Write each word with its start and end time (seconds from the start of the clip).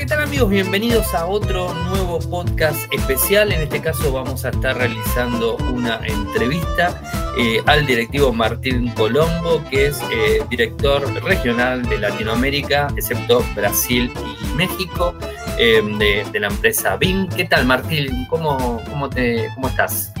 ¿Qué 0.00 0.06
tal 0.06 0.22
amigos? 0.22 0.48
Bienvenidos 0.48 1.12
a 1.12 1.26
otro 1.26 1.74
nuevo 1.74 2.18
podcast 2.20 2.90
especial. 2.90 3.52
En 3.52 3.60
este 3.60 3.82
caso 3.82 4.10
vamos 4.10 4.46
a 4.46 4.48
estar 4.48 4.74
realizando 4.78 5.58
una 5.74 6.00
entrevista 6.06 7.02
eh, 7.38 7.60
al 7.66 7.84
directivo 7.84 8.32
Martín 8.32 8.88
Colombo, 8.92 9.62
que 9.68 9.88
es 9.88 10.00
eh, 10.10 10.42
director 10.48 11.02
regional 11.22 11.82
de 11.82 11.98
Latinoamérica, 11.98 12.88
excepto 12.96 13.44
Brasil 13.54 14.10
y 14.16 14.56
México, 14.56 15.14
eh, 15.58 15.82
de, 16.32 16.40
la 16.40 16.46
empresa 16.46 16.96
BIM. 16.96 17.28
¿Qué 17.28 17.44
tal 17.44 17.66
Martín? 17.66 18.26
¿Cómo, 18.30 18.80
cómo, 18.88 19.10
te, 19.10 19.50
cómo 19.54 19.68
estás? 19.68 20.14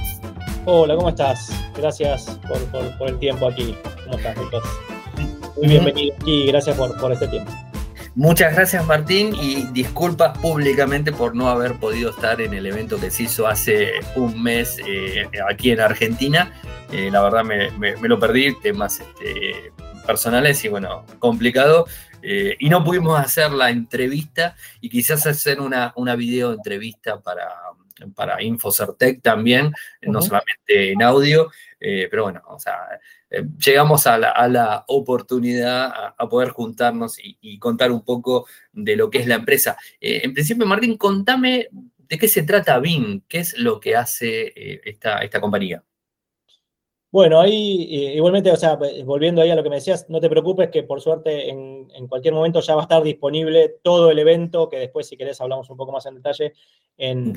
Hola, 0.66 0.94
¿cómo 0.94 1.08
estás? 1.08 1.50
Gracias 1.74 2.38
por, 2.46 3.08
el 3.08 3.18
tiempo 3.18 3.48
aquí. 3.48 3.74
¿Cómo 4.04 4.18
estás, 4.18 4.36
Muy 5.56 5.68
bienvenido 5.68 6.14
aquí, 6.20 6.48
gracias 6.48 6.76
por, 6.76 7.00
por 7.00 7.12
este 7.12 7.28
tiempo. 7.28 7.50
Muchas 8.16 8.54
gracias 8.56 8.84
Martín 8.86 9.36
y 9.40 9.66
disculpas 9.66 10.36
públicamente 10.38 11.12
por 11.12 11.36
no 11.36 11.48
haber 11.48 11.78
podido 11.78 12.10
estar 12.10 12.40
en 12.40 12.54
el 12.54 12.66
evento 12.66 12.98
que 12.98 13.08
se 13.08 13.22
hizo 13.24 13.46
hace 13.46 13.92
un 14.16 14.42
mes 14.42 14.78
eh, 14.84 15.30
aquí 15.48 15.70
en 15.70 15.78
Argentina. 15.78 16.52
Eh, 16.90 17.08
la 17.12 17.22
verdad 17.22 17.44
me, 17.44 17.70
lo 18.08 18.18
perdí, 18.18 18.58
temas 18.60 18.98
este, 18.98 19.72
personales 20.04 20.64
y 20.64 20.68
bueno, 20.68 21.06
complicado. 21.20 21.86
Eh, 22.20 22.56
y 22.58 22.68
no 22.68 22.82
pudimos 22.82 23.18
hacer 23.18 23.52
la 23.52 23.70
entrevista 23.70 24.56
y 24.80 24.90
quizás 24.90 25.24
hacer 25.28 25.60
una, 25.60 25.92
una 25.94 26.16
video 26.16 26.52
entrevista 26.52 27.20
para, 27.20 27.48
para 28.16 28.42
Infocertec 28.42 29.22
también, 29.22 29.72
no 30.02 30.20
solamente 30.20 30.92
en 30.92 31.02
audio, 31.02 31.50
pero 31.78 32.24
bueno, 32.24 32.42
o 32.48 32.58
sea, 32.58 32.76
eh, 33.30 33.44
llegamos 33.64 34.06
a 34.06 34.18
la, 34.18 34.84
oportunidad 34.88 36.14
a, 36.18 36.28
poder 36.28 36.50
juntarnos 36.50 37.16
y, 37.22 37.58
contar 37.58 37.92
un 37.92 38.04
poco 38.04 38.46
de 38.72 38.96
lo 38.96 39.08
que 39.08 39.18
es 39.18 39.26
la 39.26 39.36
empresa. 39.36 39.76
Eh, 40.00 40.22
en 40.24 40.34
principio, 40.34 40.66
Martín, 40.66 40.96
contame 40.96 41.68
de 41.70 42.18
qué 42.18 42.26
se 42.26 42.42
trata 42.42 42.78
BIM, 42.80 43.22
qué 43.28 43.38
es 43.38 43.56
lo 43.56 43.78
que 43.78 43.94
hace 43.94 44.48
eh, 44.48 44.80
esta, 44.84 45.18
esta 45.18 45.40
compañía. 45.40 45.82
Bueno, 47.12 47.40
ahí 47.40 48.12
igualmente, 48.14 48.52
o 48.52 48.56
sea, 48.56 48.78
volviendo 49.04 49.42
ahí 49.42 49.50
a 49.50 49.56
lo 49.56 49.64
que 49.64 49.68
me 49.68 49.76
decías, 49.76 50.08
no 50.08 50.20
te 50.20 50.30
preocupes 50.30 50.70
que 50.70 50.84
por 50.84 51.00
suerte 51.00 51.48
en, 51.50 52.06
cualquier 52.08 52.34
momento 52.34 52.60
ya 52.60 52.76
va 52.76 52.82
a 52.82 52.84
estar 52.84 53.02
disponible 53.02 53.78
todo 53.82 54.12
el 54.12 54.18
evento, 54.20 54.68
que 54.68 54.78
después 54.78 55.08
si 55.08 55.16
querés 55.16 55.40
hablamos 55.40 55.68
un 55.70 55.76
poco 55.76 55.90
más 55.90 56.06
en 56.06 56.14
detalle 56.14 56.52
en, 56.96 57.36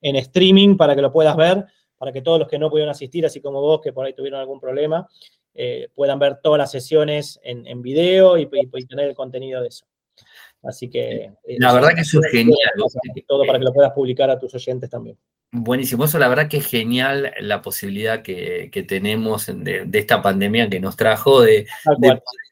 en 0.00 0.16
streaming 0.16 0.78
para 0.78 0.94
que 0.96 1.02
lo 1.02 1.12
puedas 1.12 1.36
ver 1.36 1.66
para 1.98 2.12
que 2.12 2.22
todos 2.22 2.38
los 2.38 2.48
que 2.48 2.58
no 2.58 2.70
pudieron 2.70 2.90
asistir, 2.90 3.24
así 3.26 3.40
como 3.40 3.60
vos, 3.60 3.80
que 3.80 3.92
por 3.92 4.06
ahí 4.06 4.12
tuvieron 4.12 4.40
algún 4.40 4.60
problema, 4.60 5.08
eh, 5.54 5.88
puedan 5.94 6.18
ver 6.18 6.38
todas 6.42 6.58
las 6.58 6.70
sesiones 6.70 7.40
en, 7.42 7.80
video 7.82 8.36
y, 8.36 8.46
tener 8.86 9.08
el 9.08 9.14
contenido 9.14 9.62
de 9.62 9.68
eso. 9.68 9.86
Así 10.62 10.90
que... 10.90 11.32
Eh, 11.44 11.56
la 11.58 11.72
verdad 11.72 11.90
que 11.94 12.02
eso 12.02 12.20
es 12.20 12.30
genial. 12.30 12.56
Todo 13.26 13.46
para 13.46 13.58
que 13.58 13.64
lo 13.64 13.72
puedas 13.72 13.92
publicar 13.92 14.28
a 14.30 14.38
tus 14.38 14.54
oyentes 14.54 14.90
también. 14.90 15.16
Buenísimo, 15.58 16.04
eso 16.04 16.18
la 16.18 16.28
verdad 16.28 16.48
que 16.50 16.58
es 16.58 16.66
genial 16.66 17.32
la 17.40 17.62
posibilidad 17.62 18.20
que, 18.20 18.68
tenemos 18.86 19.46
de, 19.46 19.88
esta 19.90 20.20
pandemia 20.20 20.68
que 20.68 20.80
nos 20.80 20.96
trajo 20.96 21.40
de, 21.40 21.66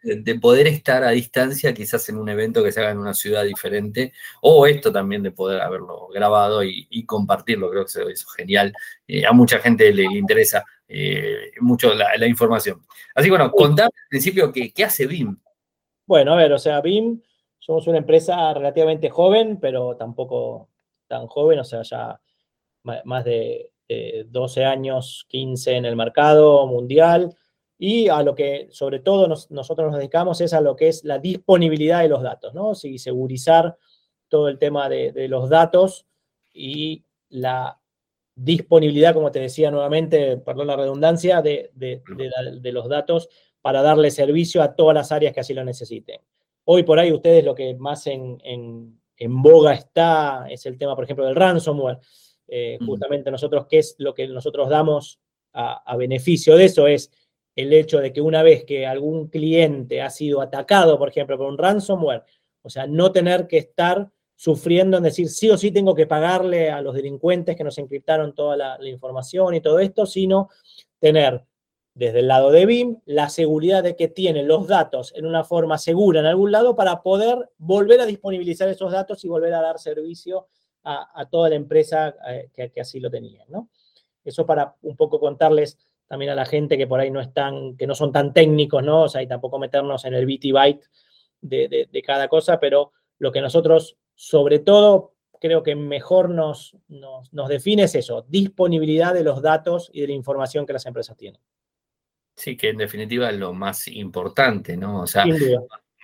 de, 0.02 0.34
poder 0.40 0.66
estar 0.68 1.04
a 1.04 1.10
distancia, 1.10 1.74
quizás 1.74 2.08
en 2.08 2.16
un 2.16 2.30
evento 2.30 2.64
que 2.64 2.72
se 2.72 2.80
haga 2.80 2.92
en 2.92 2.98
una 2.98 3.12
ciudad 3.12 3.44
diferente, 3.44 4.14
o 4.40 4.66
esto 4.66 4.90
también 4.90 5.22
de 5.22 5.32
poder 5.32 5.60
haberlo 5.60 6.08
grabado 6.14 6.64
y, 6.64 7.04
compartirlo, 7.04 7.68
creo 7.68 7.84
que 7.84 7.90
eso 7.90 8.08
es 8.08 8.24
genial. 8.36 8.72
Eh, 9.06 9.26
a 9.26 9.32
mucha 9.32 9.58
gente 9.58 9.92
le, 9.92 10.04
interesa 10.04 10.64
eh, 10.88 11.50
mucho 11.60 11.92
la, 11.92 12.26
información. 12.26 12.86
Así 13.14 13.26
que 13.26 13.32
bueno, 13.32 13.50
contame 13.50 13.90
al 14.02 14.08
principio 14.08 14.50
qué, 14.50 14.72
qué 14.72 14.84
hace 14.84 15.06
BIM. 15.06 15.36
Bueno, 16.06 16.32
a 16.32 16.36
ver, 16.36 16.54
o 16.54 16.58
sea, 16.58 16.80
BIM, 16.80 17.20
somos 17.58 17.86
una 17.86 17.98
empresa 17.98 18.54
relativamente 18.54 19.10
joven, 19.10 19.58
pero 19.60 19.94
tampoco 19.94 20.70
tan 21.06 21.26
joven, 21.26 21.58
o 21.58 21.64
sea, 21.64 21.82
ya 21.82 22.18
más 22.84 23.24
de 23.24 23.70
12 24.28 24.64
años, 24.64 25.26
15 25.28 25.76
en 25.76 25.84
el 25.84 25.96
mercado 25.96 26.66
mundial, 26.66 27.34
y 27.78 28.08
a 28.08 28.22
lo 28.22 28.34
que 28.34 28.68
sobre 28.70 29.00
todo 29.00 29.28
nosotros 29.28 29.90
nos 29.90 29.98
dedicamos 29.98 30.40
es 30.40 30.52
a 30.52 30.60
lo 30.60 30.76
que 30.76 30.88
es 30.88 31.04
la 31.04 31.18
disponibilidad 31.18 32.02
de 32.02 32.08
los 32.08 32.22
datos, 32.22 32.54
¿no? 32.54 32.74
Sí, 32.74 32.98
segurizar 32.98 33.76
todo 34.28 34.48
el 34.48 34.58
tema 34.58 34.88
de, 34.88 35.28
los 35.28 35.48
datos 35.48 36.06
y 36.52 37.04
la 37.28 37.78
disponibilidad, 38.34 39.12
como 39.14 39.30
te 39.30 39.40
decía 39.40 39.70
nuevamente, 39.70 40.36
perdón 40.38 40.68
la 40.68 40.76
redundancia, 40.76 41.42
de, 41.42 41.70
los 42.72 42.88
datos 42.88 43.28
para 43.60 43.82
darle 43.82 44.10
servicio 44.10 44.62
a 44.62 44.74
todas 44.74 44.94
las 44.94 45.12
áreas 45.12 45.34
que 45.34 45.40
así 45.40 45.52
lo 45.52 45.64
necesiten. 45.64 46.20
Hoy 46.64 46.84
por 46.84 46.98
ahí 46.98 47.12
ustedes 47.12 47.44
lo 47.44 47.54
que 47.54 47.74
más 47.74 48.06
en, 48.06 48.38
en 48.44 49.42
boga 49.42 49.74
está 49.74 50.46
es 50.48 50.64
el 50.66 50.78
tema, 50.78 50.94
por 50.94 51.04
ejemplo, 51.04 51.26
del 51.26 51.36
ransomware. 51.36 51.98
Eh, 52.48 52.78
justamente 52.84 53.30
nosotros, 53.30 53.66
¿qué 53.68 53.78
es 53.78 53.96
lo 53.98 54.14
que 54.14 54.28
nosotros 54.28 54.68
damos 54.68 55.20
a, 55.52 55.96
beneficio 55.96 56.56
de 56.56 56.66
eso? 56.66 56.86
Es 56.86 57.10
el 57.56 57.72
hecho 57.72 58.00
de 58.00 58.12
que 58.12 58.20
una 58.20 58.42
vez 58.42 58.64
que 58.64 58.86
algún 58.86 59.28
cliente 59.28 60.02
ha 60.02 60.10
sido 60.10 60.40
atacado, 60.40 60.98
por 60.98 61.08
ejemplo, 61.08 61.38
por 61.38 61.46
un 61.46 61.58
ransomware, 61.58 62.24
o 62.62 62.70
sea, 62.70 62.86
no 62.86 63.12
tener 63.12 63.46
que 63.46 63.58
estar 63.58 64.10
sufriendo 64.36 64.96
en 64.96 65.04
decir 65.04 65.28
sí 65.28 65.48
o 65.50 65.56
sí 65.56 65.70
tengo 65.70 65.94
que 65.94 66.06
pagarle 66.06 66.70
a 66.70 66.80
los 66.80 66.94
delincuentes 66.94 67.56
que 67.56 67.64
nos 67.64 67.78
encriptaron 67.78 68.34
toda 68.34 68.56
la, 68.56 68.88
información 68.88 69.54
y 69.54 69.60
todo 69.60 69.78
esto, 69.78 70.06
sino 70.06 70.48
tener 70.98 71.44
desde 71.94 72.18
el 72.20 72.28
lado 72.28 72.50
de 72.50 72.66
BIM 72.66 72.98
la 73.04 73.28
seguridad 73.28 73.82
de 73.84 73.94
que 73.94 74.08
tiene 74.08 74.42
los 74.42 74.66
datos 74.66 75.12
en 75.14 75.26
una 75.26 75.44
forma 75.44 75.78
segura 75.78 76.18
en 76.20 76.26
algún 76.26 76.50
lado 76.50 76.74
para 76.74 77.02
poder 77.02 77.50
volver 77.56 78.00
a 78.00 78.06
disponibilizar 78.06 78.68
esos 78.68 78.90
datos 78.90 79.24
y 79.24 79.28
volver 79.28 79.54
a 79.54 79.62
dar 79.62 79.78
servicio 79.78 80.48
a, 80.84 81.26
toda 81.30 81.48
la 81.48 81.54
empresa 81.56 82.14
eh, 82.28 82.50
que, 82.54 82.80
así 82.80 83.00
lo 83.00 83.10
tenían, 83.10 83.46
¿no? 83.48 83.70
Eso 84.24 84.46
para 84.46 84.74
un 84.82 84.96
poco 84.96 85.18
contarles 85.18 85.78
también 86.06 86.30
a 86.30 86.34
la 86.34 86.44
gente 86.44 86.76
que 86.76 86.86
por 86.86 87.00
ahí 87.00 87.10
no 87.10 87.20
están, 87.20 87.76
que 87.76 87.86
no 87.86 87.94
son 87.94 88.12
tan 88.12 88.32
técnicos, 88.32 88.82
¿no? 88.82 89.02
O 89.02 89.08
sea, 89.08 89.22
y 89.22 89.26
tampoco 89.26 89.58
meternos 89.58 90.04
en 90.04 90.14
el 90.14 90.26
bit 90.26 90.44
y 90.44 90.52
byte 90.52 90.84
de, 91.40 92.02
cada 92.06 92.28
cosa, 92.28 92.60
pero 92.60 92.92
lo 93.18 93.32
que 93.32 93.40
nosotros, 93.40 93.96
sobre 94.14 94.58
todo, 94.58 95.14
creo 95.40 95.62
que 95.62 95.74
mejor 95.74 96.30
nos, 96.30 96.76
nos, 96.88 97.48
define 97.48 97.84
es 97.84 97.94
eso, 97.94 98.24
disponibilidad 98.28 99.12
de 99.12 99.24
los 99.24 99.42
datos 99.42 99.90
y 99.92 100.02
de 100.02 100.08
la 100.08 100.14
información 100.14 100.66
que 100.66 100.72
las 100.72 100.86
empresas 100.86 101.16
tienen. 101.16 101.40
Sí, 102.36 102.56
que 102.56 102.70
en 102.70 102.78
definitiva 102.78 103.30
es 103.30 103.36
lo 103.36 103.52
más 103.52 103.88
importante, 103.88 104.76
¿no? 104.76 105.02
O 105.02 105.06
sea, 105.06 105.24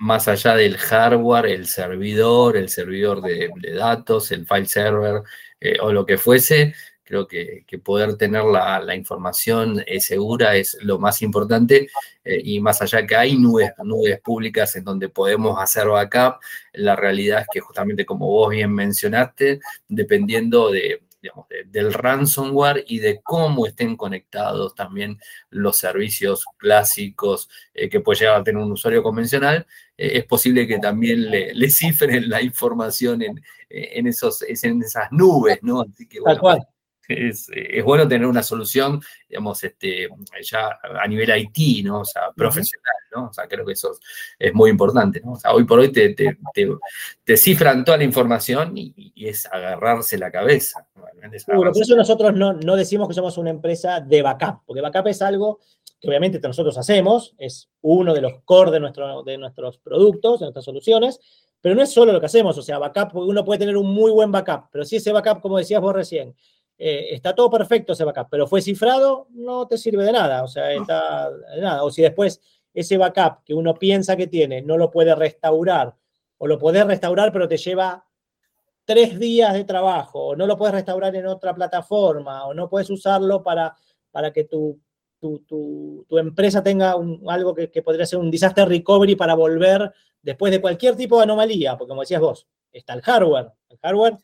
más 0.00 0.28
allá 0.28 0.56
del 0.56 0.78
hardware, 0.78 1.46
el 1.46 1.66
servidor, 1.66 2.56
el 2.56 2.70
servidor 2.70 3.20
de, 3.20 3.50
datos, 3.74 4.32
el 4.32 4.46
file 4.46 4.66
server 4.66 5.22
eh, 5.60 5.76
o 5.80 5.92
lo 5.92 6.06
que 6.06 6.16
fuese, 6.16 6.74
creo 7.04 7.28
que, 7.28 7.66
poder 7.84 8.16
tener 8.16 8.44
la, 8.44 8.94
información 8.94 9.84
eh, 9.86 10.00
segura 10.00 10.56
es 10.56 10.78
lo 10.80 10.98
más 10.98 11.20
importante 11.20 11.88
eh, 12.24 12.40
y 12.42 12.60
más 12.60 12.80
allá 12.80 13.06
que 13.06 13.14
hay 13.14 13.36
nubes, 13.36 13.72
nubes 13.84 14.18
públicas 14.20 14.74
en 14.76 14.84
donde 14.84 15.10
podemos 15.10 15.60
hacer 15.60 15.86
backup, 15.88 16.40
la 16.72 16.96
realidad 16.96 17.40
es 17.42 17.46
que 17.52 17.60
justamente 17.60 18.06
como 18.06 18.26
vos 18.26 18.50
bien 18.50 18.72
mencionaste, 18.72 19.60
dependiendo 19.86 20.70
de, 20.70 21.02
del 21.66 21.92
ransomware 21.92 22.84
y 22.88 22.98
de 22.98 23.20
cómo 23.22 23.66
estén 23.66 23.96
conectados 23.96 24.74
también 24.74 25.18
los 25.50 25.76
servicios 25.76 26.44
clásicos 26.56 27.48
eh, 27.74 27.88
que 27.88 28.00
puede 28.00 28.20
llegar 28.20 28.40
a 28.40 28.44
tener 28.44 28.62
un 28.62 28.72
usuario 28.72 29.02
convencional, 29.02 29.66
eh, 29.96 30.12
es 30.14 30.24
posible 30.24 30.66
que 30.66 30.78
también 30.78 31.30
le, 31.30 31.70
cifren 31.70 32.28
la 32.28 32.42
información 32.42 33.22
en, 33.22 33.42
en, 33.68 34.06
esos, 34.06 34.42
en 34.42 34.82
esas 34.82 35.12
nubes, 35.12 35.58
¿no? 35.62 35.82
Así 35.82 36.06
que, 36.06 36.20
bueno, 36.20 36.40
es, 37.10 37.50
bueno 37.84 38.06
tener 38.06 38.26
una 38.26 38.42
solución, 38.42 39.00
digamos, 39.28 39.62
este, 39.64 40.08
ya 40.42 40.78
a 40.82 41.06
nivel 41.08 41.30
IT, 41.36 41.84
¿no? 41.84 42.00
O 42.00 42.04
sea, 42.04 42.30
profesional, 42.34 42.94
¿no? 43.14 43.26
O 43.28 43.32
sea, 43.32 43.46
creo 43.46 43.64
que 43.64 43.72
eso 43.72 43.92
es 44.38 44.54
muy 44.54 44.70
importante, 44.70 45.20
¿no? 45.24 45.32
O 45.32 45.36
sea, 45.36 45.52
hoy 45.52 45.64
por 45.64 45.78
hoy 45.78 45.92
te, 45.92 46.14
te, 46.14 47.36
cifran 47.36 47.84
toda 47.84 47.98
la 47.98 48.04
información 48.04 48.76
y, 48.76 49.12
es 49.16 49.46
agarrarse 49.46 50.18
la 50.18 50.30
cabeza. 50.30 50.86
por 51.46 51.68
eso 51.76 51.94
nosotros 51.94 52.34
no, 52.34 52.54
no 52.54 52.76
decimos 52.76 53.06
que 53.08 53.14
somos 53.14 53.36
una 53.38 53.50
empresa 53.50 54.00
de 54.00 54.22
backup, 54.22 54.62
porque 54.66 54.80
backup 54.80 55.08
es 55.08 55.22
algo 55.22 55.60
que 56.00 56.08
obviamente 56.08 56.40
nosotros 56.40 56.78
hacemos, 56.78 57.34
es 57.38 57.68
uno 57.82 58.14
de 58.14 58.22
los 58.22 58.40
core 58.44 58.70
de, 58.70 58.80
nuestro, 58.80 59.22
de 59.22 59.36
nuestros 59.36 59.78
productos, 59.78 60.40
de 60.40 60.46
nuestras 60.46 60.64
soluciones, 60.64 61.20
pero 61.60 61.74
no 61.74 61.82
es 61.82 61.92
solo 61.92 62.12
lo 62.12 62.20
que 62.20 62.26
hacemos, 62.26 62.56
o 62.56 62.62
sea, 62.62 62.78
backup, 62.78 63.14
uno 63.16 63.44
puede 63.44 63.58
tener 63.58 63.76
un 63.76 63.92
muy 63.92 64.10
buen 64.10 64.32
backup, 64.32 64.70
pero 64.72 64.84
si 64.84 64.96
ese 64.96 65.12
backup, 65.12 65.42
como 65.42 65.58
decías 65.58 65.80
vos 65.80 65.94
recién, 65.94 66.34
eh, 66.82 67.14
está 67.14 67.34
todo 67.34 67.50
perfecto 67.50 67.92
ese 67.92 68.04
backup, 68.04 68.28
pero 68.30 68.46
fue 68.46 68.62
cifrado, 68.62 69.26
no 69.32 69.66
te 69.68 69.76
sirve 69.76 70.02
de 70.02 70.12
nada, 70.12 70.42
o 70.42 70.48
sea, 70.48 70.72
está 70.72 71.30
de 71.30 71.60
nada. 71.60 71.84
O 71.84 71.90
si 71.90 72.00
después 72.00 72.40
ese 72.72 72.96
backup 72.96 73.44
que 73.44 73.52
uno 73.52 73.74
piensa 73.74 74.16
que 74.16 74.26
tiene 74.26 74.62
no 74.62 74.78
lo 74.78 74.90
puede 74.90 75.14
restaurar, 75.14 75.94
o 76.38 76.46
lo 76.46 76.58
puedes 76.58 76.86
restaurar, 76.86 77.32
pero 77.32 77.46
te 77.46 77.58
lleva 77.58 78.06
tres 78.86 79.18
días 79.18 79.52
de 79.52 79.64
trabajo, 79.64 80.28
o 80.28 80.36
no 80.36 80.46
lo 80.46 80.56
puedes 80.56 80.74
restaurar 80.74 81.14
en 81.14 81.26
otra 81.26 81.54
plataforma, 81.54 82.46
o 82.46 82.54
no 82.54 82.70
puedes 82.70 82.88
usarlo 82.88 83.42
para, 83.42 83.76
para 84.10 84.32
que 84.32 84.44
tu, 84.44 84.80
tu, 85.20 86.06
empresa 86.12 86.62
tenga 86.62 86.94
algo 87.28 87.54
que, 87.54 87.70
que, 87.70 87.82
podría 87.82 88.06
ser 88.06 88.20
un 88.20 88.30
disaster 88.30 88.66
recovery 88.66 89.16
para 89.16 89.34
volver 89.34 89.92
después 90.22 90.50
de 90.50 90.62
cualquier 90.62 90.96
tipo 90.96 91.18
de 91.18 91.24
anomalía, 91.24 91.76
porque 91.76 91.90
como 91.90 92.00
decías 92.00 92.22
vos, 92.22 92.46
está 92.72 92.94
el 92.94 93.02
hardware. 93.02 93.52
El 93.68 93.76
hardware 93.82 94.16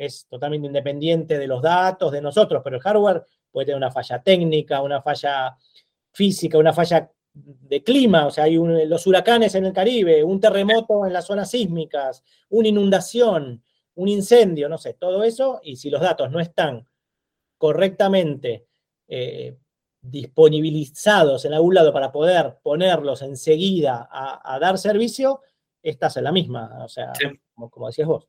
es 0.00 0.26
totalmente 0.30 0.66
independiente 0.66 1.38
de 1.38 1.46
los 1.46 1.60
datos, 1.60 2.10
de 2.10 2.22
nosotros, 2.22 2.62
pero 2.64 2.76
el 2.76 2.82
hardware 2.82 3.22
puede 3.50 3.66
tener 3.66 3.76
una 3.76 3.90
falla 3.90 4.22
técnica, 4.22 4.80
una 4.80 5.02
falla 5.02 5.54
física, 6.10 6.56
una 6.56 6.72
falla 6.72 7.12
de 7.34 7.82
clima, 7.82 8.26
o 8.26 8.30
sea, 8.30 8.44
hay 8.44 8.56
los 8.86 9.06
huracanes 9.06 9.54
en 9.54 9.66
el 9.66 9.74
Caribe, 9.74 10.24
un 10.24 10.40
terremoto 10.40 11.04
en 11.04 11.12
las 11.12 11.26
zonas 11.26 11.50
sísmicas, 11.50 12.24
una 12.48 12.68
inundación, 12.68 13.62
un 13.96 14.08
incendio, 14.08 14.70
no 14.70 14.78
sé, 14.78 14.94
todo 14.94 15.22
eso, 15.22 15.60
y 15.62 15.76
si 15.76 15.90
los 15.90 16.00
datos 16.00 16.30
no 16.30 16.40
están 16.40 16.88
correctamente 17.58 18.66
eh, 19.06 19.58
disponibilizados 20.00 21.44
en 21.44 21.52
algún 21.52 21.74
lado 21.74 21.92
para 21.92 22.10
poder 22.10 22.56
ponerlos 22.62 23.20
enseguida 23.20 24.08
a, 24.10 24.58
dar 24.58 24.78
servicio, 24.78 25.42
estás 25.82 26.16
en 26.16 26.24
la 26.24 26.32
misma, 26.32 26.84
o 26.84 26.88
sea, 26.88 27.12
como, 27.68 27.86
decías 27.88 28.08
vos. 28.08 28.26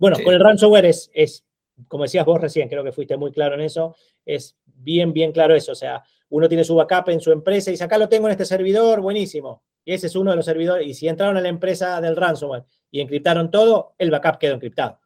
Bueno, 0.00 0.16
con 0.24 0.34
el 0.34 0.40
ransomware 0.40 0.86
es, 0.86 1.10
es, 1.14 1.44
como 1.86 2.02
decías 2.02 2.26
vos 2.26 2.40
recién, 2.40 2.68
creo 2.68 2.82
que 2.82 2.90
fuiste 2.90 3.16
muy 3.16 3.30
claro 3.30 3.54
en 3.54 3.60
eso, 3.60 3.94
es 4.26 4.56
bien, 4.64 5.12
bien 5.12 5.30
claro 5.30 5.54
eso, 5.54 5.72
o 5.72 5.76
sea, 5.76 6.02
uno 6.30 6.48
tiene 6.48 6.64
su 6.64 6.74
backup 6.74 7.10
en 7.10 7.20
su 7.20 7.30
empresa 7.32 7.70
y 7.70 7.74
dice, 7.74 7.84
acá 7.84 7.98
lo 7.98 8.08
tengo 8.08 8.26
en 8.26 8.32
este 8.32 8.44
servidor, 8.44 9.00
buenísimo. 9.00 9.62
Y 9.84 9.92
ese 9.92 10.06
es 10.06 10.16
uno 10.16 10.30
de 10.30 10.36
los 10.36 10.44
servidores. 10.44 10.86
Y 10.86 10.94
si 10.94 11.08
entraron 11.08 11.36
a 11.36 11.40
la 11.40 11.48
empresa 11.48 12.00
del 12.00 12.16
ransomware 12.16 12.64
y 12.90 13.00
encriptaron 13.00 13.50
todo, 13.50 13.94
el 13.98 14.10
backup 14.10 14.38
quedó 14.38 14.54
encriptado. 14.54 14.98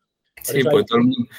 sí, 0.43 0.62
porque 0.62 0.85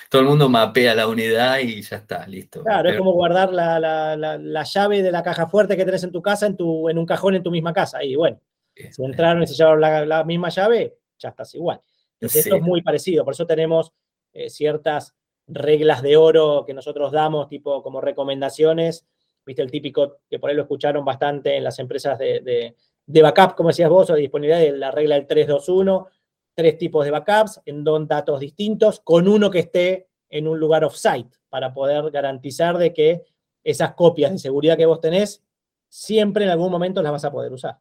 todo 0.09 0.21
el, 0.21 0.27
mundo, 0.27 0.49
mapea 0.49 0.95
la 0.95 1.07
unidad 1.07 1.59
y 1.59 1.81
ya 1.81 1.97
está, 1.97 2.25
listo. 2.27 2.63
Claro, 2.63 2.89
es 2.89 2.97
como 2.97 3.13
guardar 3.13 3.53
la, 3.53 4.63
llave 4.63 5.03
de 5.03 5.11
la 5.11 5.21
caja 5.21 5.47
fuerte 5.47 5.77
que 5.77 5.85
tenés 5.85 6.03
en 6.03 6.11
tu 6.11 6.21
casa 6.21 6.47
en, 6.47 6.57
tu, 6.57 6.89
en 6.89 6.97
un 6.97 7.05
cajón 7.05 7.35
en 7.35 7.43
tu 7.43 7.51
misma 7.51 7.73
casa. 7.73 8.03
Y 8.03 8.15
bueno, 8.15 8.39
si 8.73 9.03
entraron 9.03 9.43
y 9.43 9.47
se 9.47 9.53
llevaron 9.53 10.09
la, 10.09 10.23
misma 10.23 10.49
llave, 10.49 10.97
ya 11.19 11.29
estás 11.29 11.53
igual. 11.53 11.79
Entonces, 12.19 12.45
esto 12.45 12.55
es 12.55 12.61
muy 12.61 12.81
parecido. 12.81 13.23
Por 13.23 13.33
eso 13.33 13.45
tenemos 13.45 13.91
eh, 14.33 14.49
ciertas 14.49 15.15
reglas 15.47 16.01
de 16.01 16.17
oro 16.17 16.63
que 16.65 16.73
nosotros 16.73 17.11
damos, 17.11 17.47
tipo 17.47 17.83
como 17.83 18.01
recomendaciones 18.01 19.05
viste 19.45 19.61
el 19.61 19.71
típico 19.71 20.19
que 20.29 20.39
por 20.39 20.49
ahí 20.49 20.55
lo 20.55 20.63
escucharon 20.63 21.05
bastante 21.05 21.55
en 21.55 21.63
las 21.63 21.77
empresas 21.79 22.17
de, 22.17 22.75
backup, 23.05 23.55
como 23.55 23.69
decías 23.69 23.89
vos, 23.89 24.09
o 24.09 24.13
de 24.15 24.21
disponibilidad 24.21 24.59
de 24.59 24.77
la 24.77 24.91
regla 24.91 25.15
del 25.15 25.27
321, 25.27 26.07
tres 26.55 26.77
tipos 26.77 27.05
de 27.05 27.11
backups 27.11 27.61
en 27.65 27.83
dos 27.83 28.07
datos 28.07 28.39
distintos, 28.39 28.99
con 29.01 29.27
uno 29.27 29.51
que 29.51 29.59
esté 29.59 30.07
en 30.29 30.47
un 30.47 30.59
lugar 30.59 30.83
off-site, 30.83 31.37
para 31.49 31.73
poder 31.73 32.09
garantizar 32.11 32.77
de 32.77 32.93
que 32.93 33.23
esas 33.63 33.93
copias 33.93 34.31
de 34.31 34.39
seguridad 34.39 34.77
que 34.77 34.85
vos 34.85 34.99
tenés, 34.99 35.43
siempre 35.87 36.45
en 36.45 36.51
algún 36.51 36.71
momento 36.71 37.01
las 37.01 37.11
vas 37.11 37.25
a 37.25 37.31
poder 37.31 37.53
usar. 37.53 37.79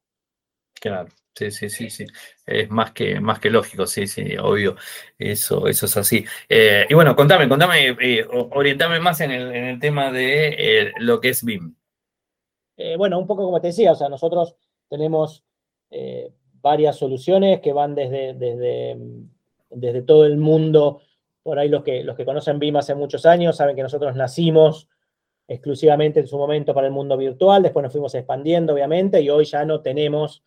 Claro. 0.85 1.09
Sí, 1.35 1.51
sí, 1.51 1.71
sí, 1.71 1.89
sí. 1.89 2.05
Es 2.45 2.69
más 2.69 2.93
que, 2.93 3.19
más 3.19 3.39
que 3.39 3.49
lógico, 3.49 3.87
sí, 3.87 4.07
sí, 4.07 4.37
obvio. 4.37 4.77
Eso, 5.19 5.67
eso 5.67 5.87
es 5.87 5.97
así. 5.97 6.27
Eh, 6.47 6.85
y 6.87 6.93
bueno, 6.93 7.17
contame, 7.17 7.49
contame, 7.49 7.97
eh, 7.99 8.27
orientame 8.29 9.01
más 9.01 9.19
en 9.23 9.31
el, 9.31 9.81
tema 9.81 10.13
de 10.13 10.49
eh, 10.49 10.93
lo 10.99 11.23
que 11.23 11.31
es 11.31 11.43
BIM. 11.43 11.75
bueno, 12.99 13.19
un 13.19 13.27
poco 13.27 13.47
como 13.47 13.63
te 13.63 13.69
decía, 13.69 13.93
o 13.93 13.95
sea, 13.95 14.11
nosotros 14.11 14.57
tenemos 14.91 15.43
varias 16.61 16.97
soluciones 16.97 17.61
que 17.61 17.73
van 17.73 17.95
desde, 17.95 18.35
desde, 18.35 18.99
desde 19.71 20.03
todo 20.03 20.27
el 20.27 20.37
mundo. 20.37 21.01
Por 21.43 21.59
ahí 21.59 21.71
los 21.71 21.83
que, 21.83 22.05
los 22.05 22.15
que 22.15 22.27
conocen 22.27 22.59
BIM 22.59 22.77
hace 22.77 22.95
muchos 22.95 23.25
años 23.25 23.57
saben 23.57 23.75
que 23.75 23.83
nosotros 23.83 24.15
nacimos 24.17 24.91
exclusivamente 25.49 26.21
en 26.21 26.27
su 26.27 26.37
momento 26.37 26.75
para 26.75 26.89
el 26.89 26.93
mundo 26.93 27.17
virtual, 27.17 27.63
después 27.63 27.83
nos 27.83 27.93
fuimos 27.93 28.15
expandiendo, 28.15 28.75
obviamente, 28.75 29.23
y 29.23 29.31
hoy 29.31 29.47
ya 29.47 29.65
no 29.65 29.81
tenemos 29.81 30.43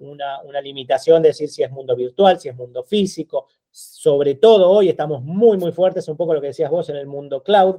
una, 0.00 0.60
limitación 0.60 1.22
de 1.22 1.28
decir 1.28 1.48
si 1.48 1.62
es 1.62 1.70
mundo 1.70 1.96
virtual, 1.96 2.38
si 2.38 2.48
es 2.48 2.56
mundo 2.56 2.82
físico. 2.82 3.48
Sobre 3.70 4.34
todo 4.34 4.70
hoy 4.70 4.88
estamos 4.88 5.22
muy, 5.22 5.56
muy 5.58 5.72
fuertes, 5.72 6.08
un 6.08 6.16
poco 6.16 6.34
lo 6.34 6.40
que 6.40 6.48
decías 6.48 6.70
vos 6.70 6.88
en 6.88 6.96
el 6.96 7.06
mundo 7.06 7.42
cloud, 7.42 7.76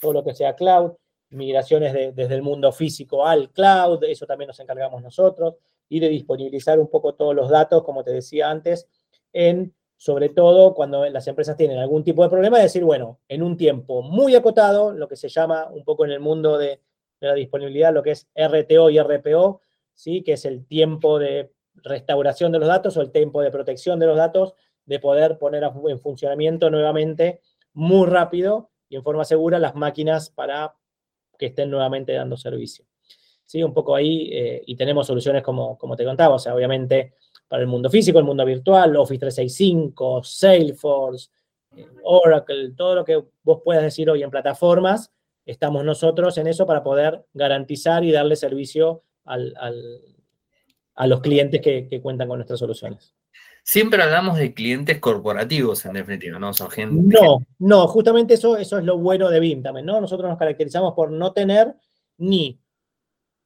todo 0.00 0.12
lo 0.12 0.24
que 0.24 0.34
sea 0.34 0.54
cloud, 0.54 0.92
migraciones 1.30 1.92
desde 1.92 2.34
el 2.34 2.42
mundo 2.42 2.72
físico 2.72 3.24
al 3.24 3.50
cloud, 3.50 4.02
eso 4.04 4.26
también 4.26 4.48
nos 4.48 4.60
encargamos 4.60 5.02
nosotros, 5.02 5.54
y 5.88 6.00
de 6.00 6.08
disponibilizar 6.08 6.78
un 6.80 6.88
poco 6.88 7.14
todos 7.14 7.34
los 7.34 7.48
datos, 7.48 7.82
como 7.84 8.02
te 8.02 8.10
decía 8.10 8.50
antes, 8.50 8.88
en 9.32 9.74
sobre 9.98 10.28
todo 10.28 10.74
cuando 10.74 11.06
las 11.08 11.26
empresas 11.26 11.56
tienen 11.56 11.78
algún 11.78 12.04
tipo 12.04 12.22
de 12.22 12.28
problema, 12.28 12.58
decir, 12.58 12.84
bueno, 12.84 13.20
en 13.28 13.42
un 13.42 13.56
tiempo 13.56 14.02
muy 14.02 14.34
acotado, 14.34 14.92
lo 14.92 15.08
que 15.08 15.16
se 15.16 15.28
llama 15.28 15.68
un 15.70 15.84
poco 15.84 16.04
en 16.04 16.10
el 16.10 16.20
mundo 16.20 16.58
de, 16.58 16.82
de 17.20 17.26
la 17.26 17.34
disponibilidad, 17.34 17.94
lo 17.94 18.02
que 18.02 18.10
es 18.10 18.28
RTO 18.34 18.90
y 18.90 19.00
RPO, 19.00 19.62
¿sí? 19.94 20.22
que 20.22 20.34
es 20.34 20.44
el 20.44 20.66
tiempo 20.66 21.18
de 21.18 21.50
restauración 21.82 22.52
de 22.52 22.58
los 22.58 22.68
datos 22.68 22.96
o 22.96 23.00
el 23.00 23.10
tiempo 23.10 23.40
de 23.42 23.50
protección 23.50 23.98
de 23.98 24.06
los 24.06 24.16
datos, 24.16 24.54
de 24.84 24.98
poder 24.98 25.38
poner 25.38 25.64
en 25.88 26.00
funcionamiento 26.00 26.70
nuevamente 26.70 27.40
muy 27.72 28.06
rápido 28.08 28.70
y 28.88 28.96
en 28.96 29.02
forma 29.02 29.24
segura 29.24 29.58
las 29.58 29.74
máquinas 29.74 30.30
para 30.30 30.74
que 31.38 31.46
estén 31.46 31.70
nuevamente 31.70 32.12
dando 32.12 32.36
servicio. 32.36 32.86
¿Sí? 33.44 33.62
Un 33.62 33.72
poco 33.72 33.94
ahí, 33.94 34.30
eh, 34.32 34.62
y 34.66 34.74
tenemos 34.74 35.06
soluciones 35.06 35.42
como, 35.42 35.78
como 35.78 35.94
te 35.94 36.04
contaba, 36.04 36.34
o 36.34 36.38
sea, 36.38 36.54
obviamente 36.54 37.14
para 37.48 37.62
el 37.62 37.68
mundo 37.68 37.88
físico, 37.88 38.18
el 38.18 38.24
mundo 38.24 38.44
virtual, 38.44 38.96
Office 38.96 39.20
365, 39.20 40.22
Salesforce, 40.24 41.30
eh, 41.76 41.86
Oracle, 42.02 42.72
todo 42.76 42.96
lo 42.96 43.04
que 43.04 43.22
vos 43.42 43.60
puedas 43.64 43.82
decir 43.82 44.10
hoy 44.10 44.22
en 44.22 44.30
plataformas, 44.30 45.12
estamos 45.44 45.84
nosotros 45.84 46.36
en 46.38 46.48
eso 46.48 46.66
para 46.66 46.82
poder 46.82 47.24
garantizar 47.34 48.02
y 48.04 48.10
darle 48.10 48.34
servicio 48.34 49.04
al, 49.24 49.54
a 50.96 51.06
los 51.06 51.20
clientes 51.20 51.60
que, 51.60 52.00
cuentan 52.02 52.28
con 52.28 52.38
nuestras 52.38 52.58
soluciones. 52.58 53.14
Siempre 53.62 54.02
hablamos 54.02 54.38
de 54.38 54.54
clientes 54.54 54.98
corporativos, 54.98 55.84
en 55.84 55.94
definitiva, 55.94 56.38
¿no? 56.38 56.52
Son 56.52 56.70
gente, 56.70 57.18
no, 57.20 57.38
no, 57.58 57.88
justamente 57.88 58.34
eso, 58.34 58.56
eso 58.56 58.78
es 58.78 58.84
lo 58.84 58.96
bueno 58.96 59.28
de 59.28 59.40
BIM 59.40 59.62
también, 59.62 59.86
¿no? 59.86 60.00
Nosotros 60.00 60.28
nos 60.28 60.38
caracterizamos 60.38 60.94
por 60.94 61.10
no 61.10 61.32
tener 61.32 61.74
ni 62.16 62.60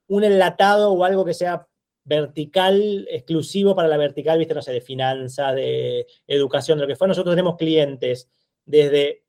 un 0.08 0.24
enlatado 0.24 0.92
o 0.92 1.04
algo 1.04 1.24
que 1.24 1.34
sea 1.34 1.66
vertical, 2.04 3.06
exclusivo 3.10 3.74
para 3.74 3.88
la 3.88 3.96
vertical, 3.96 4.38
viste, 4.38 4.54
no 4.54 4.62
sé, 4.62 4.72
de 4.72 4.80
finanzas, 4.80 5.54
de 5.54 6.06
educación, 6.26 6.78
de 6.78 6.82
lo 6.82 6.88
que 6.88 6.96
fue. 6.96 7.08
Nosotros 7.08 7.32
tenemos 7.32 7.56
clientes 7.56 8.28
desde 8.64 9.24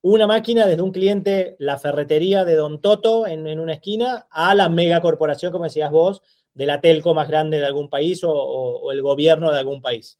una 0.00 0.26
máquina, 0.26 0.66
desde 0.66 0.82
un 0.82 0.92
cliente, 0.92 1.56
la 1.58 1.78
ferretería 1.78 2.44
de 2.44 2.54
Don 2.54 2.80
Toto 2.80 3.26
en, 3.26 3.46
en 3.46 3.60
una 3.60 3.74
esquina, 3.74 4.26
a 4.30 4.54
la 4.54 4.68
megacorporación, 4.68 5.52
como 5.52 5.64
decías 5.64 5.90
vos, 5.90 6.22
de 6.54 6.66
la 6.66 6.80
telco 6.80 7.14
más 7.14 7.28
grande 7.28 7.58
de 7.58 7.66
algún 7.66 7.90
país 7.90 8.22
o, 8.24 8.90
el 8.92 9.02
gobierno 9.02 9.52
de 9.52 9.58
algún 9.58 9.82
país. 9.82 10.18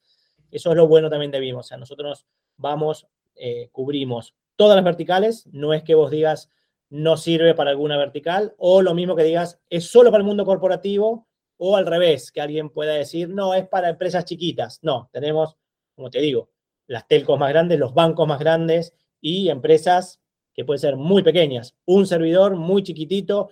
Eso 0.51 0.71
es 0.71 0.77
lo 0.77 0.87
bueno 0.87 1.09
también 1.09 1.31
de 1.31 1.39
BIM. 1.39 1.57
O 1.57 1.63
sea, 1.63 1.77
nosotros 1.77 2.25
vamos, 2.57 3.07
eh, 3.35 3.69
cubrimos 3.71 4.35
todas 4.55 4.75
las 4.75 4.85
verticales. 4.85 5.47
No 5.47 5.73
es 5.73 5.83
que 5.83 5.95
vos 5.95 6.11
digas 6.11 6.49
no 6.89 7.17
sirve 7.17 7.55
para 7.55 7.71
alguna 7.71 7.97
vertical 7.97 8.53
o 8.57 8.81
lo 8.81 8.93
mismo 8.93 9.15
que 9.15 9.23
digas 9.23 9.59
es 9.69 9.89
solo 9.89 10.11
para 10.11 10.21
el 10.21 10.27
mundo 10.27 10.45
corporativo 10.45 11.27
o 11.57 11.75
al 11.77 11.85
revés, 11.85 12.31
que 12.31 12.41
alguien 12.41 12.69
pueda 12.69 12.93
decir 12.93 13.29
no, 13.29 13.53
es 13.53 13.67
para 13.67 13.89
empresas 13.89 14.25
chiquitas. 14.25 14.79
No, 14.83 15.09
tenemos, 15.11 15.55
como 15.95 16.09
te 16.09 16.19
digo, 16.19 16.49
las 16.87 17.07
telcos 17.07 17.39
más 17.39 17.49
grandes, 17.49 17.79
los 17.79 17.93
bancos 17.93 18.27
más 18.27 18.39
grandes 18.39 18.93
y 19.21 19.49
empresas 19.49 20.21
que 20.53 20.65
pueden 20.65 20.79
ser 20.79 20.95
muy 20.95 21.23
pequeñas. 21.23 21.75
Un 21.85 22.05
servidor 22.07 22.55
muy 22.55 22.83
chiquitito, 22.83 23.49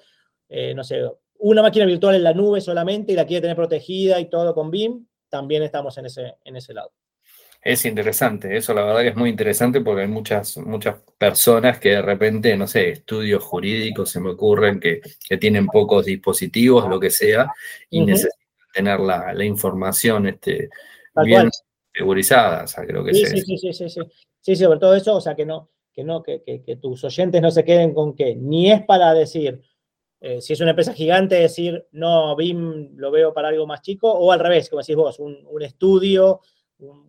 eh, 0.50 0.74
no 0.74 0.84
sé, 0.84 1.02
una 1.40 1.62
máquina 1.62 1.86
virtual 1.86 2.16
en 2.16 2.24
la 2.24 2.34
nube 2.34 2.62
solamente 2.62 3.12
y 3.12 3.16
la 3.16 3.26
quiere 3.26 3.42
tener 3.42 3.56
protegida 3.56 4.20
y 4.20 4.30
todo 4.30 4.54
con 4.54 4.72
BIM, 4.72 5.06
también 5.30 5.64
estamos 5.64 5.98
en 5.98 6.06
ese, 6.06 6.36
en 6.46 6.56
ese 6.56 6.74
lado. 6.74 6.92
Es 7.64 7.86
interesante, 7.86 8.58
eso 8.58 8.74
la 8.74 8.84
verdad 8.84 9.02
que 9.02 9.08
es 9.08 9.16
muy 9.16 9.30
interesante 9.30 9.80
porque 9.80 10.02
hay 10.02 10.10
muchas, 10.10 10.58
muchas 10.58 10.98
personas 11.18 11.80
que 11.80 11.92
de 11.92 12.02
repente, 12.02 12.58
no 12.58 12.68
sé, 12.68 12.90
estudios 12.90 13.42
jurídicos 13.42 14.10
se 14.10 14.20
me 14.20 14.32
ocurren 14.32 14.82
que, 14.82 15.02
tienen 15.40 15.68
pocos 15.68 16.06
dispositivos, 16.06 16.90
lo 16.90 17.00
que 17.00 17.10
sea, 17.10 17.48
y 17.90 18.04
necesitan 18.04 18.38
tener 18.74 19.00
la, 19.00 19.46
información 19.46 20.28
este, 20.28 20.70
bien 21.24 21.50
segurizada. 21.94 22.66
creo 22.86 23.06
que 23.06 23.14
sí, 23.14 23.26
sí, 23.28 23.42
sí, 23.42 23.58
sí, 23.58 23.74
sí, 23.74 23.90
sí, 23.90 24.02
sí, 24.42 24.56
sobre 24.58 24.80
todo 24.80 24.94
eso, 24.94 25.16
o 25.16 25.22
sea, 25.22 25.34
que 25.34 25.46
no, 25.46 25.72
que 25.94 26.04
no, 26.04 26.22
que, 26.22 26.44
que 26.44 26.76
tus 26.76 27.02
oyentes 27.06 27.42
no 27.42 27.50
se 27.50 27.64
queden 27.64 27.94
con 27.94 28.14
que 28.14 28.36
ni 28.36 28.74
es 28.74 28.84
para 28.84 29.14
decir, 29.14 29.62
eh, 30.26 30.40
si 30.40 30.54
es 30.54 30.62
una 30.62 30.70
empresa 30.70 30.94
gigante, 30.94 31.36
decir, 31.36 31.86
no, 31.92 32.34
BIM 32.38 32.96
lo 32.96 33.12
veo 33.12 33.34
para 33.34 33.50
algo 33.50 33.68
más 33.68 33.82
chico, 33.82 34.10
o 34.10 34.32
al 34.32 34.40
revés, 34.40 34.70
como 34.70 34.82
decís 34.82 34.96
vos, 34.96 35.20
un, 35.20 35.62
estudio, 35.62 36.40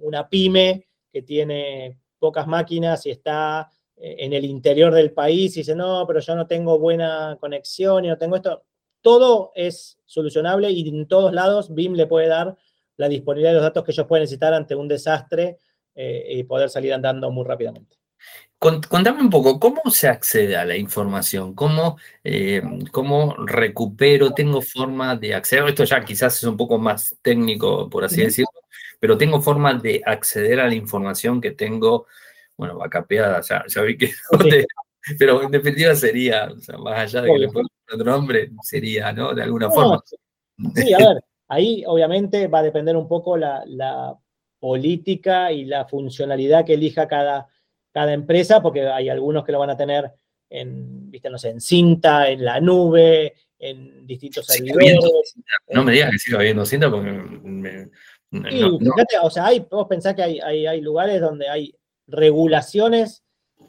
una 0.01 0.29
pyme 0.29 0.89
que 1.13 1.23
tiene 1.23 2.01
pocas 2.19 2.49
máquinas 2.49 3.07
y 3.07 3.11
está 3.11 3.71
eh, 3.95 4.17
en 4.19 4.33
el 4.33 4.45
interior 4.45 4.93
del 4.93 5.13
país 5.13 5.57
y 5.57 5.61
dice, 5.61 5.77
no, 5.77 6.05
pero 6.09 6.19
yo 6.19 6.35
no 6.35 6.49
tengo 6.49 6.77
buena 6.81 7.39
conexión 7.39 8.05
y 8.05 8.09
no 8.09 8.19
tengo 8.19 8.35
esto. 8.35 8.65
Todo 9.01 9.53
es 9.55 9.97
solucionable 10.05 10.73
y 10.73 10.89
en 10.89 11.07
todos 11.07 11.33
lados 11.33 11.73
BIM 11.73 11.95
le 11.95 12.09
puede 12.09 12.27
dar 12.27 12.57
la 12.97 13.09
disponibilidad 13.09 13.51
de 13.51 13.59
los 13.59 13.63
datos 13.63 13.85
que 13.85 13.93
ellos 13.93 14.09
pueden 14.09 14.25
necesitar 14.25 14.53
ante 14.53 14.75
un 14.75 14.89
desastre 14.89 15.59
eh, 15.95 16.27
y 16.31 16.43
poder 16.43 16.69
salir 16.69 16.93
andando 16.93 17.31
muy 17.31 17.45
rápidamente. 17.45 17.97
Contame 18.89 19.21
un 19.21 19.29
poco, 19.29 19.61
¿cómo 19.61 19.83
se 19.91 20.09
accede 20.09 20.57
a 20.57 20.65
la 20.65 20.75
información? 20.75 21.55
¿Cómo, 21.55 21.99
eh, 22.23 22.63
¿Cómo, 22.93 23.35
recupero? 23.37 24.33
¿Tengo 24.33 24.63
forma 24.63 25.17
de 25.17 25.35
acceder? 25.35 25.69
Esto 25.69 25.85
ya 25.85 26.03
quizás 26.03 26.39
es 26.39 26.45
un 26.45 26.57
poco 26.57 26.79
más 26.79 27.15
técnico, 27.21 27.91
por 27.91 28.05
así 28.05 28.23
decirlo, 28.23 28.49
pero 28.99 29.19
tengo 29.19 29.43
forma 29.43 29.75
de 29.75 30.01
acceder 30.07 30.61
a 30.61 30.67
la 30.67 30.75
información 30.75 31.43
que 31.43 31.51
tengo, 31.51 32.07
bueno, 32.57 32.79
vacapeada, 32.79 33.43
ya, 33.43 33.65
ya 33.69 33.83
vi 33.83 33.99
que... 33.99 34.13
pero 35.19 35.43
en 35.43 35.51
definitiva 35.51 35.95
sería, 35.95 36.47
o 36.51 36.59
sea, 36.59 36.79
más 36.79 37.01
allá 37.01 37.21
de 37.21 37.33
que 37.33 37.39
le 37.41 37.49
ponga 37.49 37.69
otro 37.93 38.11
nombre, 38.11 38.51
sería, 38.63 39.13
¿no? 39.13 39.35
De 39.35 39.43
alguna 39.43 39.69
forma. 39.69 40.03
Sí, 40.75 40.95
a 40.95 40.99
ver, 40.99 41.23
ahí 41.49 41.85
obviamente 41.87 42.47
va 42.49 42.61
a 42.61 42.63
depender 42.63 42.97
un 42.97 43.09
poco 43.09 43.37
la, 43.37 43.63
la 43.67 44.17
política 44.59 45.53
y 45.53 45.67
la 45.67 45.85
funcionalidad 45.85 46.65
que 46.65 46.73
elija 46.73 47.07
cada, 47.07 47.51
cada 47.95 48.13
empresa, 48.13 48.61
porque 48.61 48.89
hay 48.89 49.09
algunos 49.09 49.45
que 49.45 49.53
lo 49.53 49.61
van 49.61 49.71
a 49.71 49.77
tener 49.77 50.11
en, 50.51 51.13
¿viste? 51.13 51.31
No 51.31 51.39
sé, 51.39 51.51
en 51.51 51.61
cinta, 51.61 52.29
en 52.29 52.45
la 52.45 52.61
nube, 52.61 53.35
en 53.57 54.05
distintos 54.05 54.47
servidores. 54.47 54.99
No 55.69 55.85
me 55.85 55.93
digas 55.93 56.11
que 56.11 56.19
siga 56.19 56.39
habiendo 56.41 56.67
cinta 56.67 56.91
porque 56.91 57.13
me, 57.13 57.89
fíjate, 58.33 59.19
o 59.23 59.31
sea, 59.31 59.47
hay, 59.47 59.61
vos 59.71 59.87
pensás 59.89 60.13
que 60.17 60.25
hay, 60.25 60.41
hay, 60.41 60.67
hay, 60.67 60.81
lugares 60.81 61.21
donde 61.21 61.49
hay 61.49 61.73
regulaciones 62.09 63.23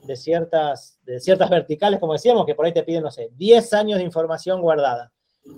de 0.05 0.15
ciertas, 0.15 0.99
de 1.03 1.19
ciertas 1.19 1.51
verticales, 1.51 1.99
como 1.99 2.13
decíamos, 2.13 2.47
que 2.47 2.55
por 2.55 2.65
ahí 2.65 2.73
te 2.73 2.83
piden, 2.83 3.03
no 3.03 3.11
sé, 3.11 3.29
10 3.35 3.73
años 3.73 3.99
de 3.99 4.05
información 4.05 4.59
guardada. 4.59 5.11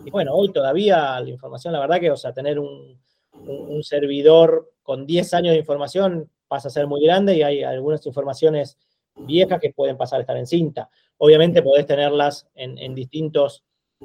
Y 0.03 0.11
bueno, 0.11 0.33
hoy 0.33 0.51
todavía 0.51 1.17
la 1.21 1.29
información, 1.29 1.71
la 1.71 1.79
verdad 1.79 2.01
que, 2.01 2.11
o 2.11 2.17
sea, 2.17 2.33
tener 2.33 2.59
un, 2.59 2.99
un, 3.31 3.81
servidor 3.81 4.73
con 4.83 5.05
10 5.05 5.33
años 5.35 5.53
de 5.53 5.59
información 5.59 6.29
pasa 6.47 6.67
a 6.67 6.71
ser 6.71 6.87
muy 6.87 7.03
grande 7.03 7.35
y 7.35 7.43
hay 7.43 7.63
algunas 7.63 8.05
informaciones 8.05 8.77
viejas 9.15 9.59
que 9.59 9.73
pueden 9.73 9.97
pasar 9.97 10.19
a 10.19 10.21
estar 10.21 10.37
en 10.37 10.47
cinta. 10.47 10.89
Obviamente 11.17 11.61
podés 11.61 11.85
tenerlas 11.85 12.47
en, 12.55 12.93
distintos 12.93 13.63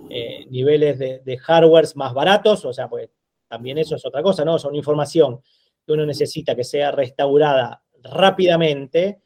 eh, 0.09 0.47
niveles 0.49 0.99
de, 0.99 1.21
de 1.21 1.39
hardwares 1.39 1.97
más 1.97 2.15
baratos, 2.15 2.65
o 2.65 2.73
sea, 2.73 2.89
pues 2.89 3.11
también 3.49 3.77
eso 3.77 3.97
es 3.97 4.07
otra 4.07 4.23
cosa, 4.23 4.45
¿no? 4.45 4.59
Son 4.59 4.75
información 4.75 5.43
que 5.87 5.93
uno 5.93 6.07
necesita 6.07 6.55
que 6.55 6.65
sea 6.65 6.91
restaurada 6.91 7.83
rápidamente, 8.03 9.21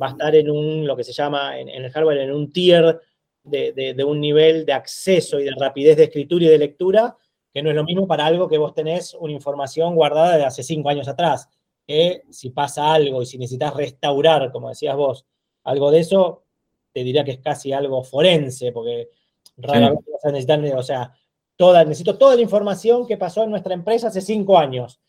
va 0.00 0.08
a 0.08 0.10
estar 0.10 0.34
en 0.34 0.50
un, 0.50 0.86
lo 0.86 0.96
que 0.96 1.04
se 1.04 1.12
llama 1.12 1.58
en, 1.58 1.68
el 1.68 1.90
hardware, 1.90 2.18
en 2.18 2.32
un 2.32 2.52
tier 2.52 3.00
de, 3.42 4.04
un 4.06 4.20
nivel 4.20 4.64
de 4.64 4.72
acceso 4.72 5.38
y 5.38 5.44
de 5.44 5.52
rapidez 5.58 5.96
de 5.96 6.04
escritura 6.04 6.44
y 6.44 6.48
de 6.48 6.58
lectura, 6.58 7.16
que 7.52 7.62
no 7.62 7.70
es 7.70 7.76
lo 7.76 7.84
mismo 7.84 8.06
para 8.06 8.26
algo 8.26 8.48
que 8.48 8.58
vos 8.58 8.74
tenés 8.74 9.14
una 9.14 9.32
información 9.32 9.94
guardada 9.94 10.36
de 10.36 10.44
hace 10.44 10.62
cinco 10.62 10.88
años 10.88 11.08
atrás, 11.08 11.48
que 11.86 12.22
si 12.30 12.50
pasa 12.50 12.92
algo 12.92 13.22
y 13.22 13.26
si 13.26 13.38
necesitas 13.38 13.74
restaurar, 13.74 14.50
como 14.50 14.68
decías 14.68 14.96
vos, 14.96 15.26
algo 15.64 15.90
de 15.90 16.00
eso, 16.00 16.44
te 16.92 17.04
diría 17.04 17.24
que 17.24 17.32
es 17.32 17.38
casi 17.38 17.72
algo 17.72 18.04
forense, 18.04 18.72
porque 18.72 19.10
raramente 19.56 20.10
vas 20.10 20.24
a 20.24 20.28
necesitar, 20.28 20.64
o 20.76 20.82
sea, 20.82 21.12
toda, 21.56 21.84
necesito 21.84 22.16
toda 22.16 22.36
la 22.36 22.42
información 22.42 23.06
que 23.06 23.16
pasó 23.16 23.44
en 23.44 23.50
nuestra 23.50 23.74
empresa 23.74 24.08
hace 24.08 24.20
cinco 24.20 24.58
años. 24.58 25.00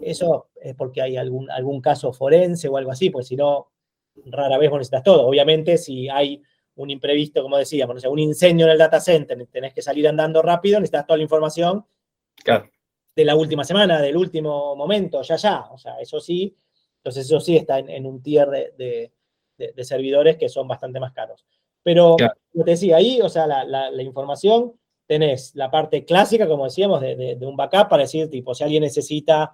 Eso 0.00 0.48
es 0.60 0.74
porque 0.74 1.02
hay 1.02 1.16
algún, 1.16 1.50
algún 1.50 1.80
caso 1.80 2.12
forense 2.12 2.68
o 2.68 2.76
algo 2.76 2.92
así, 2.92 3.10
pues 3.10 3.26
si 3.26 3.36
no, 3.36 3.70
rara 4.26 4.58
vez 4.58 4.70
vos 4.70 4.78
necesitas 4.78 5.02
todo. 5.02 5.26
Obviamente, 5.26 5.78
si 5.78 6.08
hay 6.08 6.42
un 6.76 6.90
imprevisto, 6.90 7.42
como 7.42 7.56
decíamos, 7.56 7.94
no 7.94 8.00
sé, 8.00 8.08
un 8.08 8.18
incendio 8.18 8.66
en 8.66 8.72
el 8.72 8.78
data 8.78 9.00
center, 9.00 9.46
tenés 9.50 9.74
que 9.74 9.82
salir 9.82 10.06
andando 10.08 10.40
rápido, 10.42 10.78
necesitas 10.78 11.06
toda 11.06 11.16
la 11.16 11.24
información 11.24 11.84
de 13.14 13.24
la 13.24 13.34
última 13.34 13.64
semana, 13.64 14.00
del 14.00 14.16
último 14.16 14.76
momento, 14.76 15.22
ya, 15.22 15.36
ya. 15.36 15.68
O 15.72 15.78
sea, 15.78 15.98
eso 16.00 16.20
sí, 16.20 16.56
entonces 16.96 17.26
eso 17.26 17.40
sí 17.40 17.56
está 17.56 17.78
en, 17.78 18.06
un 18.06 18.22
tier 18.22 18.48
de, 18.76 19.12
servidores 19.84 20.36
que 20.36 20.48
son 20.48 20.68
bastante 20.68 21.00
más 21.00 21.12
caros. 21.12 21.44
Pero, 21.82 22.16
como 22.52 22.64
te 22.64 22.72
decía, 22.72 22.96
ahí, 22.96 23.20
o 23.20 23.28
sea, 23.28 23.46
la, 23.46 24.02
información, 24.02 24.74
tenés 25.06 25.54
la 25.54 25.70
parte 25.70 26.04
clásica, 26.04 26.46
como 26.46 26.64
decíamos, 26.64 27.00
de, 27.00 27.38
un 27.42 27.56
backup 27.56 27.88
para 27.88 28.02
decir, 28.02 28.28
tipo, 28.30 28.54
si 28.54 28.64
alguien 28.64 28.82
necesita 28.82 29.52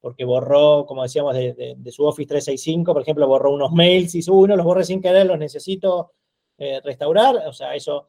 porque 0.00 0.24
borró, 0.24 0.86
como 0.86 1.02
decíamos, 1.02 1.34
de, 1.34 1.76
su 1.90 2.04
Office 2.04 2.28
365, 2.28 2.92
por 2.92 3.02
ejemplo, 3.02 3.26
borró 3.26 3.52
unos 3.52 3.72
mails, 3.72 4.14
y 4.14 4.30
uno, 4.30 4.54
los 4.54 4.64
borré 4.64 4.84
sin 4.84 5.02
querer, 5.02 5.26
los 5.26 5.36
necesito 5.36 6.12
eh, 6.58 6.80
restaurar, 6.84 7.36
o 7.48 7.52
sea, 7.52 7.74
eso, 7.74 8.06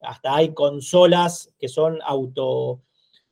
hasta 0.00 0.34
hay 0.34 0.52
consolas 0.52 1.52
que 1.58 1.68
son 1.68 2.00
auto, 2.04 2.82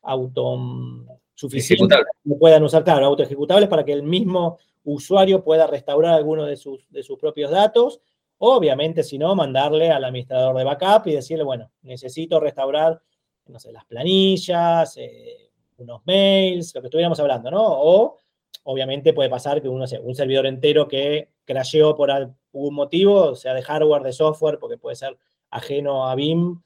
auto 0.04 0.56
mm, 0.56 1.08
suficientes, 1.34 1.98
que 2.24 2.34
puedan 2.36 2.62
usar, 2.62 2.84
claro, 2.84 3.06
auto 3.06 3.22
ejecutables 3.22 3.68
para 3.68 3.84
que 3.84 3.92
el 3.92 4.02
mismo 4.02 4.58
usuario 4.84 5.42
pueda 5.42 5.66
restaurar 5.66 6.14
alguno 6.14 6.44
de 6.44 6.56
sus, 6.56 6.86
de 6.90 7.02
sus 7.02 7.18
propios 7.18 7.50
datos, 7.50 8.00
obviamente, 8.38 9.02
si 9.02 9.18
no, 9.18 9.34
mandarle 9.34 9.90
al 9.90 10.04
administrador 10.04 10.56
de 10.56 10.64
backup 10.64 11.06
y 11.08 11.12
decirle, 11.12 11.44
bueno, 11.44 11.70
necesito 11.82 12.38
restaurar, 12.40 13.00
no 13.46 13.58
sé, 13.58 13.72
las 13.72 13.84
planillas, 13.86 14.96
eh, 14.96 15.50
unos 15.78 16.02
mails, 16.04 16.74
lo 16.74 16.80
que 16.80 16.88
estuviéramos 16.88 17.18
hablando, 17.20 17.50
¿no? 17.50 17.64
O 17.64 18.18
obviamente 18.64 19.12
puede 19.12 19.28
pasar 19.28 19.60
que 19.60 19.68
uno 19.68 19.86
sea 19.86 20.00
un 20.00 20.14
servidor 20.14 20.46
entero 20.46 20.88
que 20.88 21.30
crasheó 21.44 21.94
por 21.94 22.10
algún 22.10 22.74
motivo, 22.74 23.34
sea 23.34 23.54
de 23.54 23.62
hardware, 23.62 24.02
de 24.02 24.12
software, 24.12 24.58
porque 24.58 24.78
puede 24.78 24.96
ser 24.96 25.16
ajeno 25.50 26.08
a 26.08 26.14
BIM, 26.14 26.62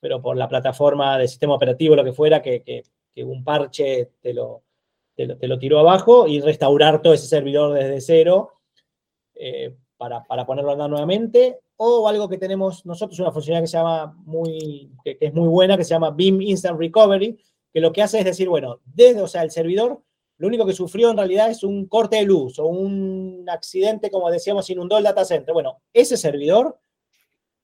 pero 0.00 0.20
por 0.22 0.36
la 0.36 0.48
plataforma 0.48 1.18
de 1.18 1.28
sistema 1.28 1.54
operativo, 1.54 1.96
lo 1.96 2.04
que 2.04 2.12
fuera, 2.12 2.42
que, 2.42 2.84
un 3.16 3.42
parche 3.42 4.12
te 4.20 4.32
lo, 4.32 4.62
te 5.16 5.48
lo, 5.48 5.58
tiró 5.58 5.80
abajo 5.80 6.28
y 6.28 6.40
restaurar 6.40 7.02
todo 7.02 7.14
ese 7.14 7.26
servidor 7.26 7.74
desde 7.74 8.00
cero 8.00 8.52
eh, 9.34 9.74
para, 9.96 10.24
ponerlo 10.46 10.70
a 10.70 10.72
andar 10.74 10.90
nuevamente. 10.90 11.58
O 11.76 12.08
algo 12.08 12.28
que 12.28 12.38
tenemos 12.38 12.86
nosotros, 12.86 13.18
una 13.20 13.32
funcionalidad 13.32 13.64
que 13.64 13.70
se 13.70 13.76
llama 13.76 14.14
muy, 14.24 14.90
que 15.04 15.18
es 15.20 15.34
muy 15.34 15.48
buena, 15.48 15.76
que 15.76 15.84
se 15.84 15.90
llama 15.90 16.10
BIM 16.10 16.42
Instant 16.42 16.78
Recovery, 16.78 17.38
que 17.72 17.80
lo 17.80 17.92
que 17.92 18.02
hace 18.02 18.20
es 18.20 18.24
decir, 18.24 18.48
bueno, 18.48 18.80
desde, 18.84 19.20
o 19.20 19.28
sea, 19.28 19.42
el 19.42 19.50
servidor, 19.50 20.02
lo 20.38 20.46
único 20.46 20.66
que 20.66 20.72
sufrió 20.72 21.10
en 21.10 21.16
realidad 21.16 21.50
es 21.50 21.62
un 21.62 21.86
corte 21.86 22.16
de 22.16 22.24
luz 22.24 22.58
o 22.58 22.66
un 22.66 23.44
accidente, 23.48 24.10
como 24.10 24.30
decíamos, 24.30 24.70
inundó 24.70 24.98
el 24.98 25.04
data 25.04 25.24
center. 25.24 25.52
Bueno, 25.52 25.82
ese 25.92 26.16
servidor, 26.16 26.78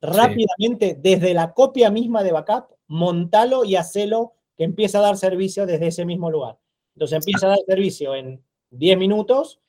rápidamente, 0.05 0.97
desde 0.99 1.33
la 1.33 1.53
copia 1.53 1.89
misma 1.89 2.23
de 2.23 2.31
backup, 2.31 2.75
montalo 2.87 3.65
y 3.65 3.75
hacelo 3.75 4.33
que 4.57 4.63
empiece 4.63 4.97
a 4.97 5.01
dar 5.01 5.17
servicio 5.17 5.65
desde 5.65 5.87
ese 5.87 6.05
mismo 6.05 6.31
lugar. 6.31 6.57
Entonces 6.95 7.17
empieza 7.17 7.47
a 7.47 7.49
dar 7.49 7.59
servicio 7.67 8.15
en 8.15 8.43
10 8.71 8.97
minutos, 8.97 9.59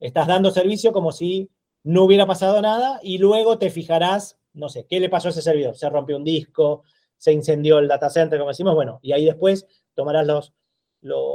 estás 0.00 0.26
dando 0.26 0.50
servicio 0.50 0.92
como 0.92 1.12
si 1.12 1.50
no 1.82 2.04
hubiera 2.04 2.26
pasado 2.26 2.60
nada 2.60 3.00
y 3.02 3.18
luego 3.18 3.58
te 3.58 3.70
fijarás, 3.70 4.38
no 4.52 4.68
sé, 4.68 4.86
¿qué 4.86 5.00
le 5.00 5.08
pasó 5.08 5.28
a 5.28 5.30
ese 5.30 5.42
servidor? 5.42 5.76
Se 5.76 5.88
rompió 5.88 6.16
un 6.16 6.24
disco, 6.24 6.82
se 7.16 7.32
incendió 7.32 7.78
el 7.78 7.88
data 7.88 8.10
center, 8.10 8.38
como 8.38 8.50
decimos, 8.50 8.74
bueno, 8.74 8.98
y 9.02 9.12
ahí 9.12 9.24
después 9.24 9.66
tomarás 9.94 10.26
los, 10.26 10.52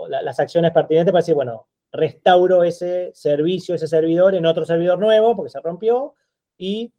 las 0.07 0.39
acciones 0.39 0.71
pertinentes 0.71 1.11
para 1.11 1.21
decir, 1.21 1.35
bueno, 1.35 1.67
restauro 1.91 2.63
ese 2.63 3.11
servicio, 3.13 3.75
ese 3.75 3.87
servidor 3.87 4.35
en 4.35 4.45
otro 4.45 4.65
servidor 4.65 4.99
nuevo 4.99 5.35
porque 5.35 5.49
se 5.49 5.59
rompió 5.59 6.13
y 6.57 6.93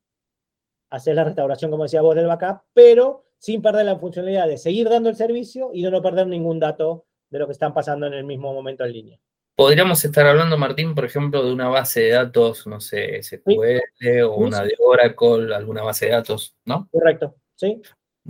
hacer 0.91 1.15
la 1.15 1.25
restauración, 1.25 1.71
como 1.71 1.85
decía 1.85 2.03
vos, 2.03 2.15
del 2.15 2.27
backup, 2.27 2.63
pero 2.75 3.25
sin 3.39 3.63
perder 3.63 3.87
la 3.87 3.97
funcionalidad 3.97 4.47
de 4.47 4.59
seguir 4.59 4.89
dando 4.89 5.09
el 5.09 5.17
servicio 5.17 5.71
y 5.73 5.83
de 5.83 5.91
no 5.91 6.03
perder 6.03 6.27
ningún 6.27 6.61
dato 6.61 7.07
de 7.31 7.39
lo 7.39 7.47
que 7.47 7.53
están 7.53 7.73
pasando 7.73 8.07
en 8.07 8.13
el 8.13 8.25
mismo 8.25 8.53
momento 8.53 8.85
en 8.85 8.93
línea. 8.93 9.21
Podríamos 9.55 10.05
estar 10.05 10.27
hablando, 10.27 10.57
Martín, 10.59 10.95
por 10.95 11.05
ejemplo, 11.05 11.45
de 11.45 11.53
una 11.53 11.69
base 11.69 12.01
de 12.01 12.11
datos, 12.11 12.67
no 12.67 12.81
sé, 12.81 13.23
SQL 13.23 14.23
o 14.25 14.35
una 14.35 14.63
de 14.63 14.75
Oracle, 14.79 15.55
alguna 15.55 15.83
base 15.83 16.07
de 16.07 16.13
datos, 16.13 16.57
¿no? 16.65 16.89
Correcto, 16.91 17.37
sí. 17.55 17.81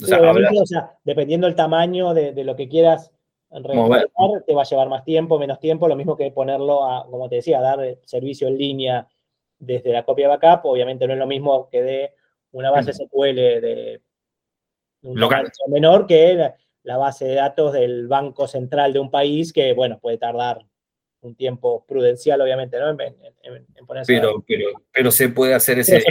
O 0.03 0.67
sea, 0.67 0.99
dependiendo 1.05 1.47
del 1.47 1.57
tamaño 1.57 2.15
de, 2.15 2.45
lo 2.45 2.57
que 2.57 2.69
quieras 2.69 3.13
restaurar, 3.51 4.09
te 4.47 4.55
va 4.55 4.63
a 4.63 4.65
llevar 4.65 4.89
más 4.89 5.05
tiempo, 5.05 5.39
menos 5.39 5.61
tiempo, 5.61 5.89
lo 5.89 5.97
mismo 5.97 6.17
que 6.17 6.31
ponerlo 6.31 6.85
a, 6.85 7.07
como 7.09 7.29
te 7.29 7.37
decía, 7.37 7.61
dar 7.61 7.81
servicio 8.05 8.49
en 8.49 8.59
línea 8.59 9.09
desde 9.59 9.93
la 9.93 10.05
copia 10.05 10.29
backup, 10.29 10.67
obviamente 10.67 11.07
no 11.07 11.13
es 11.13 11.19
lo 11.19 11.27
mismo 11.27 11.69
que 11.69 11.83
de 11.83 12.15
una 12.53 12.71
base 12.71 12.93
SQL 12.93 13.35
de 13.35 14.01
un 15.03 15.19
local. 15.19 15.51
menor 15.69 16.07
que 16.07 16.53
la, 16.83 16.97
base 16.97 17.25
de 17.27 17.35
datos 17.35 17.73
del 17.73 18.09
Banco 18.09 18.47
Central 18.49 18.93
de 18.93 18.99
un 18.99 19.11
país 19.11 19.53
que, 19.53 19.73
bueno, 19.73 19.99
puede 19.99 20.19
tardar 20.19 20.65
un 21.23 21.35
tiempo 21.35 21.85
prudencial, 21.87 22.41
obviamente, 22.41 22.79
¿no? 22.79 22.91
En, 22.91 22.99
pero, 24.07 24.43
pero, 24.47 24.71
pero 24.93 25.11
se 25.11 25.29
puede 25.29 25.55
hacer 25.55 25.79
ese, 25.79 26.03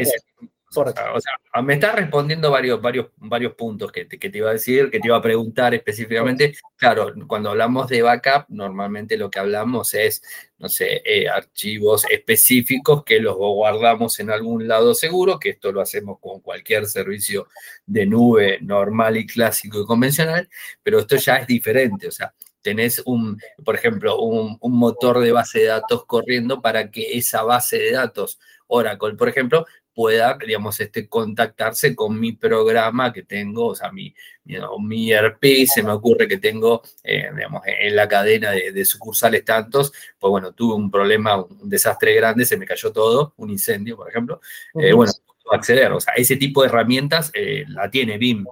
o 0.75 1.19
sea, 1.19 1.61
me 1.63 1.73
está 1.73 1.93
respondiendo 1.93 2.51
varios, 2.51 2.81
varios, 2.81 3.07
varios 3.17 3.53
puntos 3.55 3.91
que 3.91 4.05
te, 4.05 4.19
que 4.19 4.29
te, 4.29 4.37
iba 4.37 4.49
a 4.49 4.53
decir, 4.53 4.91
que 4.91 4.99
te 4.99 5.07
iba 5.07 5.17
a 5.17 5.21
preguntar 5.21 5.73
específicamente. 5.73 6.55
Claro, 6.75 7.13
cuando 7.27 7.49
hablamos 7.49 7.87
de 7.87 8.01
backup, 8.01 8.45
normalmente 8.49 9.17
lo 9.17 9.31
que 9.31 9.39
hablamos 9.39 9.93
es, 9.93 10.21
no 10.59 10.69
sé, 10.69 11.01
eh, 11.03 11.27
archivos 11.27 12.05
específicos 12.09 13.03
que 13.03 13.19
los 13.19 13.35
guardamos 13.35 14.19
en 14.19 14.29
algún 14.29 14.67
lado 14.67 14.93
seguro, 14.93 15.39
que 15.39 15.49
esto 15.49 15.71
lo 15.71 15.81
hacemos 15.81 16.19
con 16.19 16.39
cualquier 16.41 16.85
servicio 16.85 17.47
de 17.85 18.05
nube 18.05 18.59
normal 18.61 19.17
y 19.17 19.25
clásico 19.25 19.81
y 19.81 19.85
convencional, 19.85 20.49
pero 20.83 20.99
esto 20.99 21.15
ya 21.15 21.37
es 21.37 21.47
diferente, 21.47 22.07
o 22.07 22.11
sea, 22.11 22.33
tenés 22.61 23.01
un, 23.05 23.39
por 23.63 23.75
ejemplo, 23.75 24.19
un, 24.21 24.57
un 24.59 24.77
motor 24.77 25.19
de 25.19 25.31
base 25.31 25.59
de 25.59 25.65
datos 25.65 26.05
corriendo 26.05 26.61
para 26.61 26.91
que 26.91 27.17
esa 27.17 27.43
base 27.43 27.77
de 27.77 27.93
datos 27.93 28.37
Oracle, 28.69 29.15
por 29.15 29.27
ejemplo, 29.27 29.65
pueda, 29.99 30.37
digamos, 30.37 30.79
este, 30.79 31.09
contactarse 31.09 31.93
con 31.93 32.17
mi 32.17 32.31
programa 32.31 33.11
que 33.11 33.23
tengo, 33.23 33.65
o 33.67 33.75
sea, 33.75 33.91
mi, 33.91 34.15
mi 34.45 35.11
ERP, 35.11 35.67
se 35.67 35.83
me 35.83 35.91
ocurre 35.91 36.25
que 36.25 36.37
tengo, 36.37 36.83
eh, 37.03 37.29
digamos, 37.35 37.63
en 37.65 37.97
la 37.97 38.07
cadena 38.07 38.51
de, 38.51 38.85
sucursales 38.85 39.43
tantos, 39.43 39.91
pues 40.17 40.31
bueno, 40.31 40.53
tuve 40.53 40.75
un 40.75 40.89
problema, 40.89 41.43
un 41.43 41.69
desastre 41.69 42.13
grande, 42.13 42.45
se 42.45 42.55
me 42.55 42.65
cayó 42.65 42.93
todo, 42.93 43.33
un 43.35 43.49
incendio, 43.49 43.97
por 43.97 44.07
ejemplo, 44.07 44.39
eh, 44.75 44.93
bueno, 44.93 45.11
acceder, 45.51 45.91
o 45.91 45.99
sea, 45.99 46.13
ese 46.13 46.37
tipo 46.37 46.61
de 46.61 46.69
herramientas 46.69 47.29
eh, 47.33 47.65
la 47.67 47.91
tiene 47.91 48.17
BIM. 48.17 48.45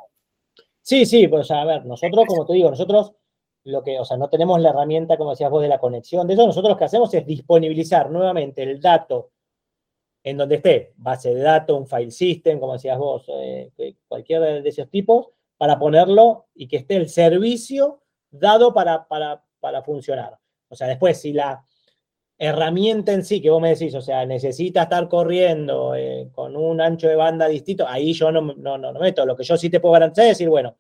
Sí, 0.82 1.06
sí, 1.06 1.30
pues 1.30 1.50
a 1.50 1.64
ver, 1.64 1.86
nosotros, 1.86 2.26
como 2.28 2.46
te 2.46 2.56
digo, 2.56 2.70
nosotros 2.72 3.14
lo 3.64 3.86
que, 3.86 3.98
o 3.98 4.04
sea, 4.04 4.18
no 4.18 4.28
tenemos 4.28 4.60
la 4.60 4.72
herramienta, 4.72 5.16
como 5.16 5.30
decías 5.30 5.50
vos, 5.50 5.62
de 5.62 5.70
la 5.70 5.80
conexión. 5.80 6.28
De 6.28 6.34
eso 6.34 6.46
nosotros 6.46 6.72
lo 6.72 6.78
que 6.78 6.84
hacemos 6.84 7.14
es 7.14 7.26
disponibilizar 7.26 8.12
nuevamente 8.12 8.64
el 8.64 8.82
dato 8.82 9.32
en 10.30 10.36
donde 10.36 10.56
esté, 10.56 10.94
base 10.98 11.34
de 11.34 11.42
datos, 11.42 11.78
un 11.78 11.88
file 11.88 12.12
system, 12.12 12.60
como 12.60 12.74
decías 12.74 12.98
vos, 12.98 13.26
eh, 13.30 13.72
cualquier 14.10 14.62
de 14.62 14.70
esos 14.70 14.90
tipos, 14.90 15.28
para 15.58 15.80
ponerlo 15.80 16.48
y 16.54 16.68
que 16.68 16.78
esté 16.78 16.98
el 16.98 17.08
servicio 17.08 18.02
dado 18.30 18.74
para, 18.74 19.08
para, 19.08 19.42
funcionar. 19.84 20.38
O 20.68 20.76
sea, 20.76 20.88
después, 20.88 21.22
si 21.22 21.32
la 21.32 21.64
herramienta 22.38 23.14
en 23.14 23.24
sí, 23.24 23.42
que 23.42 23.50
vos 23.50 23.62
me 23.62 23.70
decís, 23.70 23.96
o 23.96 24.02
sea, 24.02 24.26
necesita 24.26 24.84
estar 24.84 25.08
corriendo 25.08 25.96
eh, 25.96 26.30
con 26.34 26.58
un 26.58 26.82
ancho 26.82 27.08
de 27.08 27.16
banda 27.16 27.48
distinto, 27.48 27.88
ahí 27.88 28.12
yo 28.12 28.30
no, 28.30 28.42
no, 28.42 28.78
no, 28.78 28.94
meto. 29.00 29.26
Lo 29.26 29.36
que 29.36 29.46
yo 29.46 29.56
sí 29.56 29.70
te 29.70 29.80
puedo 29.80 29.94
garantizar 29.94 30.26
es 30.26 30.32
decir, 30.32 30.50
bueno, 30.50 30.76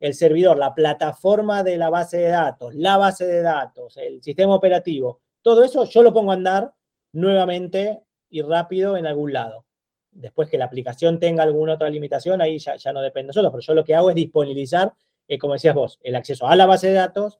el 0.00 0.14
servidor, 0.14 0.56
la 0.56 0.74
plataforma 0.74 1.62
de 1.62 1.76
la 1.76 1.90
base 1.90 2.16
de 2.16 2.28
datos, 2.28 2.74
la 2.74 2.96
base 2.96 3.26
de 3.26 3.42
datos, 3.42 3.98
el 3.98 4.22
sistema 4.22 4.54
operativo, 4.54 5.20
todo 5.42 5.62
eso 5.62 5.84
yo 5.84 6.02
lo 6.02 6.12
pongo 6.12 6.30
a 6.30 6.34
andar 6.34 6.72
nuevamente 7.12 8.02
y 8.30 8.42
rápido 8.42 8.96
en 8.96 9.06
algún 9.06 9.32
lado. 9.32 9.64
Después 10.10 10.48
que 10.48 10.58
la 10.58 10.64
aplicación 10.64 11.18
tenga 11.18 11.42
alguna 11.42 11.74
otra 11.74 11.90
limitación, 11.90 12.40
ahí 12.40 12.58
ya, 12.58 12.92
no 12.92 13.00
depende 13.00 13.26
de 13.26 13.28
nosotros, 13.28 13.52
pero 13.52 13.62
yo 13.62 13.74
lo 13.74 13.84
que 13.84 13.94
hago 13.94 14.10
es 14.10 14.16
disponibilizar, 14.16 14.92
eh, 15.28 15.38
como 15.38 15.54
decías 15.54 15.74
vos, 15.74 15.98
el 16.02 16.16
acceso 16.16 16.46
a 16.46 16.56
la 16.56 16.66
base 16.66 16.88
de 16.88 16.94
datos, 16.94 17.38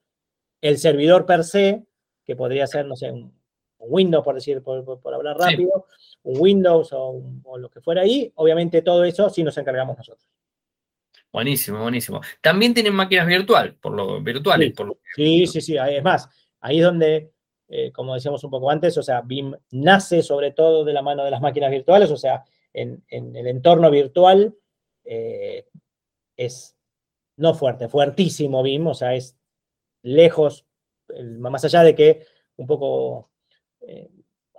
el 0.61 0.79
servidor 0.79 1.27
per 1.27 1.45
se, 1.45 1.85
que 2.25 2.37
podría 2.37 2.67
ser, 2.67 2.87
no 2.87 2.97
sé, 2.97 3.11
un, 3.11 3.37
Windows, 3.81 4.25
por 4.25 4.35
decir, 4.35 4.61
por, 4.61 5.15
hablar 5.15 5.39
rápido, 5.39 5.87
un 6.25 6.41
Windows 6.41 6.91
o, 6.93 7.23
lo 7.59 7.71
que 7.71 7.81
fuera 7.81 8.03
ahí, 8.03 8.31
obviamente 8.35 8.83
todo 8.83 9.05
eso 9.05 9.31
sí 9.31 9.45
nos 9.45 9.57
encargamos 9.57 9.97
nosotros. 9.97 10.29
Buenísimo, 11.33 11.81
buenísimo. 11.83 12.21
También 12.41 12.75
tienen 12.75 12.95
máquinas 12.95 13.27
virtual, 13.27 13.77
por 13.81 13.93
lo 13.93 14.21
virtuales. 14.21 14.69
Sí, 14.69 14.75
por 14.75 14.87
lo 14.87 14.99
sí, 15.15 15.47
sí, 15.47 15.61
sí, 15.61 15.77
es 15.77 16.03
más, 16.03 16.29
ahí 16.61 16.79
es 16.79 16.85
donde 16.85 17.31
eh, 17.71 17.93
como 17.93 18.15
decíamos 18.15 18.43
un 18.45 18.51
poco 18.51 18.71
antes, 18.71 18.97
o 18.97 19.03
sea, 19.03 19.21
BIM 19.21 19.55
nace 19.73 20.23
sobre 20.23 20.53
todo 20.53 20.85
de 20.85 20.95
la 20.95 21.03
mano 21.03 21.23
de 21.23 21.31
las 21.31 21.43
máquinas 21.43 21.71
virtuales, 21.71 22.11
o 22.11 22.17
sea, 22.17 22.43
en, 22.73 23.05
el 23.11 23.47
entorno 23.47 23.91
virtual 23.91 24.57
eh, 25.05 25.67
es 26.35 26.77
no 27.37 27.53
fuerte, 27.53 27.89
fuertísimo 27.89 28.63
BIM, 28.63 28.87
o 28.87 28.95
sea, 28.95 29.15
es 29.15 29.37
lejos, 30.03 30.67
más 31.39 31.63
allá 31.67 31.83
de 31.83 31.95
que 31.95 32.25
un 32.57 32.67
poco 32.67 33.29
eh, 33.83 34.09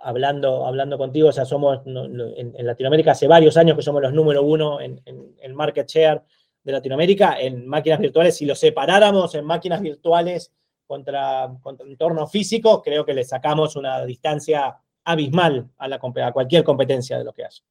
hablando, 0.00 0.64
hablando 0.64 0.96
contigo, 0.96 1.30
o 1.30 1.32
sea, 1.32 1.44
somos 1.44 1.80
en, 1.84 2.64
Latinoamérica 2.64 3.10
hace 3.10 3.26
varios 3.26 3.56
años 3.56 3.76
que 3.76 3.82
somos 3.82 4.02
los 4.02 4.12
número 4.12 4.44
uno 4.44 4.80
en, 4.80 5.02
en 5.04 5.54
market 5.54 5.88
share 5.88 6.22
de 6.62 6.72
Latinoamérica 6.72 7.40
en 7.40 7.66
máquinas 7.66 7.98
virtuales, 7.98 8.36
si 8.36 8.46
lo 8.46 8.54
separáramos 8.54 9.34
en 9.34 9.44
máquinas 9.44 9.80
virtuales 9.80 10.52
contra, 10.90 11.48
contra 11.62 11.86
el 11.86 11.92
entorno 11.92 12.26
físico, 12.26 12.82
creo 12.82 13.06
que 13.06 13.14
le 13.14 13.22
sacamos 13.22 13.76
una 13.76 14.04
distancia 14.04 14.76
abismal 15.04 15.70
a, 15.78 15.86
la, 15.86 16.00
cualquier 16.00 16.64
competencia 16.64 17.16
de 17.16 17.22
lo 17.22 17.32
que 17.32 17.44
hace. 17.44 17.62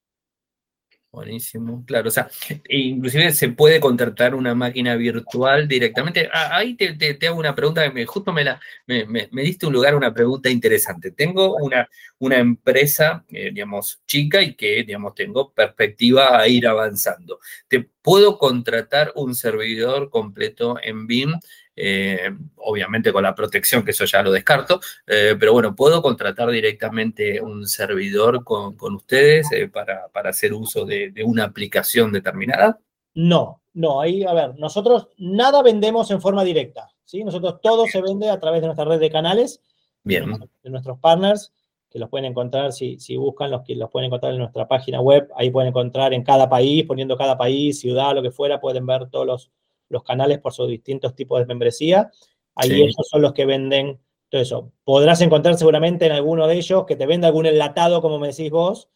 Buenísimo, 1.12 1.84
claro. 1.86 2.08
O 2.08 2.12
sea, 2.12 2.30
inclusive 2.70 3.34
se 3.34 3.50
puede 3.50 3.82
contratar 3.82 4.36
una 4.36 4.56
máquina 4.56 4.96
virtual 4.96 5.68
directamente. 5.68 6.30
Ah, 6.32 6.52
ahí 6.54 6.76
te, 6.76 7.28
hago 7.28 7.38
una 7.38 7.54
pregunta 7.54 7.92
justo 8.06 8.32
me, 8.32 8.46
la, 8.46 8.62
me, 8.88 9.06
me, 9.06 9.42
diste 9.42 9.66
un 9.66 9.74
lugar, 9.74 9.96
una 9.96 10.14
pregunta 10.14 10.50
interesante. 10.50 11.12
Tengo 11.12 11.56
una, 11.58 11.90
una 12.20 12.38
empresa, 12.38 13.26
eh, 13.28 13.52
digamos, 13.52 14.02
chica 14.06 14.42
y 14.42 14.54
que, 14.54 14.84
digamos, 14.86 15.14
tengo 15.14 15.52
perspectiva 15.52 16.40
a 16.40 16.48
ir 16.48 16.66
avanzando. 16.68 17.40
¿Te 17.68 17.90
puedo 18.02 18.38
contratar 18.38 19.12
un 19.16 19.36
servidor 19.36 20.10
completo 20.10 20.78
en 20.82 21.06
BIM 21.06 21.34
eh, 21.82 22.36
obviamente 22.58 23.14
con 23.14 23.24
la 23.24 23.34
protección, 23.34 23.86
que 23.86 23.92
eso 23.92 24.04
ya 24.04 24.22
lo 24.22 24.32
descarto, 24.32 24.82
eh, 25.08 25.36
pero 25.40 25.54
bueno, 25.54 25.74
¿puedo 25.76 26.02
contratar 26.02 26.52
directamente 26.52 27.40
un 27.40 27.66
servidor 27.68 28.44
con, 28.44 28.76
ustedes 28.94 29.50
eh, 29.54 29.70
para, 29.70 30.10
hacer 30.26 30.54
uso 30.54 30.86
de, 30.86 31.14
una 31.24 31.46
aplicación 31.46 32.12
determinada? 32.12 32.80
No, 33.14 33.62
no, 33.74 34.02
ahí, 34.02 34.26
a 34.26 34.34
ver, 34.34 34.56
nosotros 34.60 35.08
nada 35.18 35.64
vendemos 35.64 36.12
en 36.12 36.20
forma 36.20 36.44
directa, 36.44 36.90
¿sí? 37.06 37.24
Nosotros 37.24 37.62
todo 37.62 37.86
se 37.88 38.02
vende 38.02 38.30
a 38.30 38.40
través 38.40 38.60
de 38.60 38.68
nuestra 38.68 38.86
red 38.86 39.00
de 39.00 39.10
canales, 39.10 39.62
Bien. 40.04 40.32
De, 40.64 40.70
nuestros 40.70 41.00
partners, 41.00 41.54
que 41.90 41.98
los 41.98 42.10
pueden 42.10 42.26
encontrar, 42.26 42.74
si, 42.74 43.00
si 43.00 43.16
buscan, 43.16 43.52
los 43.52 43.64
que 43.64 43.76
los 43.76 43.90
pueden 43.90 44.08
encontrar 44.08 44.34
en 44.34 44.40
nuestra 44.40 44.68
página 44.68 45.00
web, 45.00 45.30
ahí 45.36 45.50
pueden 45.50 45.70
encontrar 45.70 46.14
en 46.14 46.24
cada 46.24 46.50
país, 46.50 46.86
poniendo 46.86 47.18
cada 47.18 47.38
país, 47.38 47.80
ciudad, 47.80 48.14
lo 48.14 48.22
que 48.22 48.32
fuera, 48.32 48.60
pueden 48.60 48.86
ver 48.86 49.10
todos 49.10 49.26
los, 49.26 49.52
los 49.90 50.04
canales 50.04 50.40
por 50.40 50.54
sus 50.54 50.70
distintos 50.70 51.16
tipos 51.16 51.40
de 51.40 51.46
membresía. 51.46 52.10
Ahí 52.56 52.72
ellos 52.82 53.08
son 53.10 53.22
los 53.22 53.34
que 53.34 53.46
venden 53.46 54.00
todo 54.30 54.42
eso. 54.42 54.72
Podrás 54.84 55.22
encontrar 55.22 55.58
seguramente 55.58 56.06
en 56.06 56.12
alguno 56.12 56.48
de 56.48 56.56
ellos 56.56 56.86
que 56.86 56.96
te 56.96 57.06
venda 57.06 57.28
algún 57.28 57.48
enlatado, 57.48 58.02
como 58.02 58.20
me 58.20 58.28
decís 58.28 58.52
vos, 58.52 58.90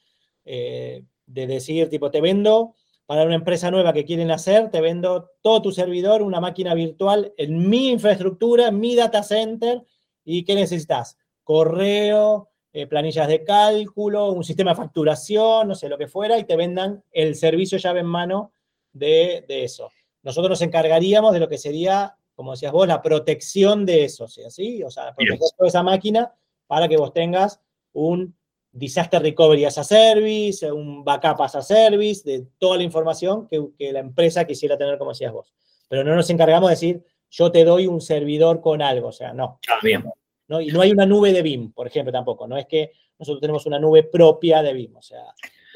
eh, 0.45 1.03
de 1.25 1.47
decir, 1.47 1.89
tipo, 1.89 2.11
te 2.11 2.21
vendo 2.21 2.75
para 3.05 3.23
una 3.23 3.35
empresa 3.35 3.69
nueva 3.69 3.93
que 3.93 4.05
quieren 4.05 4.31
hacer, 4.31 4.69
te 4.69 4.79
vendo 4.79 5.31
todo 5.41 5.61
tu 5.61 5.71
servidor, 5.71 6.21
una 6.21 6.39
máquina 6.39 6.73
virtual 6.73 7.33
en 7.37 7.69
mi 7.69 7.89
infraestructura, 7.89 8.67
en 8.67 8.79
mi 8.79 8.95
data 8.95 9.23
center. 9.23 9.83
¿Y 10.23 10.45
qué 10.45 10.55
necesitas? 10.55 11.17
Correo, 11.43 12.49
eh, 12.71 12.87
planillas 12.87 13.27
de 13.27 13.43
cálculo, 13.43 14.31
un 14.31 14.43
sistema 14.43 14.71
de 14.71 14.77
facturación, 14.77 15.67
no 15.67 15.75
sé, 15.75 15.89
lo 15.89 15.97
que 15.97 16.07
fuera, 16.07 16.37
y 16.37 16.45
te 16.45 16.55
vendan 16.55 17.03
el 17.11 17.35
servicio 17.35 17.77
llave 17.77 18.01
en 18.01 18.05
mano 18.05 18.53
de, 18.93 19.43
de 19.47 19.63
eso 19.63 19.89
nosotros 20.23 20.49
nos 20.49 20.61
encargaríamos 20.61 21.33
de 21.33 21.39
lo 21.39 21.47
que 21.47 21.57
sería, 21.57 22.15
como 22.35 22.51
decías 22.51 22.71
vos, 22.71 22.87
la 22.87 23.01
protección 23.01 23.85
de 23.85 24.05
eso, 24.05 24.27
¿sí? 24.27 24.81
O 24.83 24.89
sea, 24.89 25.13
proteger 25.13 25.49
toda 25.57 25.67
esa 25.67 25.83
máquina 25.83 26.33
para 26.67 26.87
que 26.87 26.97
vos 26.97 27.13
tengas 27.13 27.61
un 27.91 28.35
disaster 28.71 29.21
recovery 29.21 29.65
as 29.65 29.77
a 29.77 29.83
service, 29.83 30.69
un 30.71 31.03
backup 31.03 31.41
as 31.41 31.55
a 31.55 31.61
service, 31.61 32.23
de 32.23 32.47
toda 32.57 32.77
la 32.77 32.83
información 32.83 33.47
que, 33.47 33.93
la 33.93 33.99
empresa 33.99 34.45
quisiera 34.45 34.77
tener, 34.77 34.97
como 34.97 35.11
decías 35.11 35.31
vos. 35.31 35.53
Pero 35.87 36.03
no 36.03 36.15
nos 36.15 36.29
encargamos 36.29 36.69
de 36.69 36.73
decir, 36.73 37.05
yo 37.29 37.51
te 37.51 37.63
doy 37.63 37.87
un 37.87 38.01
servidor 38.01 38.61
con 38.61 38.81
algo, 38.81 39.09
o 39.09 39.11
sea, 39.11 39.33
no. 39.33 39.59
Ah, 39.69 39.79
bien. 39.83 40.03
¿no? 40.47 40.59
Y 40.59 40.67
no 40.67 40.81
hay 40.81 40.91
una 40.91 41.05
nube 41.05 41.31
de 41.31 41.41
BIM, 41.41 41.71
por 41.71 41.87
ejemplo, 41.87 42.11
tampoco. 42.11 42.47
No 42.47 42.57
es 42.57 42.65
que 42.65 42.91
nosotros 43.19 43.41
tenemos 43.41 43.65
una 43.65 43.79
nube 43.79 44.03
propia 44.03 44.61
de 44.61 44.73
BIM, 44.73 44.95
o 44.95 45.01
sea, 45.01 45.23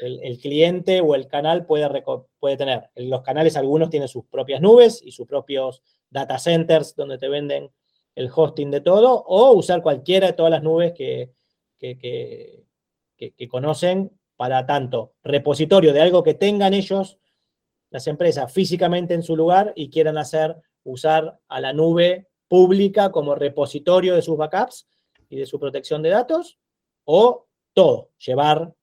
el, 0.00 0.38
cliente 0.38 1.00
o 1.00 1.14
el 1.14 1.26
canal 1.26 1.66
puede, 1.66 2.02
puede 2.38 2.56
tener. 2.56 2.90
Los 2.94 3.22
canales, 3.22 3.56
algunos 3.56 3.90
tienen 3.90 4.08
sus 4.08 4.24
propias 4.26 4.60
nubes 4.60 5.00
y 5.02 5.12
sus 5.12 5.26
propios 5.26 5.82
data 6.10 6.38
centers 6.38 6.94
donde 6.94 7.18
te 7.18 7.28
venden 7.28 7.70
el 8.14 8.30
hosting 8.34 8.70
de 8.70 8.80
todo, 8.80 9.22
o 9.26 9.52
usar 9.52 9.82
cualquiera 9.82 10.28
de 10.28 10.32
todas 10.32 10.50
las 10.50 10.62
nubes 10.62 10.92
que, 10.92 11.30
que, 11.78 13.48
conocen 13.48 14.10
para 14.36 14.66
tanto 14.66 15.14
repositorio 15.22 15.92
de 15.92 16.00
algo 16.00 16.22
que 16.22 16.34
tengan 16.34 16.74
ellos, 16.74 17.18
las 17.90 18.06
empresas, 18.06 18.52
físicamente 18.52 19.14
en 19.14 19.22
su 19.22 19.36
lugar 19.36 19.72
y 19.76 19.88
quieran 19.88 20.18
hacer, 20.18 20.56
usar 20.82 21.38
a 21.48 21.60
la 21.60 21.72
nube 21.72 22.28
pública 22.48 23.12
como 23.12 23.34
repositorio 23.34 24.14
de 24.14 24.22
sus 24.22 24.36
backups 24.36 24.88
y 25.28 25.36
de 25.36 25.46
su 25.46 25.60
protección 25.60 26.02
de 26.02 26.10
datos, 26.10 26.58
o 27.04 27.46
todo, 27.72 28.10
llevar 28.18 28.74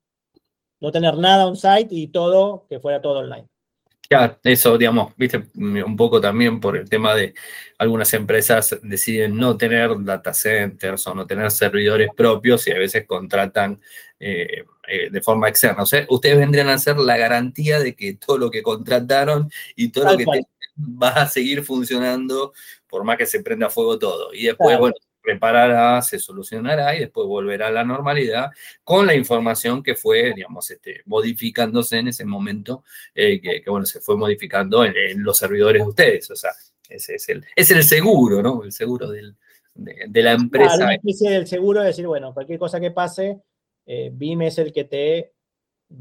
no 0.86 0.91
tener 0.91 1.17
nada 1.17 1.48
on-site 1.48 1.88
y 1.89 2.08
todo, 2.08 2.67
que 2.69 2.80
fuera 2.80 3.02
todo 3.02 3.19
online. 3.19 3.48
Ya, 4.08 4.38
eso, 4.43 4.78
digamos, 4.78 5.13
viste, 5.17 5.48
un 5.56 5.98
poco 5.98 6.21
también 6.21 6.60
por 6.60 6.78
el 6.78 6.88
tema 6.88 7.15
de 7.15 7.34
algunas 7.80 8.13
empresas 8.13 8.78
deciden 8.84 9.36
no 9.36 9.58
tener 9.58 9.89
data 10.04 10.32
centers 10.32 11.08
o 11.08 11.15
no 11.15 11.26
tener 11.26 11.50
servidores 11.50 12.10
propios 12.15 12.67
y 12.67 12.71
a 12.71 12.78
veces 12.78 13.08
contratan 13.08 13.82
eh, 14.19 14.63
eh, 14.88 15.10
de 15.10 15.21
forma 15.21 15.50
externa. 15.50 15.82
O 15.82 15.88
sea, 15.88 16.06
ustedes 16.10 16.38
vendrían 16.38 16.69
a 16.69 16.78
ser 16.78 16.98
la 16.98 17.17
garantía 17.17 17.80
de 17.80 17.95
que 17.95 18.13
todo 18.13 18.38
lo 18.38 18.52
que 18.52 18.62
contrataron 18.62 19.50
y 19.76 19.89
todo 19.89 20.12
lo 20.12 20.17
que 20.17 20.26
va 20.78 21.10
a 21.10 21.28
seguir 21.28 21.63
funcionando 21.63 22.54
por 22.88 23.04
más 23.04 23.17
que 23.17 23.26
se 23.26 23.41
prenda 23.41 23.71
fuego 23.71 23.98
todo. 23.98 24.32
Y 24.36 24.43
después, 24.43 24.78
bueno, 24.78 24.95
preparará, 25.25 26.01
se 26.01 26.19
solucionará 26.19 26.95
y 26.95 26.99
después 26.99 27.27
volverá 27.27 27.67
a 27.67 27.71
la 27.71 27.83
normalidad 27.83 28.51
con 28.83 29.07
la 29.07 29.15
información 29.15 29.81
que 29.81 29.95
fue, 29.95 30.33
digamos, 30.33 30.69
este, 30.69 31.01
modificándose 31.05 31.97
en 31.97 32.09
ese 32.09 32.25
momento, 32.25 32.83
eh, 33.13 33.41
que, 33.41 33.63
bueno, 33.67 33.85
se 33.85 33.99
fue 33.99 34.15
modificando 34.15 34.85
en, 34.85 34.93
los 35.23 35.38
servidores 35.38 35.81
de 35.81 35.89
ustedes. 35.89 36.31
O 36.31 36.35
sea, 36.35 36.51
ese 36.88 37.15
es 37.15 37.29
el, 37.29 37.43
es 37.55 37.71
el 37.71 37.83
seguro, 37.83 38.41
¿no? 38.41 38.63
El 38.63 38.71
seguro 38.71 39.09
del, 39.09 39.35
de, 39.73 40.23
la 40.23 40.33
empresa. 40.33 40.69
Claro, 40.69 40.83
una 40.85 40.95
especie 40.95 41.31
del 41.31 41.47
seguro 41.47 41.81
de 41.81 41.88
decir, 41.88 42.07
bueno, 42.07 42.33
cualquier 42.33 42.59
cosa 42.59 42.79
que 42.79 42.91
pase, 42.91 43.41
eh, 43.85 44.11
BIM 44.13 44.43
es 44.43 44.57
el 44.59 44.71
que 44.71 44.85
te 44.85 45.33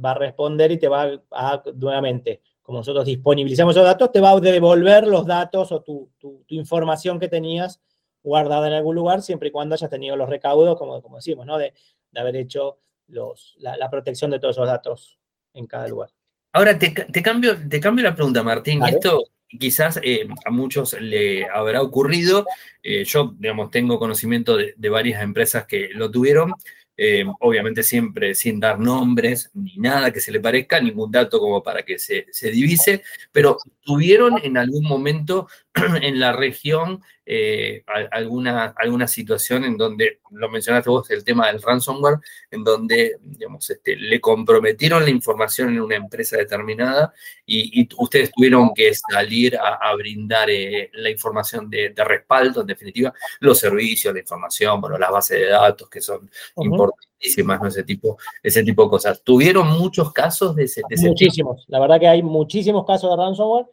va 0.05 0.13
a 0.13 0.19
responder 0.19 0.73
y 0.73 0.79
te 0.79 0.89
va 0.89 1.23
a, 1.31 1.63
nuevamente, 1.75 2.43
como 2.63 2.79
nosotros 2.79 3.05
disponibilizamos 3.05 3.75
esos 3.75 3.85
datos, 3.85 4.11
te 4.11 4.21
va 4.21 4.31
a 4.31 4.41
devolver 4.41 5.07
los 5.07 5.27
datos 5.27 5.71
o 5.73 5.83
tu, 5.83 6.11
información 6.49 7.19
que 7.19 7.29
tenías 7.29 7.81
guardada 8.25 8.67
en 8.67 8.73
algún 8.73 8.97
lugar, 8.97 9.23
siempre 9.23 9.49
y 9.49 9.53
cuando 9.53 9.75
hayas 9.75 9.91
tenido 9.91 10.17
los 10.17 10.29
recaudos, 10.29 10.77
como, 10.79 11.01
como 11.03 11.17
decimos, 11.17 11.47
¿no? 11.47 11.59
De, 11.59 11.73
haber 12.17 12.37
hecho 12.37 12.79
los, 13.09 13.57
la, 13.59 13.91
protección 13.91 14.31
de 14.31 14.39
todos 14.39 14.55
esos 14.57 14.69
datos 14.69 15.19
en 15.53 15.67
cada 15.67 15.89
lugar. 15.89 16.11
Ahora 16.53 16.79
te, 16.79 16.95
cambio, 16.95 17.57
te 17.69 17.81
cambio 17.81 18.05
la 18.05 18.15
pregunta, 18.15 18.43
Martín. 18.45 18.85
Esto 18.85 19.25
quizás 19.59 19.99
eh, 20.03 20.29
a 20.45 20.51
muchos 20.51 20.93
le 21.01 21.45
habrá 21.49 21.83
ocurrido. 21.83 22.47
Eh, 22.85 23.05
yo, 23.05 23.35
digamos, 23.37 23.73
tengo 23.73 23.99
conocimiento 23.99 24.57
de, 24.57 24.89
varias 24.89 25.23
empresas 25.23 25.67
que 25.67 25.89
lo 25.93 26.09
tuvieron. 26.09 26.53
Eh, 26.97 27.25
obviamente 27.41 27.83
siempre 27.83 28.37
sin 28.37 28.61
dar 28.61 28.79
nombres 28.79 29.51
ni 29.53 29.75
nada 29.79 30.13
que 30.13 30.21
se 30.21 30.31
le 30.31 30.39
parezca, 30.39 30.81
ningún 30.81 31.11
dato 31.11 31.41
como 31.41 31.61
para 31.61 31.83
que 31.83 31.99
se, 31.99 32.27
se 32.31 32.53
divise, 32.53 33.03
pero 33.33 33.59
tuvieron 33.81 34.39
en 34.41 34.57
algún 34.57 34.85
momento 34.85 35.49
en 36.01 36.21
la 36.21 36.33
región 36.33 37.03
eh, 37.27 37.83
alguna, 38.11 38.75
alguna 38.77 39.09
situación 39.09 39.65
en 39.65 39.79
donde, 39.79 40.21
lo 40.31 40.51
mencionaste 40.51 40.91
vos, 40.91 41.11
el 41.11 41.25
tema 41.25 41.47
del 41.47 41.63
ransomware, 41.63 42.19
en 42.51 42.63
donde, 42.63 43.17
digamos, 43.23 43.69
este, 43.71 43.97
le 43.97 44.21
comprometieron 44.21 45.03
la 45.03 45.11
información 45.11 45.71
en 45.71 45.81
una 45.81 45.97
empresa 45.97 46.37
determinada 46.37 47.15
y, 47.47 47.89
ustedes 47.97 48.31
tuvieron 48.31 48.75
que 48.75 48.93
salir 48.95 49.57
a, 49.57 49.95
brindar 49.95 50.51
eh, 50.51 50.91
la 50.95 51.09
información 51.09 51.71
de, 51.71 51.95
respaldo, 51.97 52.61
en 52.61 52.67
definitiva, 52.67 53.15
los 53.41 53.59
servicios, 53.59 54.13
la 54.13 54.21
información, 54.21 54.81
bueno, 54.81 54.99
las 54.99 55.11
bases 55.11 55.39
de 55.39 55.47
datos 55.47 55.89
que 55.89 56.01
son 56.01 56.31
importantísimas, 56.57 57.61
¿no? 57.61 57.69
Ese 57.69 57.85
tipo, 57.85 58.19
ese 58.43 58.63
tipo 58.63 58.85
de 58.85 58.91
cosas. 58.91 59.23
¿Tuvieron 59.23 59.69
muchos 59.79 60.13
casos 60.13 60.55
de 60.57 60.65
ese, 60.65 60.83
de 60.89 61.09
Muchísimos, 61.09 61.65
la 61.69 61.81
verdad 61.81 62.01
que 62.01 62.09
hay 62.09 62.23
muchísimos 62.23 62.85
casos 62.85 63.11
de 63.11 63.17
ransomware 63.17 63.67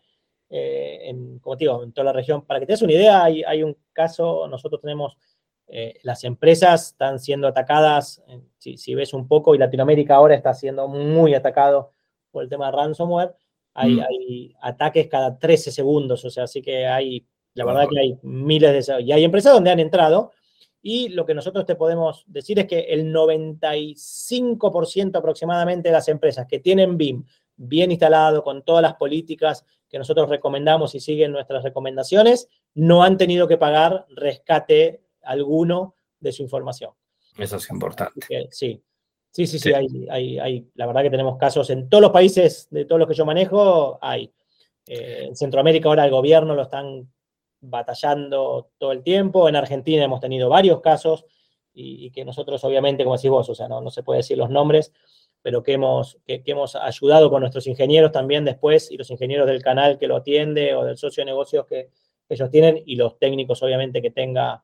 eh, 0.53 1.03
en, 1.05 1.39
como 1.39 1.55
te 1.55 1.63
digo, 1.63 1.81
en 1.81 1.93
toda 1.93 2.03
la 2.05 2.13
región. 2.13 2.45
Para 2.45 2.59
que 2.59 2.65
te 2.65 2.73
des 2.73 2.81
una 2.81 2.91
idea, 2.91 3.23
hay, 3.23 3.63
un 3.63 3.77
caso, 3.93 4.49
nosotros 4.49 4.81
tenemos, 4.81 5.15
eh, 5.67 5.93
las 6.03 6.25
empresas 6.25 6.87
están 6.87 7.19
siendo 7.19 7.47
atacadas, 7.47 8.21
si, 8.57 8.93
ves 8.93 9.13
un 9.13 9.29
poco, 9.29 9.55
y 9.55 9.57
Latinoamérica 9.57 10.15
ahora 10.15 10.35
está 10.35 10.53
siendo 10.53 10.89
muy 10.89 11.33
atacado 11.33 11.93
por 12.31 12.43
el 12.43 12.49
tema 12.49 12.65
de 12.65 12.73
ransomware, 12.73 13.33
hay, 13.73 13.95
mm. 13.95 14.01
hay 14.01 14.53
ataques 14.61 15.07
cada 15.07 15.39
13 15.39 15.71
segundos, 15.71 16.25
o 16.25 16.29
sea, 16.29 16.43
así 16.43 16.61
que 16.61 16.85
hay, 16.85 17.25
la 17.53 17.63
verdad 17.63 17.87
que 17.89 17.99
hay 17.99 18.19
miles 18.21 18.85
de... 18.85 19.01
Y 19.03 19.13
hay 19.13 19.23
empresas 19.23 19.53
donde 19.53 19.71
han 19.71 19.79
entrado, 19.79 20.33
y 20.81 21.07
lo 21.09 21.25
que 21.25 21.33
nosotros 21.33 21.65
te 21.65 21.75
podemos 21.75 22.25
decir 22.27 22.59
es 22.59 22.67
que 22.67 22.79
el 22.89 23.13
95% 23.13 25.15
aproximadamente 25.15 25.87
de 25.87 25.93
las 25.93 26.09
empresas 26.09 26.45
que 26.45 26.59
tienen 26.59 26.97
BIM 26.97 27.23
bien 27.55 27.91
instalado, 27.91 28.43
con 28.43 28.63
todas 28.63 28.81
las 28.81 28.95
políticas 28.95 29.65
que 29.91 29.97
nosotros 29.97 30.29
recomendamos 30.29 30.95
y 30.95 31.01
siguen 31.01 31.33
nuestras 31.33 31.63
recomendaciones, 31.63 32.47
no 32.73 33.03
han 33.03 33.17
tenido 33.17 33.47
que 33.47 33.57
pagar 33.57 34.05
rescate 34.09 35.01
alguno 35.21 35.95
de 36.19 36.31
su 36.31 36.41
información. 36.43 36.91
Eso 37.37 37.57
es 37.57 37.69
importante. 37.69 38.49
sí, 38.49 38.81
sí, 39.29 39.47
sí, 39.47 39.59
sí, 39.59 39.73
hay, 39.73 40.39
hay, 40.39 40.67
la 40.75 40.85
verdad 40.85 41.01
que 41.01 41.09
tenemos 41.09 41.37
casos 41.37 41.69
en 41.69 41.89
todos 41.89 42.01
los 42.01 42.11
países, 42.11 42.67
de 42.71 42.85
todos 42.85 42.99
los 42.99 43.07
que 43.07 43.15
yo 43.15 43.25
manejo, 43.25 43.99
hay. 44.01 44.31
Eh, 44.87 45.25
en 45.27 45.35
Centroamérica 45.35 45.89
ahora 45.89 46.05
el 46.05 46.11
gobierno 46.11 46.55
lo 46.55 46.63
están 46.63 47.11
batallando 47.59 48.71
todo 48.77 48.91
el 48.93 49.03
tiempo, 49.03 49.47
en 49.47 49.55
Argentina 49.55 50.03
hemos 50.03 50.21
tenido 50.21 50.49
varios 50.49 50.81
casos 50.81 51.25
y, 51.73 52.11
que 52.11 52.25
nosotros 52.25 52.63
obviamente, 52.63 53.03
como 53.03 53.15
decís 53.15 53.29
vos, 53.29 53.49
o 53.49 53.55
sea, 53.55 53.67
no, 53.67 53.81
no 53.81 53.91
se 53.91 54.03
puede 54.03 54.17
decir 54.17 54.37
los 54.37 54.49
nombres, 54.49 54.91
pero 55.41 55.63
que 55.63 55.73
hemos, 55.73 56.17
que, 56.25 56.43
hemos 56.45 56.75
ayudado 56.75 57.29
con 57.29 57.41
nuestros 57.41 57.67
ingenieros 57.67 58.11
también 58.11 58.45
después 58.45 58.91
y 58.91 58.97
los 58.97 59.09
ingenieros 59.09 59.47
del 59.47 59.63
canal 59.63 59.97
que 59.97 60.07
lo 60.07 60.17
atiende 60.17 60.75
o 60.75 60.85
del 60.85 60.97
socio 60.97 61.21
de 61.21 61.31
negocios 61.31 61.65
que 61.65 61.89
ellos 62.29 62.49
tienen 62.49 62.81
y 62.85 62.95
los 62.95 63.17
técnicos 63.17 63.61
obviamente 63.63 64.01
que 64.01 64.11
tenga 64.11 64.63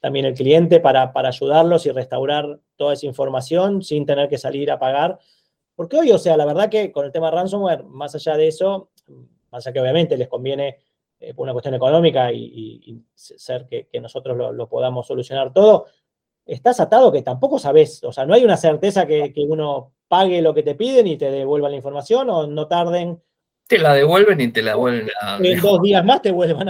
también 0.00 0.26
el 0.26 0.34
cliente 0.34 0.80
para, 0.80 1.12
para 1.12 1.28
ayudarlos 1.28 1.86
y 1.86 1.90
restaurar 1.90 2.60
toda 2.76 2.94
esa 2.94 3.06
información 3.06 3.82
sin 3.82 4.06
tener 4.06 4.28
que 4.28 4.38
salir 4.38 4.70
a 4.70 4.78
pagar. 4.78 5.18
Porque 5.74 5.98
hoy, 5.98 6.10
o 6.12 6.18
sea, 6.18 6.36
la 6.36 6.44
verdad 6.44 6.68
que 6.70 6.92
con 6.92 7.04
el 7.04 7.12
tema 7.12 7.30
ransomware, 7.30 7.84
más 7.84 8.14
allá 8.14 8.36
de 8.36 8.48
eso, 8.48 8.90
más 9.50 9.66
allá 9.66 9.72
que 9.72 9.80
obviamente 9.80 10.16
les 10.16 10.28
conviene 10.28 10.78
eh, 11.18 11.32
una 11.36 11.52
cuestión 11.52 11.74
económica 11.74 12.32
y, 12.32 13.02
ser 13.14 13.66
que, 13.66 13.88
nosotros 14.00 14.36
lo, 14.36 14.52
lo, 14.52 14.68
podamos 14.68 15.06
solucionar 15.06 15.52
todo, 15.52 15.86
estás 16.44 16.78
atado 16.78 17.10
que 17.10 17.22
tampoco 17.22 17.58
sabes, 17.58 18.02
o 18.04 18.12
sea, 18.12 18.26
no 18.26 18.34
hay 18.34 18.44
una 18.44 18.56
certeza 18.56 19.06
que, 19.06 19.32
que 19.32 19.42
uno 19.42 19.92
pague 20.08 20.42
lo 20.42 20.54
que 20.54 20.62
te 20.62 20.74
piden 20.74 21.06
y 21.06 21.16
te 21.16 21.30
devuelvan 21.30 21.72
la 21.72 21.76
información 21.76 22.28
o 22.30 22.46
no 22.46 22.66
tarden. 22.66 23.20
Te 23.66 23.78
la 23.78 23.94
devuelven 23.94 24.40
y 24.40 24.52
te 24.52 24.62
la 24.62 24.76
vuelven 24.76 25.08
a. 25.20 25.38
En 25.42 25.60
dos 25.60 25.82
días 25.82 26.04
más 26.04 26.22
te 26.22 26.30
vuelvan 26.30 26.68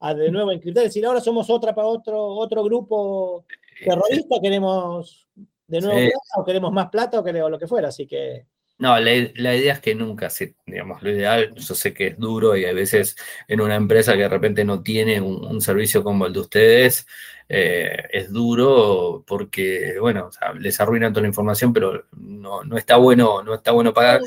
a, 0.00 0.14
de 0.14 0.30
nuevo 0.30 0.50
encriptar. 0.50 0.84
Es 0.84 0.90
decir, 0.90 1.04
ahora 1.04 1.20
somos 1.20 1.50
otra 1.50 1.74
para 1.74 1.86
otro, 1.86 2.24
otro 2.24 2.64
grupo 2.64 3.44
terrorista, 3.84 4.36
queremos 4.40 5.28
de 5.66 5.80
nuevo 5.80 5.98
plata 5.98 6.40
o 6.40 6.44
queremos 6.44 6.72
más 6.72 6.88
plata 6.88 7.20
o, 7.20 7.48
lo 7.48 7.58
que 7.58 7.66
fuera. 7.66 7.88
Así 7.88 8.06
que. 8.06 8.46
No, 8.78 8.98
la, 9.00 9.12
idea 9.12 9.72
es 9.72 9.80
que 9.80 9.94
nunca, 9.94 10.28
digamos, 10.64 11.02
lo 11.02 11.10
ideal, 11.10 11.52
yo 11.54 11.74
sé 11.74 11.92
que 11.92 12.08
es 12.08 12.18
duro 12.18 12.56
y 12.56 12.64
a 12.64 12.72
veces 12.72 13.16
en 13.48 13.60
una 13.60 13.74
empresa 13.74 14.12
que 14.12 14.20
de 14.20 14.28
repente 14.28 14.64
no 14.64 14.82
tiene 14.82 15.20
un 15.20 15.60
servicio 15.60 16.04
como 16.04 16.26
el 16.26 16.32
de 16.32 16.40
ustedes, 16.40 17.06
eh, 17.50 18.04
es 18.12 18.30
duro 18.30 19.24
porque, 19.26 19.96
bueno, 19.98 20.28
les 20.58 20.78
arruinan 20.80 21.12
toda 21.12 21.22
la 21.22 21.28
información, 21.28 21.72
pero 21.72 22.04
no, 22.12 22.62
no 22.62 22.76
está 22.76 22.96
bueno, 22.96 23.42
no 23.42 23.54
está 23.54 23.72
bueno 23.72 23.94
pagar. 23.94 24.20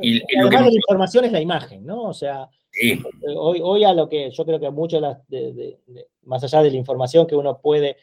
Y, 0.00 0.20
lo 0.40 0.48
que... 0.48 0.56
la 0.56 0.72
información 0.72 1.26
es 1.26 1.32
la 1.32 1.40
imagen, 1.40 1.84
¿no? 1.84 2.04
O 2.04 2.14
sea, 2.14 2.48
hoy, 3.36 3.60
hoy 3.62 3.84
a 3.84 3.92
lo 3.92 4.08
que 4.08 4.30
yo 4.30 4.44
creo 4.46 4.58
que 4.58 4.70
mucho 4.70 5.00
de, 5.28 5.78
más 6.22 6.42
allá 6.42 6.62
de 6.62 6.70
la 6.70 6.76
información 6.76 7.26
que 7.26 7.36
uno 7.36 7.60
puede, 7.60 7.98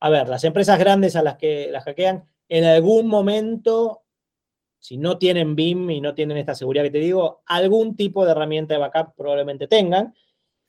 a 0.00 0.10
ver, 0.10 0.28
las 0.28 0.44
empresas 0.44 0.78
grandes 0.78 1.16
a 1.16 1.22
las 1.22 1.36
que 1.36 1.68
las 1.70 1.84
hackean, 1.84 2.24
en 2.48 2.64
algún 2.64 3.08
momento, 3.08 4.01
si 4.82 4.96
no 4.96 5.16
tienen 5.16 5.54
BIM 5.54 5.90
y 5.90 6.00
no 6.00 6.12
tienen 6.12 6.36
esta 6.38 6.56
seguridad 6.56 6.82
que 6.82 6.90
te 6.90 6.98
digo, 6.98 7.42
algún 7.46 7.94
tipo 7.94 8.24
de 8.24 8.32
herramienta 8.32 8.74
de 8.74 8.80
backup 8.80 9.14
probablemente 9.16 9.68
tengan, 9.68 10.12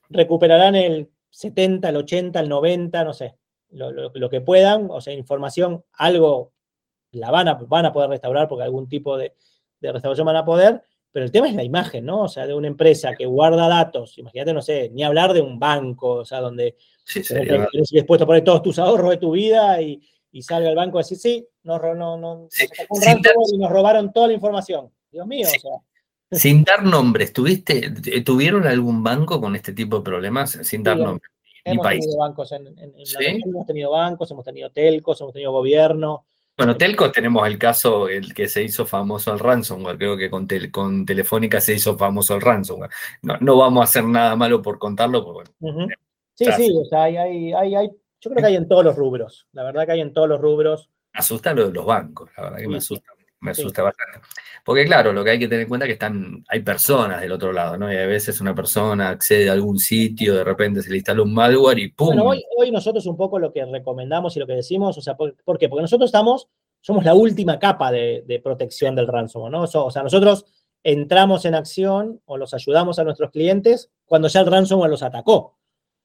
recuperarán 0.07 0.75
el 0.75 1.09
70, 1.31 1.89
el 1.89 1.95
80, 1.97 2.39
el 2.39 2.47
90, 2.47 3.03
no 3.05 3.13
sé, 3.13 3.35
lo, 3.71 4.29
que 4.29 4.39
puedan, 4.39 4.87
o 4.91 5.01
sea, 5.01 5.13
información, 5.13 5.83
algo 5.93 6.53
la 7.11 7.31
van 7.31 7.47
a, 7.47 7.55
van 7.55 7.87
a 7.87 7.91
poder 7.91 8.11
restaurar 8.11 8.47
porque 8.47 8.63
algún 8.63 8.87
tipo 8.87 9.17
de, 9.17 9.33
restauración 9.81 10.27
van 10.27 10.35
a 10.35 10.45
poder, 10.45 10.83
pero 11.11 11.25
el 11.25 11.31
tema 11.31 11.49
es 11.49 11.55
la 11.55 11.63
imagen, 11.63 12.05
¿no? 12.05 12.21
O 12.21 12.27
sea, 12.27 12.45
de 12.45 12.53
una 12.53 12.67
empresa 12.67 13.15
que 13.17 13.25
guarda 13.25 13.67
datos, 13.67 14.19
imagínate, 14.19 14.53
no 14.53 14.61
sé, 14.61 14.91
ni 14.93 15.01
hablar 15.01 15.33
de 15.33 15.41
un 15.41 15.57
banco, 15.57 16.17
o 16.17 16.25
sea, 16.25 16.39
donde 16.39 16.75
sí, 17.03 17.23
eres 17.31 17.89
dispuesto 17.89 18.25
a 18.25 18.27
poner 18.27 18.43
todos 18.43 18.61
tus 18.61 18.77
ahorros 18.77 19.09
de 19.09 19.17
tu 19.17 19.31
vida 19.31 19.81
y, 19.81 20.03
salga 20.41 20.69
el 20.69 20.75
banco 20.75 20.97
a 20.97 21.01
decir, 21.01 21.17
sí, 21.17 21.47
nos, 21.63 21.81
no, 21.81 22.17
no, 22.17 22.47
y 23.51 23.57
nos 23.57 23.71
robaron 23.71 24.11
toda 24.11 24.27
la 24.27 24.33
información. 24.33 24.91
Dios 25.11 25.27
mío, 25.27 25.47
o 25.47 25.59
sea. 25.59 25.71
Sin 26.31 26.63
dar 26.63 26.83
nombres, 26.83 27.31
¿tuviste, 27.31 27.91
¿tuvieron 28.25 28.65
algún 28.65 29.03
banco 29.03 29.39
con 29.39 29.55
este 29.55 29.73
tipo 29.73 29.97
de 29.97 30.03
problemas? 30.03 30.57
Sin 30.63 30.81
dar 30.81 30.97
nombres. 30.97 31.31
Hemos 31.63 31.87
tenido 31.87 32.17
bancos 32.17 32.51
en, 32.51 32.67
en, 32.67 32.93
hemos 33.45 33.65
tenido 33.65 33.91
bancos, 33.91 34.31
hemos 34.31 34.43
tenido 34.43 34.69
telcos, 34.71 35.21
hemos 35.21 35.33
tenido 35.33 35.51
gobierno. 35.51 36.25
Bueno, 36.57 36.77
telcos 36.77 37.11
tenemos 37.11 37.47
el 37.47 37.57
caso, 37.57 38.07
el 38.07 38.33
que 38.33 38.47
se 38.47 38.63
hizo 38.63 38.85
famoso 38.85 39.33
el 39.33 39.39
ransomware, 39.39 39.97
creo 39.97 40.17
que 40.17 40.29
con, 40.29 40.47
con 40.71 41.05
Telefónica 41.05 41.59
se 41.59 41.73
hizo 41.73 41.97
famoso 41.97 42.35
el 42.35 42.41
ransomware. 42.41 42.91
No, 43.21 43.57
vamos 43.57 43.81
a 43.81 43.83
hacer 43.85 44.03
nada 44.03 44.35
malo 44.35 44.61
por 44.61 44.77
contarlo, 44.77 45.23
porque 45.23 45.49
bueno. 45.59 45.87
Sí, 46.35 46.45
sí, 46.57 46.75
o 46.75 46.85
sea, 46.85 47.03
hay, 47.03 47.17
hay, 47.17 47.75
hay, 47.75 47.89
yo 48.23 48.29
creo 48.29 48.41
que 48.41 48.47
hay 48.47 48.55
en 48.55 48.67
todos 48.67 48.85
los 48.85 48.95
rubros, 48.95 49.47
la 49.51 49.63
verdad 49.63 49.85
que 49.85 49.91
hay 49.93 50.01
en 50.01 50.13
todos 50.13 50.29
los 50.29 50.39
rubros. 50.39 50.89
Me 51.13 51.19
asusta 51.19 51.53
lo 51.53 51.67
de 51.67 51.73
los 51.73 51.85
bancos, 51.85 52.29
la 52.37 52.43
verdad 52.43 52.57
que 52.59 52.67
me 52.67 52.77
asusta 52.77 53.13
me 53.43 53.51
asusta 53.51 53.83
bastante. 53.83 54.19
Porque 54.63 54.85
claro, 54.85 55.11
lo 55.11 55.23
que 55.23 55.31
hay 55.31 55.39
que 55.39 55.47
tener 55.47 55.63
en 55.63 55.69
cuenta 55.69 55.85
es 55.85 55.89
que 55.89 55.93
están, 55.93 56.43
hay 56.47 56.61
personas 56.61 57.21
del 57.21 57.31
otro 57.33 57.51
lado, 57.51 57.77
¿no? 57.77 57.91
Y 57.91 57.97
a 57.97 58.07
veces 58.07 58.39
una 58.39 58.55
persona 58.55 59.09
accede 59.09 59.49
a 59.49 59.53
algún 59.53 59.77
sitio, 59.77 60.35
de 60.35 60.43
repente 60.43 60.81
se 60.81 60.89
le 60.89 60.97
instala 60.97 61.21
un 61.21 61.33
malware 61.33 61.79
y 61.79 61.89
¡pum! 61.89 62.15
Bueno, 62.15 62.33
hoy, 62.57 62.71
nosotros 62.71 63.05
un 63.05 63.17
poco 63.17 63.37
lo 63.37 63.51
que 63.51 63.65
recomendamos 63.65 64.35
y 64.35 64.39
lo 64.39 64.47
que 64.47 64.53
decimos, 64.53 64.97
o 64.97 65.01
sea, 65.01 65.15
¿por, 65.15 65.35
qué? 65.59 65.67
Porque 65.67 65.81
nosotros 65.81 66.07
estamos, 66.07 66.47
somos 66.79 67.03
la 67.03 67.13
última 67.13 67.59
capa 67.59 67.91
de, 67.91 68.41
protección 68.41 68.95
del 68.95 69.07
ransomware, 69.07 69.51
¿no? 69.51 69.63
O 69.63 69.91
sea, 69.91 70.03
nosotros 70.03 70.45
entramos 70.81 71.45
en 71.45 71.55
acción 71.55 72.21
o 72.25 72.37
los 72.37 72.53
ayudamos 72.53 72.99
a 72.99 73.03
nuestros 73.03 73.31
clientes 73.31 73.91
cuando 74.05 74.29
ya 74.29 74.39
el 74.39 74.47
ransomware 74.47 74.89
los 74.89 75.03
atacó. 75.03 75.57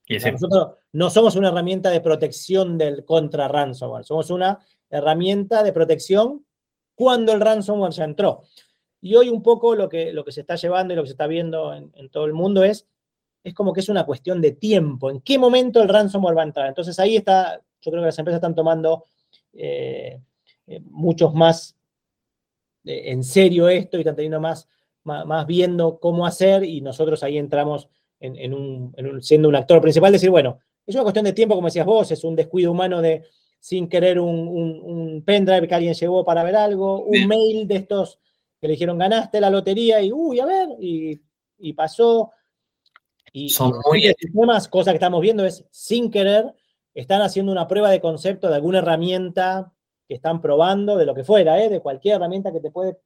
Nosotros 0.08 0.76
no 0.92 1.10
somos 1.10 1.36
una 1.36 1.48
herramienta 1.48 1.90
de 1.90 2.00
protección 2.00 2.78
del 2.78 3.04
contra 3.04 3.48
ransomware, 3.48 4.04
somos 4.04 4.30
una 4.30 4.58
herramienta 4.88 5.62
de 5.62 5.72
protección 5.72 6.46
cuando 6.94 7.32
el 7.32 7.40
ransomware 7.40 7.92
ya 7.92 8.04
entró. 8.04 8.42
Y 9.00 9.14
hoy 9.14 9.28
un 9.28 9.42
poco 9.42 9.74
lo 9.74 9.88
que, 9.88 10.12
lo 10.12 10.24
que 10.24 10.32
se 10.32 10.40
está 10.40 10.56
llevando 10.56 10.92
y 10.92 10.96
lo 10.96 11.02
que 11.02 11.08
se 11.08 11.12
está 11.12 11.26
viendo 11.26 11.72
en, 11.74 12.08
todo 12.10 12.24
el 12.24 12.32
mundo 12.32 12.64
es, 12.64 12.86
es 13.44 13.54
como 13.54 13.72
que 13.72 13.80
es 13.80 13.88
una 13.88 14.04
cuestión 14.04 14.40
de 14.40 14.52
tiempo, 14.52 15.10
en 15.10 15.20
qué 15.20 15.38
momento 15.38 15.80
el 15.80 15.88
ransomware 15.88 16.36
va 16.36 16.42
a 16.42 16.46
entrar. 16.46 16.66
Entonces 16.68 16.98
ahí 16.98 17.16
está, 17.16 17.60
yo 17.80 17.90
creo 17.90 18.02
que 18.02 18.06
las 18.06 18.18
empresas 18.18 18.38
están 18.38 18.54
tomando 18.54 19.04
eh, 19.52 20.20
eh, 20.66 20.80
muchos 20.80 21.34
más 21.34 21.76
en 22.84 23.22
serio 23.22 23.68
esto 23.68 23.96
y 23.96 24.00
están 24.00 24.16
teniendo 24.16 24.40
más, 24.40 24.68
más, 25.04 25.46
viendo 25.46 25.98
cómo 26.00 26.26
hacer 26.26 26.64
y 26.64 26.80
nosotros 26.80 27.22
ahí 27.22 27.38
entramos 27.38 27.88
en, 28.20 28.54
un, 28.54 29.22
siendo 29.22 29.48
un 29.48 29.56
actor 29.56 29.80
principal, 29.80 30.12
decir, 30.12 30.30
bueno, 30.30 30.58
es 30.86 30.94
una 30.94 31.04
cuestión 31.04 31.24
de 31.24 31.32
tiempo, 31.32 31.54
como 31.54 31.68
decías 31.68 31.86
vos, 31.86 32.10
es 32.10 32.24
un 32.24 32.34
descuido 32.34 32.72
humano 32.72 33.00
de 33.00 33.24
sin 33.60 33.88
querer 33.88 34.20
un, 34.20 35.22
pendrive 35.24 35.66
que 35.68 35.74
alguien 35.74 35.94
llevó 35.94 36.24
para 36.24 36.42
ver 36.42 36.56
algo, 36.56 37.02
un 37.02 37.26
mail 37.26 37.66
de 37.66 37.76
estos 37.76 38.18
que 38.60 38.66
le 38.66 38.72
dijeron 38.72 38.98
ganaste 38.98 39.40
la 39.40 39.50
lotería 39.50 40.00
y 40.00 40.12
uy, 40.12 40.40
a 40.40 40.46
ver, 40.46 40.68
y, 40.80 41.20
pasó. 41.74 42.32
Y, 43.32 43.50
Son 43.50 43.72
muy... 43.86 44.02
sistemas, 44.18 44.68
cosa 44.68 44.92
que 44.92 44.96
estamos 44.96 45.20
viendo 45.20 45.44
es 45.44 45.64
sin 45.70 46.10
querer, 46.10 46.54
están 46.94 47.20
haciendo 47.20 47.52
una 47.52 47.68
prueba 47.68 47.90
de 47.90 48.00
concepto 48.00 48.48
de 48.48 48.54
alguna 48.54 48.78
herramienta 48.78 49.72
que 50.08 50.14
están 50.14 50.40
probando, 50.40 50.96
de 50.96 51.04
lo 51.04 51.14
que 51.14 51.24
fuera, 51.24 51.62
¿eh? 51.62 51.68
de 51.68 51.80
cualquier 51.80 52.16
herramienta 52.16 52.50
que 52.50 52.60
te 52.60 52.70
puede, 52.70 52.98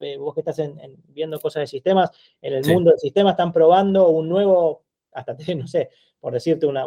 eh, 0.00 0.16
vos 0.16 0.34
que 0.34 0.40
estás 0.40 0.60
viendo 1.08 1.40
cosas 1.40 1.62
de 1.62 1.66
sistemas, 1.66 2.10
en 2.40 2.54
el 2.54 2.66
mundo 2.66 2.90
del 2.90 2.98
sistema 2.98 3.30
están 3.30 3.52
probando 3.52 4.08
un 4.08 4.28
nuevo, 4.28 4.84
hasta 5.12 5.36
no 5.56 5.66
sé, 5.66 5.90
por 6.20 6.32
decirte 6.32 6.66
una, 6.66 6.86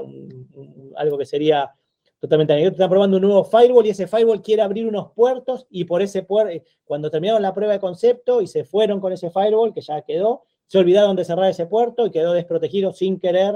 algo 0.96 1.18
que 1.18 1.26
sería 1.26 1.72
totalmente 2.20 2.54
anecdótico, 2.54 2.78
están 2.78 2.90
probando 2.90 3.18
un 3.18 3.24
nuevo 3.24 3.44
firewall 3.44 3.86
y 3.86 3.92
ese 3.92 4.08
firewall 4.08 4.42
quiere 4.42 4.62
abrir 4.62 4.88
unos 4.88 5.12
puertos 5.12 5.68
y 5.70 5.86
por 5.86 6.02
ese 6.02 6.24
puerto, 6.24 6.52
eh, 6.52 6.64
cuando 6.84 7.12
terminaron 7.12 7.42
la 7.42 7.54
prueba 7.54 7.74
de 7.74 7.80
concepto 7.80 8.42
y 8.42 8.48
se 8.48 8.64
fueron 8.64 9.00
con 9.00 9.14
ese 9.14 9.30
firewall 9.30 9.74
que 9.74 9.82
ya 9.82 10.02
quedó, 10.02 10.44
se 10.66 10.80
olvidaron 10.80 11.16
de 11.16 11.26
cerrar 11.26 11.50
ese 11.50 11.66
puerto 11.68 12.06
y 12.06 12.12
quedó 12.12 12.34
desprotegido 12.34 12.92
sin 12.92 13.20
querer 13.20 13.56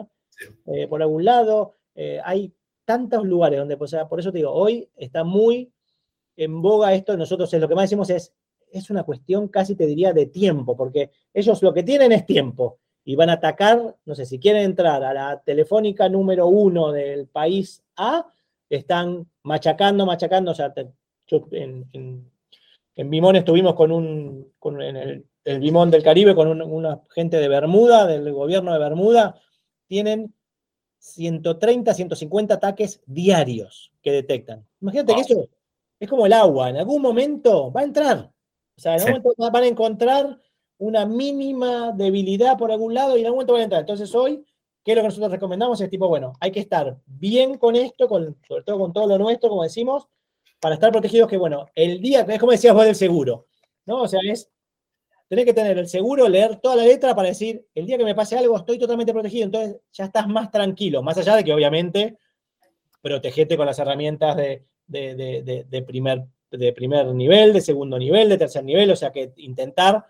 por 0.90 1.02
algún 1.02 1.26
lado. 1.26 1.76
hay 2.24 2.54
tantos 2.86 3.26
lugares 3.26 3.60
donde, 3.60 3.78
pues, 3.78 3.96
por 4.10 4.20
eso 4.20 4.32
te 4.32 4.40
digo, 4.40 4.52
hoy 4.52 4.90
está 4.96 5.24
muy 5.24 5.72
en 6.36 6.62
boga 6.62 6.94
esto, 6.94 7.16
nosotros 7.18 7.54
es 7.54 7.62
lo 7.62 7.68
que 7.68 7.76
más 7.76 7.84
decimos 7.84 8.10
es, 8.10 8.34
es 8.72 8.90
una 8.90 9.04
cuestión 9.04 9.48
casi 9.48 9.76
te 9.76 9.86
diría 9.86 10.14
de 10.14 10.28
tiempo, 10.28 10.76
porque 10.76 11.12
ellos 11.34 11.62
lo 11.62 11.74
que 11.74 11.84
tienen 11.84 12.12
es 12.12 12.26
tiempo 12.26 12.80
y 13.04 13.16
van 13.16 13.30
a 13.30 13.34
atacar, 13.34 13.96
no 14.06 14.16
sé, 14.16 14.26
si 14.26 14.40
quieren 14.40 14.64
entrar 14.64 15.04
a 15.04 15.14
la 15.14 15.42
telefónica 15.42 16.08
número 16.08 16.48
uno 16.48 16.92
del 16.92 17.28
país 17.28 17.84
A, 17.96 18.28
están 18.70 19.28
machacando, 19.44 20.06
machacando, 20.06 20.52
o 20.52 20.56
sea, 20.56 20.74
en, 21.52 21.86
en, 21.92 23.10
Bimón 23.10 23.36
estuvimos 23.36 23.74
con 23.74 23.92
un, 23.92 24.54
con 24.60 24.82
en 24.82 24.96
el, 24.96 25.26
el, 25.44 25.60
Bimón 25.60 25.90
del 25.90 26.04
Caribe, 26.04 26.36
con 26.36 26.62
una 26.62 27.02
gente 27.10 27.38
de 27.38 27.48
Bermuda, 27.48 28.06
del 28.06 28.32
gobierno 28.32 28.74
de 28.74 28.80
Bermuda, 28.80 29.36
tienen 29.88 30.34
130, 31.00 31.94
150 31.94 32.54
ataques 32.54 33.02
diarios 33.08 33.92
que 34.02 34.12
detectan. 34.12 34.66
Imagínate 34.80 35.16
que 35.16 35.22
eso 35.22 35.50
es 36.00 36.10
como 36.10 36.26
el 36.26 36.34
agua, 36.34 36.70
en 36.70 36.78
algún 36.78 37.02
momento 37.02 37.72
va 37.72 37.82
a 37.82 37.86
entrar. 37.86 38.32
O 38.78 38.82
sea, 38.82 38.96
en 38.96 39.02
algún 39.02 39.22
momento 39.24 39.52
van 39.52 39.64
a 39.64 39.68
encontrar 39.68 40.40
una 40.78 41.06
mínima 41.06 41.92
debilidad 41.92 42.58
por 42.58 42.72
algún 42.72 42.94
lado 42.94 43.16
y 43.16 43.22
en 43.22 43.28
algún 43.28 43.38
momento 43.38 43.54
van 43.54 43.62
a 43.62 43.64
entrar. 43.66 43.82
Entonces 43.82 44.14
hoy, 44.16 44.44
¿qué 44.84 44.92
es 44.92 44.96
lo 44.96 45.04
que 45.04 45.10
nosotros 45.10 45.32
recomendamos? 45.32 45.80
Es 45.82 45.90
tipo, 45.90 46.08
bueno, 46.08 46.34
hay 46.40 46.52
que 46.52 46.60
estar 46.60 46.98
bien 47.06 47.58
con 47.58 47.76
esto, 47.76 48.08
con, 48.08 48.38
sobre 48.48 48.64
todo 48.64 48.80
con 48.80 48.94
todo 48.94 49.08
lo 49.08 49.18
nuestro, 49.18 49.50
como 49.50 49.64
decimos, 49.64 50.08
para 50.60 50.76
estar 50.76 50.92
protegidos 50.92 51.30
que, 51.30 51.38
bueno, 51.38 51.68
el 51.76 52.02
día, 52.02 52.22
es 52.22 52.40
como 52.40 52.52
decías 52.52 52.74
vos 52.74 52.86
del 52.86 52.96
seguro, 52.96 53.48
¿no? 53.86 54.04
O 54.04 54.08
sea, 54.08 54.20
es, 54.24 54.50
tenés 55.28 55.46
que 55.46 55.54
tener 55.54 55.78
el 55.78 55.88
seguro, 55.88 56.28
leer 56.28 56.58
toda 56.58 56.76
la 56.76 56.84
letra 56.84 57.16
para 57.16 57.30
decir, 57.30 57.66
el 57.74 57.86
día 57.86 57.98
que 57.98 58.04
me 58.04 58.14
pase 58.14 58.38
algo 58.38 58.58
estoy 58.58 58.78
totalmente 58.78 59.14
protegido, 59.14 59.46
entonces 59.46 59.80
ya 59.92 60.06
estás 60.06 60.28
más 60.28 60.52
tranquilo, 60.52 61.02
más 61.02 61.18
allá 61.18 61.36
de 61.36 61.44
que 61.44 61.54
obviamente 61.54 62.18
protegete 63.02 63.58
con 63.58 63.66
las 63.66 63.80
herramientas 63.80 64.36
de, 64.36 64.66
de, 64.88 65.84
primer, 65.88 66.26
de 66.52 66.74
primer 66.74 67.08
nivel, 67.08 67.54
de 67.54 67.62
segundo 67.62 67.98
nivel, 67.98 68.30
de 68.30 68.38
tercer 68.38 68.64
nivel, 68.64 68.92
o 68.92 68.96
sea 68.96 69.12
que 69.12 69.34
intentar 69.38 70.06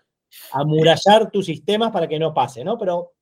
amurallar 0.52 1.30
tus 1.30 1.46
sistemas 1.46 1.90
para 1.90 2.08
que 2.08 2.18
no 2.18 2.34
pase, 2.34 2.64
¿no? 2.64 2.78
Pero... 2.78 3.12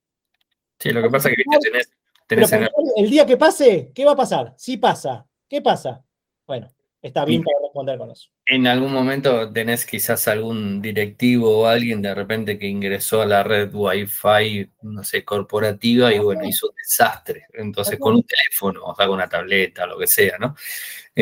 Sí, 0.78 0.90
lo 0.90 1.02
que 1.02 1.10
pasa 1.10 1.28
es 1.28 1.36
que 1.36 1.42
tenés... 1.60 1.92
tenés 2.26 2.70
el 2.96 3.10
día 3.10 3.26
que 3.26 3.36
pase, 3.36 3.92
¿qué 3.94 4.04
va 4.04 4.12
a 4.12 4.16
pasar? 4.16 4.54
Si 4.56 4.76
pasa, 4.76 5.26
¿qué 5.48 5.60
pasa? 5.60 6.04
Bueno, 6.46 6.68
está 7.02 7.24
bien 7.24 7.42
para 7.42 7.58
responder 7.62 7.98
con 7.98 8.10
eso 8.10 8.30
en 8.50 8.66
algún 8.66 8.92
momento 8.92 9.52
tenés 9.52 9.86
quizás 9.86 10.26
algún 10.26 10.82
directivo 10.82 11.60
o 11.60 11.66
alguien 11.66 12.02
de 12.02 12.12
repente 12.12 12.58
que 12.58 12.66
ingresó 12.66 13.22
a 13.22 13.26
la 13.26 13.44
red 13.44 13.72
Wi-Fi, 13.72 14.72
no 14.82 15.04
sé, 15.04 15.24
corporativa 15.24 16.12
y 16.12 16.18
bueno, 16.18 16.44
hizo 16.44 16.68
un 16.68 16.74
desastre. 16.74 17.46
Entonces, 17.52 17.96
con 17.96 18.16
un 18.16 18.24
teléfono, 18.24 18.82
o 18.86 18.94
sea, 18.96 19.06
con 19.06 19.14
una 19.14 19.28
tableta, 19.28 19.86
lo 19.86 19.96
que 19.96 20.08
sea, 20.08 20.36
¿no? 20.38 20.56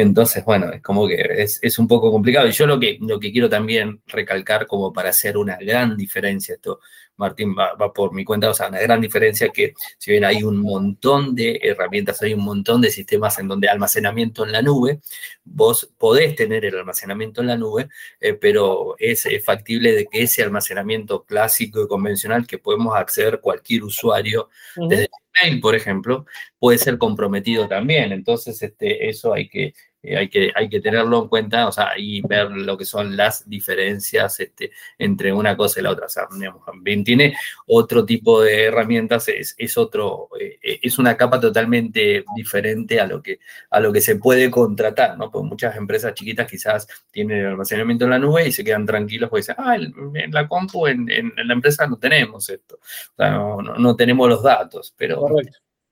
Entonces, 0.00 0.44
bueno, 0.44 0.72
es 0.72 0.82
como 0.82 1.06
que 1.06 1.16
es, 1.38 1.78
un 1.78 1.88
poco 1.88 2.11
complicado. 2.11 2.48
Y 2.48 2.52
yo 2.52 2.66
lo 2.66 2.78
que, 2.78 2.98
lo 3.00 3.18
que 3.20 3.32
quiero 3.32 3.48
también 3.48 4.02
recalcar 4.06 4.66
como 4.66 4.92
para 4.92 5.11
hacer 5.11 5.37
una 5.37 5.56
gran 5.56 5.96
diferencia, 5.96 6.54
esto 6.54 6.80
Martín 7.18 7.54
va, 7.54 7.92
por 7.92 8.14
mi 8.14 8.24
cuenta, 8.24 8.48
o 8.48 8.54
sea, 8.54 8.68
una 8.68 8.80
gran 8.80 9.00
diferencia 9.00 9.48
que 9.48 9.74
si 9.98 10.12
bien 10.12 10.24
hay 10.24 10.44
un 10.44 10.58
montón 10.58 11.34
de 11.34 11.58
herramientas, 11.62 12.22
hay 12.22 12.32
un 12.32 12.44
montón 12.44 12.80
de 12.80 12.90
sistemas 12.90 13.38
en 13.40 13.48
donde 13.48 13.68
almacenamiento 13.68 14.44
en 14.44 14.52
la 14.52 14.62
nube, 14.62 15.00
vos 15.44 15.92
podés 15.98 16.37
tener 16.37 16.64
el 16.64 16.78
almacenamiento 16.78 17.40
en 17.40 17.48
la 17.48 17.56
nube, 17.56 17.88
eh, 18.20 18.34
pero 18.34 18.94
es, 18.98 19.26
factible 19.44 19.92
de 19.92 20.06
que 20.06 20.22
ese 20.22 20.42
almacenamiento 20.42 21.24
clásico 21.24 21.82
y 21.82 21.88
convencional 21.88 22.46
que 22.46 22.58
podemos 22.58 22.96
acceder 22.96 23.40
cualquier 23.40 23.82
usuario 23.82 24.48
desde 24.76 25.08
mail, 25.42 25.61
por 25.61 25.74
ejemplo, 25.74 26.24
puede 26.58 26.78
ser 26.78 26.98
comprometido 26.98 27.66
también. 27.68 28.12
Entonces, 28.12 28.62
este, 28.62 29.08
eso 29.08 29.34
hay 29.34 29.48
que 29.48 29.74
eh, 30.02 30.16
hay, 30.16 30.28
que, 30.28 30.52
hay 30.54 30.68
que 30.68 30.80
tenerlo 30.80 31.22
en 31.22 31.28
cuenta, 31.28 31.66
o 31.66 31.72
sea, 31.72 31.90
y 31.98 32.20
ver 32.22 32.50
lo 32.50 32.78
que 32.78 32.84
son 32.84 33.16
las 33.16 33.48
diferencias 33.48 34.38
este, 34.38 34.70
entre 34.96 35.32
una 35.32 35.56
cosa 35.56 35.80
y 35.80 35.82
la 35.82 35.90
otra. 35.90 36.06
O 36.06 36.08
sea, 36.08 36.28
bien 36.82 37.02
tiene 37.02 37.37
otro 37.66 38.04
tipo 38.04 38.40
de 38.42 38.66
herramientas, 38.66 39.28
es, 39.28 39.54
es 39.58 39.76
otro, 39.76 40.28
eh, 40.40 40.78
es 40.82 40.98
una 40.98 41.16
capa 41.16 41.40
totalmente 41.40 42.24
diferente 42.37 43.00
a 43.00 43.06
lo, 43.06 43.20
que, 43.22 43.40
a 43.70 43.80
lo 43.80 43.92
que 43.92 44.00
se 44.00 44.16
puede 44.16 44.50
contratar, 44.50 45.18
¿no? 45.18 45.30
Porque 45.30 45.48
muchas 45.48 45.76
empresas 45.76 46.14
chiquitas 46.14 46.48
quizás 46.48 46.87
tienen 47.11 47.38
el 47.38 47.46
almacenamiento 47.48 48.04
en 48.04 48.11
la 48.11 48.18
nube 48.20 48.46
y 48.46 48.52
se 48.52 48.62
quedan 48.64 48.87
tranquilos 48.87 49.28
porque 49.28 49.40
dicen, 49.40 49.56
ah, 49.58 49.76
en 49.76 50.32
la 50.32 50.46
compu, 50.46 50.87
en, 50.87 51.11
en, 51.11 51.32
la 51.37 51.54
empresa 51.54 51.87
no 51.87 51.96
tenemos 51.98 52.48
esto, 52.48 52.76
o 52.76 53.16
sea, 53.16 53.30
no, 53.30 53.62
no, 53.62 53.96
tenemos 53.96 54.28
los 54.28 54.42
datos, 54.42 54.94
pero... 54.96 55.26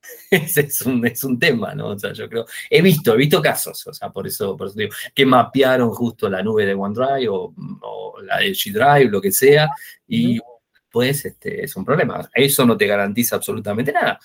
es, 0.30 0.82
un, 0.82 1.06
es 1.06 1.24
un 1.24 1.38
tema, 1.38 1.74
¿no? 1.74 1.88
O 1.88 1.98
sea, 1.98 2.12
yo 2.12 2.28
creo, 2.28 2.46
he 2.70 2.82
visto, 2.82 3.14
he 3.14 3.16
visto 3.16 3.40
casos, 3.40 3.86
o 3.86 3.92
sea, 3.92 4.10
por 4.10 4.26
eso, 4.26 4.56
por 4.56 4.68
eso 4.68 4.76
digo, 4.76 4.94
que 5.14 5.26
mapearon 5.26 5.90
justo 5.90 6.28
la 6.28 6.42
nube 6.42 6.66
de 6.66 6.74
OneDrive 6.74 7.28
o, 7.28 7.54
o 7.82 8.22
la 8.22 8.38
de 8.38 8.50
G 8.50 8.72
Drive, 8.72 9.10
lo 9.10 9.20
que 9.20 9.32
sea, 9.32 9.70
y 10.06 10.38
pues 10.90 11.24
este, 11.26 11.64
es 11.64 11.76
un 11.76 11.84
problema. 11.84 12.28
Eso 12.32 12.64
no 12.64 12.76
te 12.76 12.86
garantiza 12.86 13.36
absolutamente 13.36 13.92
nada, 13.92 14.18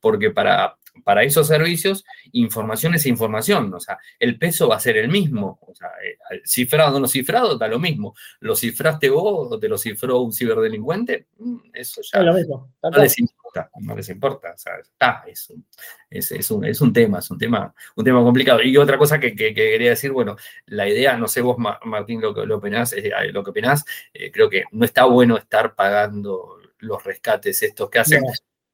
porque 0.00 0.30
para 0.30 0.76
para 1.04 1.22
esos 1.22 1.46
servicios, 1.46 2.04
información 2.32 2.94
es 2.94 3.06
información, 3.06 3.72
o 3.72 3.80
sea, 3.80 3.98
el 4.18 4.38
peso 4.38 4.68
va 4.68 4.76
a 4.76 4.80
ser 4.80 4.96
el 4.96 5.08
mismo, 5.08 5.58
o 5.62 5.74
sea, 5.74 5.88
eh, 6.04 6.42
cifrado 6.44 6.96
o 6.96 7.00
no 7.00 7.08
cifrado, 7.08 7.56
da 7.56 7.68
lo 7.68 7.78
mismo. 7.78 8.14
¿Lo 8.40 8.56
cifraste 8.56 9.10
vos 9.10 9.48
o 9.52 9.58
te 9.58 9.68
lo 9.68 9.78
cifró 9.78 10.20
un 10.20 10.32
ciberdelincuente? 10.32 11.28
Mm, 11.38 11.56
eso 11.72 12.00
ya 12.02 12.22
no 12.22 12.32
les 12.32 13.16
importa, 13.58 13.70
no 13.80 13.96
les 13.96 14.08
importa, 14.08 14.52
o 14.54 14.58
sea, 14.58 14.78
está, 14.78 15.24
es 15.26 15.50
un, 15.50 15.66
es, 16.10 16.50
un, 16.50 16.64
es 16.64 16.80
un 16.80 16.92
tema, 16.92 17.18
es 17.18 17.30
un 17.30 17.38
tema, 17.38 17.74
un 17.96 18.04
tema 18.04 18.22
complicado. 18.22 18.62
Y 18.62 18.76
otra 18.76 18.98
cosa 18.98 19.18
que, 19.18 19.34
quería 19.34 19.90
decir, 19.90 20.12
bueno, 20.12 20.36
la 20.66 20.88
idea, 20.88 21.16
no 21.16 21.28
sé 21.28 21.40
vos, 21.40 21.56
Martín, 21.58 22.20
lo 22.20 22.34
que 22.34 22.46
lo 22.46 22.58
opinás, 22.58 22.92
eh, 22.92 23.10
lo 23.32 23.42
que 23.42 23.50
opinás 23.50 23.84
eh, 24.12 24.30
creo 24.30 24.48
que 24.48 24.64
no 24.72 24.84
está 24.84 25.04
bueno 25.04 25.36
estar 25.36 25.74
pagando 25.74 26.56
los 26.78 27.02
rescates 27.04 27.62
estos 27.62 27.90
que 27.90 27.98
hacen, 27.98 28.22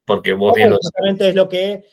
porque 0.05 0.33
vos 0.35 0.55
bien 0.55 0.71
lo 0.71 0.79
es 0.79 1.35
lo 1.35 1.49
que 1.49 1.85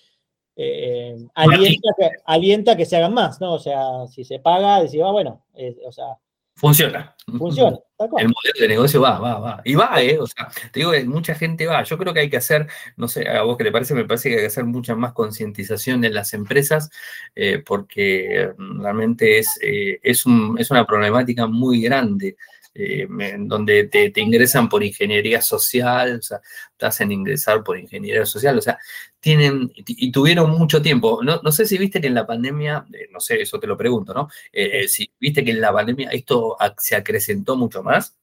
eh, 0.55 1.15
alienta, 1.33 1.89
que, 1.97 2.09
alienta, 2.25 2.77
que, 2.77 2.85
se 2.85 2.97
hagan 2.97 3.13
más, 3.13 3.39
¿no? 3.39 3.53
O 3.53 3.59
sea, 3.59 4.05
si 4.07 4.23
se 4.23 4.39
paga, 4.39 4.81
decir, 4.81 5.01
ah, 5.03 5.11
bueno, 5.11 5.45
o 5.85 5.91
sea. 5.91 6.17
Funciona. 6.61 7.15
Funciona. 7.25 7.75
El 7.97 8.27
modelo 8.27 8.59
de 8.59 8.67
negocio 8.67 9.01
va, 9.01 9.17
va, 9.17 9.39
va. 9.39 9.61
Y 9.65 9.73
va, 9.73 9.99
¿eh? 9.99 10.19
O 10.19 10.27
sea, 10.27 10.47
te 10.71 10.79
digo 10.79 10.91
que 10.91 11.03
mucha 11.05 11.33
gente 11.33 11.65
va. 11.65 11.81
Yo 11.81 11.97
creo 11.97 12.13
que 12.13 12.19
hay 12.19 12.29
que 12.29 12.37
hacer, 12.37 12.67
no 12.97 13.07
sé, 13.07 13.27
a 13.27 13.41
vos 13.41 13.57
qué 13.57 13.63
te 13.63 13.71
parece, 13.71 13.95
me 13.95 14.05
parece 14.05 14.29
que 14.29 14.35
hay 14.35 14.41
que 14.41 14.47
hacer 14.47 14.65
mucha 14.65 14.93
más 14.93 15.13
concientización 15.13 16.05
en 16.05 16.13
las 16.13 16.35
empresas, 16.35 16.91
eh, 17.33 17.63
porque 17.65 18.51
realmente 18.57 19.39
es, 19.39 19.57
eh, 19.59 19.99
es, 20.03 20.27
un, 20.27 20.55
es 20.59 20.69
una 20.69 20.85
problemática 20.85 21.47
muy 21.47 21.81
grande. 21.81 22.37
Eh, 22.73 23.05
en 23.19 23.49
donde 23.49 23.85
te, 23.85 24.13
ingresan 24.21 24.69
por 24.69 24.83
ingeniería 24.83 25.41
social, 25.41 26.19
o 26.19 26.21
sea, 26.21 26.39
te 26.77 26.85
hacen 26.85 27.11
ingresar 27.11 27.63
por 27.63 27.77
ingeniería 27.77 28.25
social, 28.25 28.57
o 28.57 28.61
sea, 28.61 28.77
tienen 29.21 29.71
y 29.75 30.11
tuvieron 30.11 30.51
mucho 30.51 30.81
tiempo. 30.81 31.23
No, 31.23 31.39
no 31.41 31.51
sé 31.51 31.65
si 31.65 31.77
viste 31.77 32.01
que 32.01 32.07
en 32.07 32.15
la 32.15 32.25
pandemia, 32.25 32.85
eh, 32.91 33.07
no 33.11 33.19
sé, 33.19 33.41
eso 33.41 33.59
te 33.59 33.67
lo 33.67 33.77
pregunto, 33.77 34.13
¿no? 34.13 34.27
Eh, 34.51 34.87
si 34.87 35.09
viste 35.19 35.45
que 35.45 35.51
en 35.51 35.61
la 35.61 35.71
pandemia 35.71 36.09
esto 36.09 36.57
se 36.77 36.95
acrecentó 36.95 37.55
mucho 37.55 37.83
más. 37.83 38.17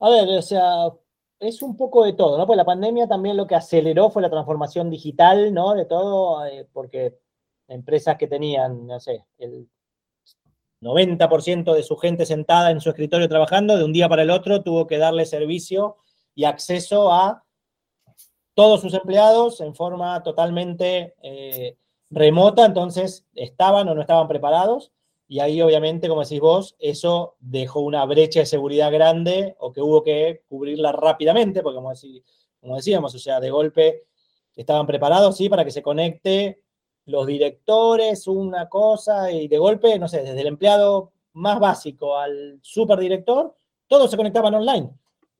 A 0.00 0.08
ver, 0.08 0.28
o 0.28 0.42
sea, 0.42 0.92
es 1.40 1.62
un 1.62 1.76
poco 1.76 2.04
de 2.04 2.12
todo, 2.12 2.38
¿no? 2.38 2.46
Pues 2.46 2.56
la 2.56 2.64
pandemia 2.64 3.08
también 3.08 3.36
lo 3.36 3.46
que 3.46 3.56
aceleró 3.56 4.08
fue 4.10 4.22
la 4.22 4.30
transformación 4.30 4.88
digital, 4.88 5.52
¿no? 5.52 5.74
De 5.74 5.84
todo, 5.84 6.42
porque 6.72 7.18
empresas 7.68 8.16
que 8.16 8.28
tenían, 8.28 8.86
no 8.86 9.00
sé, 9.00 9.26
el 9.38 9.68
90% 10.80 11.74
de 11.74 11.82
su 11.82 11.96
gente 11.96 12.26
sentada 12.26 12.70
en 12.70 12.80
su 12.80 12.90
escritorio 12.90 13.28
trabajando, 13.28 13.76
de 13.76 13.84
un 13.84 13.92
día 13.92 14.08
para 14.08 14.22
el 14.22 14.30
otro 14.30 14.62
tuvo 14.62 14.86
que 14.86 14.98
darle 14.98 15.24
servicio 15.24 15.96
y 16.34 16.44
acceso 16.44 17.10
a 17.12 17.43
todos 18.54 18.80
sus 18.80 18.94
empleados 18.94 19.60
en 19.60 19.74
forma 19.74 20.22
totalmente 20.22 21.14
eh, 21.22 21.76
remota, 22.10 22.64
entonces 22.64 23.26
estaban 23.34 23.88
o 23.88 23.94
no 23.94 24.00
estaban 24.00 24.28
preparados. 24.28 24.92
Y 25.26 25.40
ahí, 25.40 25.60
obviamente, 25.62 26.08
como 26.08 26.22
decís 26.22 26.40
vos, 26.40 26.76
eso 26.78 27.36
dejó 27.40 27.80
una 27.80 28.04
brecha 28.04 28.40
de 28.40 28.46
seguridad 28.46 28.92
grande 28.92 29.56
o 29.58 29.72
que 29.72 29.80
hubo 29.80 30.02
que 30.02 30.42
cubrirla 30.48 30.92
rápidamente, 30.92 31.62
porque 31.62 31.76
como, 31.76 31.92
como 32.60 32.76
decíamos, 32.76 33.14
o 33.14 33.18
sea, 33.18 33.40
de 33.40 33.50
golpe 33.50 34.04
estaban 34.54 34.86
preparados, 34.86 35.36
sí, 35.36 35.48
para 35.48 35.64
que 35.64 35.70
se 35.70 35.82
conecte 35.82 36.62
los 37.06 37.26
directores, 37.26 38.28
una 38.28 38.68
cosa, 38.68 39.30
y 39.32 39.48
de 39.48 39.58
golpe, 39.58 39.98
no 39.98 40.08
sé, 40.08 40.22
desde 40.22 40.40
el 40.40 40.46
empleado 40.46 41.12
más 41.32 41.58
básico 41.58 42.16
al 42.16 42.58
superdirector, 42.62 43.56
todos 43.86 44.10
se 44.10 44.16
conectaban 44.16 44.54
online. 44.54 44.90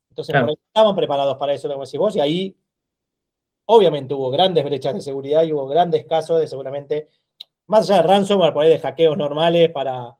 Entonces, 0.08 0.34
estaban 0.66 0.96
preparados 0.96 1.36
para 1.36 1.52
eso, 1.54 1.68
como 1.68 1.84
decís 1.84 1.98
vos, 1.98 2.16
y 2.16 2.20
ahí 2.20 2.56
obviamente 3.66 4.14
hubo 4.14 4.30
grandes 4.30 4.64
brechas 4.64 4.94
de 4.94 5.00
seguridad 5.00 5.42
y 5.44 5.52
hubo 5.52 5.66
grandes 5.66 6.06
casos 6.06 6.40
de 6.40 6.46
seguramente, 6.46 7.08
más 7.66 7.88
allá 7.88 8.02
de 8.02 8.08
ransomware, 8.08 8.52
por 8.52 8.64
ahí 8.64 8.70
de 8.70 8.78
hackeos 8.78 9.16
normales 9.16 9.70
para 9.70 10.16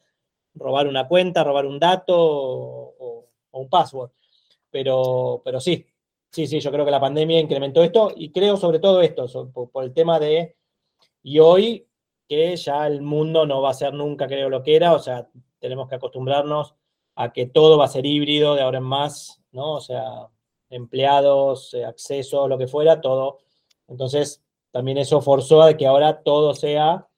robar 0.55 0.87
una 0.87 1.09
cuenta, 1.09 1.45
robar 1.45 1.67
un 1.67 1.79
dato 1.79 2.17
o, 2.17 3.29
un 3.53 3.69
password. 3.69 4.11
Pero, 4.71 5.43
pero 5.45 5.61
sí, 5.61 5.87
sí, 6.31 6.47
sí, 6.47 6.61
yo 6.61 6.71
creo 6.73 6.85
que 6.85 6.91
la 6.91 7.01
pandemia 7.01 7.41
incrementó 7.41 7.83
esto 7.83 8.13
y 8.17 8.33
creo 8.33 8.57
sobre 8.57 8.81
todo 8.81 9.01
esto, 9.03 9.27
por 9.53 9.85
el 9.85 9.93
tema 9.93 10.19
de 10.19 10.57
y 11.23 11.39
hoy 11.39 11.89
que 12.29 12.57
ya 12.57 12.87
el 12.87 13.03
mundo 13.03 13.47
no 13.47 13.63
va 13.63 13.71
a 13.71 13.75
ser 13.75 13.95
nunca, 13.95 14.27
creo, 14.27 14.49
lo 14.49 14.63
que 14.63 14.77
era, 14.77 14.95
o 14.95 14.99
sea, 14.99 15.29
tenemos 15.59 15.89
que 15.89 15.97
acostumbrarnos 15.97 16.75
a 17.15 17.33
que 17.33 17.47
todo 17.47 17.79
va 17.79 17.87
a 17.87 17.89
ser 17.89 18.07
híbrido 18.07 18.55
de 18.55 18.63
ahora 18.63 18.79
en 18.79 18.85
más, 18.85 19.43
¿no? 19.53 19.73
O 19.75 19.81
sea, 19.81 20.29
empleados, 20.75 21.73
eh, 21.75 21.85
acceso, 21.85 22.49
lo 22.49 22.59
que 22.59 22.67
fuera, 22.67 23.01
todo. 23.01 23.39
Entonces, 23.89 24.43
también 24.71 24.99
eso 24.99 25.21
forzó 25.23 25.63
a 25.63 25.77
que 25.77 25.87
ahora 25.87 26.23
todo 26.23 26.55
sea 26.55 27.09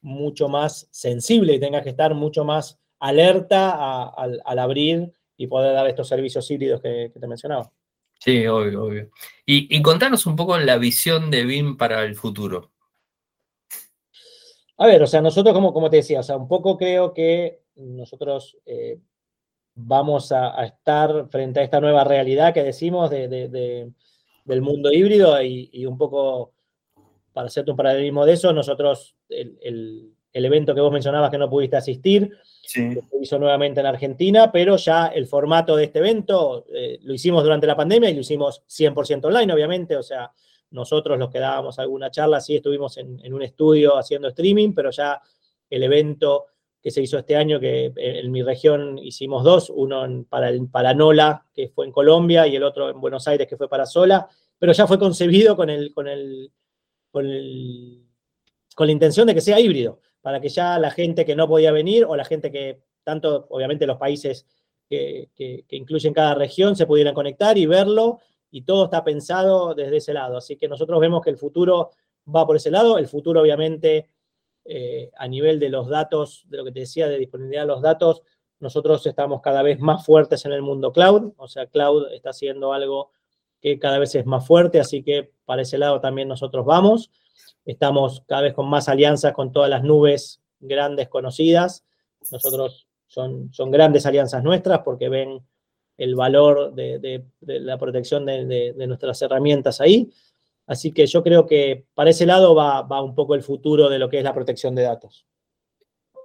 mucho 0.00 0.48
más 0.48 0.86
sensible 0.90 1.54
y 1.54 1.60
tenga 1.60 1.82
que 1.82 1.90
estar 1.90 2.14
mucho 2.14 2.44
más 2.44 2.78
alerta 2.98 4.04
al, 4.04 4.40
abrir 4.58 5.12
y 5.36 5.46
poder 5.46 5.72
dar 5.72 5.86
estos 5.88 6.08
servicios 6.08 6.50
híbridos 6.50 6.80
que, 6.80 7.10
te 7.18 7.26
mencionaba. 7.26 7.72
Sí, 8.18 8.46
obvio, 8.46 8.84
obvio. 8.84 9.10
Y, 9.44 9.74
y 9.74 9.82
contanos 9.82 10.26
un 10.26 10.36
poco 10.36 10.56
la 10.58 10.78
visión 10.78 11.30
de 11.30 11.44
BIM 11.44 11.76
para 11.76 12.04
el 12.04 12.14
futuro. 12.14 12.70
A 14.76 14.86
ver, 14.86 15.02
o 15.02 15.06
sea, 15.06 15.20
nosotros, 15.20 15.54
como, 15.54 15.72
como 15.72 15.88
te 15.88 15.96
decía, 15.96 16.20
o 16.20 16.22
sea, 16.22 16.36
un 16.36 16.48
poco 16.48 16.76
creo 16.76 17.14
que 17.14 17.62
nosotros 17.76 18.58
eh, 18.66 18.98
vamos 19.74 20.32
a, 20.32 20.64
estar 20.64 21.28
frente 21.28 21.60
a 21.60 21.62
esta 21.62 21.80
nueva 21.80 22.04
realidad 22.04 22.54
que 22.54 22.62
decimos 22.62 23.10
del 23.10 23.92
mundo 24.60 24.92
híbrido 24.92 25.40
y, 25.42 25.86
un 25.86 25.98
poco, 25.98 26.52
para 27.32 27.48
hacerte 27.48 27.70
un 27.70 27.76
paralelismo 27.76 28.24
de 28.24 28.34
eso, 28.34 28.52
nosotros, 28.52 29.16
el, 29.28 30.14
evento 30.32 30.74
que 30.74 30.80
vos 30.80 30.92
mencionabas 30.92 31.30
que 31.30 31.38
no 31.38 31.50
pudiste 31.50 31.76
asistir, 31.76 32.36
se 32.62 33.00
hizo 33.20 33.38
nuevamente 33.38 33.80
en 33.80 33.86
Argentina, 33.86 34.50
pero 34.50 34.76
ya 34.76 35.08
el 35.08 35.26
formato 35.26 35.76
de 35.76 35.84
este 35.84 35.98
evento 36.00 36.64
eh, 36.72 36.98
lo 37.02 37.14
hicimos 37.14 37.44
durante 37.44 37.66
la 37.66 37.76
pandemia 37.76 38.10
y 38.10 38.14
lo 38.14 38.20
hicimos 38.20 38.62
100% 38.66 39.26
online, 39.26 39.52
obviamente, 39.52 39.96
o 39.96 40.02
sea, 40.02 40.32
nosotros 40.74 41.18
los 41.18 41.30
que 41.30 41.38
dábamos 41.38 41.78
alguna 41.78 42.10
charla, 42.10 42.40
sí 42.40 42.56
estuvimos 42.56 42.96
en, 42.96 43.32
un 43.32 43.42
estudio 43.42 43.96
haciendo 43.96 44.28
streaming, 44.28 44.74
pero 44.74 44.90
ya 44.90 45.20
el 45.70 45.82
evento 45.84 46.46
que 46.84 46.90
se 46.90 47.00
hizo 47.00 47.16
este 47.16 47.34
año, 47.34 47.58
que 47.58 47.94
en 47.96 48.30
mi 48.30 48.42
región 48.42 48.98
hicimos 48.98 49.42
dos, 49.42 49.72
uno 49.74 50.26
para, 50.28 50.50
el, 50.50 50.68
para 50.68 50.92
Nola, 50.92 51.46
que 51.54 51.70
fue 51.70 51.86
en 51.86 51.92
Colombia, 51.92 52.46
y 52.46 52.56
el 52.56 52.62
otro 52.62 52.90
en 52.90 53.00
Buenos 53.00 53.26
Aires, 53.26 53.48
que 53.48 53.56
fue 53.56 53.70
para 53.70 53.86
Sola, 53.86 54.28
pero 54.58 54.74
ya 54.74 54.86
fue 54.86 54.98
concebido 54.98 55.56
con, 55.56 55.70
el, 55.70 55.94
con, 55.94 56.08
el, 56.08 56.52
con, 57.10 57.26
con 58.74 58.86
la 58.86 58.92
intención 58.92 59.26
de 59.26 59.34
que 59.34 59.40
sea 59.40 59.58
híbrido, 59.58 60.02
para 60.20 60.42
que 60.42 60.50
ya 60.50 60.78
la 60.78 60.90
gente 60.90 61.24
que 61.24 61.34
no 61.34 61.48
podía 61.48 61.72
venir 61.72 62.04
o 62.04 62.16
la 62.16 62.24
gente 62.26 62.52
que, 62.52 62.82
tanto 63.02 63.46
obviamente 63.48 63.86
los 63.86 63.96
países 63.96 64.46
que, 64.86 65.30
que 65.34 65.64
incluyen 65.70 66.12
cada 66.12 66.34
región, 66.34 66.76
se 66.76 66.84
pudieran 66.84 67.14
conectar 67.14 67.56
y 67.56 67.64
verlo 67.64 68.20
y 68.50 68.62
todo 68.62 68.84
está 68.84 69.02
pensado 69.02 69.74
desde 69.74 69.96
ese 69.96 70.12
lado. 70.12 70.36
Así 70.36 70.56
que 70.56 70.68
nosotros 70.68 71.00
vemos 71.00 71.22
que 71.22 71.30
el 71.30 71.38
futuro 71.38 71.92
va 72.32 72.46
por 72.46 72.56
ese 72.56 72.70
lado. 72.70 72.98
El 72.98 73.08
futuro, 73.08 73.40
obviamente, 73.40 74.10
eh, 74.64 75.10
a 75.16 75.28
nivel 75.28 75.58
de 75.60 75.68
los 75.68 75.88
datos, 75.88 76.44
de 76.48 76.58
lo 76.58 76.64
que 76.64 76.72
te 76.72 76.80
decía, 76.80 77.08
de 77.08 77.18
disponibilidad 77.18 77.62
de 77.62 77.68
los 77.68 77.82
datos, 77.82 78.22
nosotros 78.60 79.06
estamos 79.06 79.42
cada 79.42 79.62
vez 79.62 79.80
más 79.80 80.04
fuertes 80.06 80.44
en 80.46 80.52
el 80.52 80.62
mundo 80.62 80.92
cloud. 80.92 81.32
O 81.36 81.48
sea, 81.48 81.66
cloud 81.66 82.12
está 82.12 82.30
haciendo 82.30 82.72
algo 82.72 83.10
que 83.60 83.78
cada 83.78 83.98
vez 83.98 84.14
es 84.14 84.26
más 84.26 84.46
fuerte, 84.46 84.80
así 84.80 85.02
que 85.02 85.32
para 85.44 85.62
ese 85.62 85.78
lado 85.78 86.00
también 86.00 86.28
nosotros 86.28 86.64
vamos. 86.64 87.10
Estamos 87.64 88.22
cada 88.26 88.42
vez 88.42 88.54
con 88.54 88.68
más 88.68 88.88
alianzas 88.88 89.32
con 89.32 89.52
todas 89.52 89.70
las 89.70 89.82
nubes 89.82 90.40
grandes 90.60 91.08
conocidas. 91.08 91.84
Nosotros 92.30 92.88
son, 93.06 93.52
son 93.52 93.70
grandes 93.70 94.06
alianzas 94.06 94.42
nuestras 94.42 94.80
porque 94.80 95.08
ven 95.08 95.42
el 95.96 96.14
valor 96.14 96.74
de, 96.74 97.24
la 97.40 97.78
protección 97.78 98.26
de, 98.26 98.74
nuestras 98.86 99.20
herramientas 99.22 99.80
ahí. 99.80 100.10
Así 100.66 100.92
que 100.92 101.06
yo 101.06 101.22
creo 101.22 101.46
que 101.46 101.84
para 101.94 102.10
ese 102.10 102.26
lado 102.26 102.54
va, 102.54 103.02
un 103.02 103.14
poco 103.14 103.34
el 103.34 103.42
futuro 103.42 103.88
de 103.88 103.98
lo 103.98 104.08
que 104.08 104.18
es 104.18 104.24
la 104.24 104.34
protección 104.34 104.74
de 104.74 104.82
datos. 104.82 105.26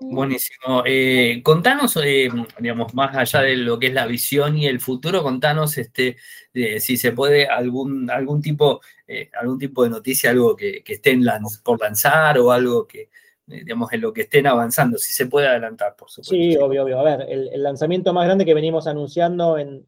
Buenísimo. 0.01 0.83
Eh, 0.85 1.41
contanos, 1.43 1.97
eh, 1.97 2.29
digamos, 2.57 2.93
más 2.93 3.13
allá 3.17 3.41
de 3.41 3.57
lo 3.57 3.77
que 3.77 3.87
es 3.87 3.93
la 3.93 4.07
visión 4.07 4.57
y 4.57 4.65
el 4.65 4.79
futuro, 4.79 5.21
contanos 5.21 5.77
este, 5.77 6.15
si 6.79 6.95
se 6.95 7.11
puede 7.11 7.47
algún, 7.47 8.09
algún, 8.09 8.41
tipo, 8.41 8.79
eh, 9.05 9.29
algún 9.41 9.59
tipo 9.59 9.83
de 9.83 9.89
noticia, 9.89 10.29
algo 10.29 10.55
que, 10.55 10.83
que 10.85 10.93
estén 10.93 11.25
por 11.63 11.81
lanzar 11.81 12.39
o 12.39 12.49
algo 12.49 12.87
que, 12.87 13.09
eh, 13.49 13.63
digamos, 13.63 13.91
en 13.93 14.01
lo 14.01 14.13
que 14.13 14.21
estén 14.21 14.45
avanzando, 14.45 14.97
si 14.97 15.11
se 15.11 15.25
puede 15.25 15.47
adelantar, 15.47 15.95
por 15.95 16.09
supuesto. 16.09 16.35
Sí, 16.35 16.55
obvio, 16.55 16.83
obvio. 16.83 16.99
A 16.99 17.03
ver, 17.03 17.25
el, 17.27 17.63
lanzamiento 17.63 18.13
más 18.13 18.25
grande 18.25 18.45
que 18.45 18.53
venimos 18.53 18.85
anunciando 18.85 19.57
en, 19.57 19.85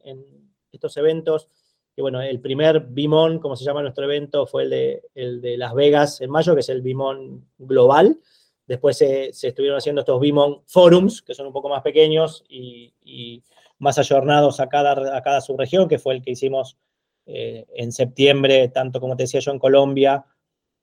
estos 0.72 0.96
eventos, 0.96 1.48
que 1.94 2.02
bueno, 2.02 2.22
el 2.22 2.40
primer 2.40 2.80
Bimon, 2.80 3.38
como 3.38 3.56
se 3.56 3.64
llama 3.64 3.82
nuestro 3.82 4.04
evento, 4.04 4.46
fue 4.46 4.64
el 4.64 4.70
de, 4.70 5.02
el 5.14 5.40
de 5.40 5.58
Las 5.58 5.74
Vegas 5.74 6.20
en 6.20 6.30
mayo, 6.30 6.54
que 6.54 6.60
es 6.60 6.68
el 6.70 6.82
Bimon 6.82 7.46
global. 7.58 8.18
Después 8.66 8.96
se, 8.96 9.28
estuvieron 9.28 9.78
haciendo 9.78 10.00
estos 10.00 10.20
Bimon 10.20 10.62
Forums, 10.66 11.20
que 11.20 11.34
son 11.34 11.46
un 11.46 11.52
poco 11.52 11.68
más 11.68 11.82
pequeños 11.82 12.44
y, 12.48 13.42
más 13.78 13.98
ayornados 13.98 14.60
a 14.60 14.68
cada, 14.68 15.16
a 15.16 15.22
cada 15.22 15.40
subregión, 15.40 15.88
que 15.88 15.98
fue 15.98 16.14
el 16.14 16.22
que 16.22 16.30
hicimos 16.30 16.78
eh, 17.26 17.66
en 17.74 17.90
septiembre, 17.90 18.68
tanto 18.68 19.00
como 19.00 19.16
te 19.16 19.24
decía 19.24 19.40
yo, 19.40 19.50
en 19.50 19.58
Colombia, 19.58 20.24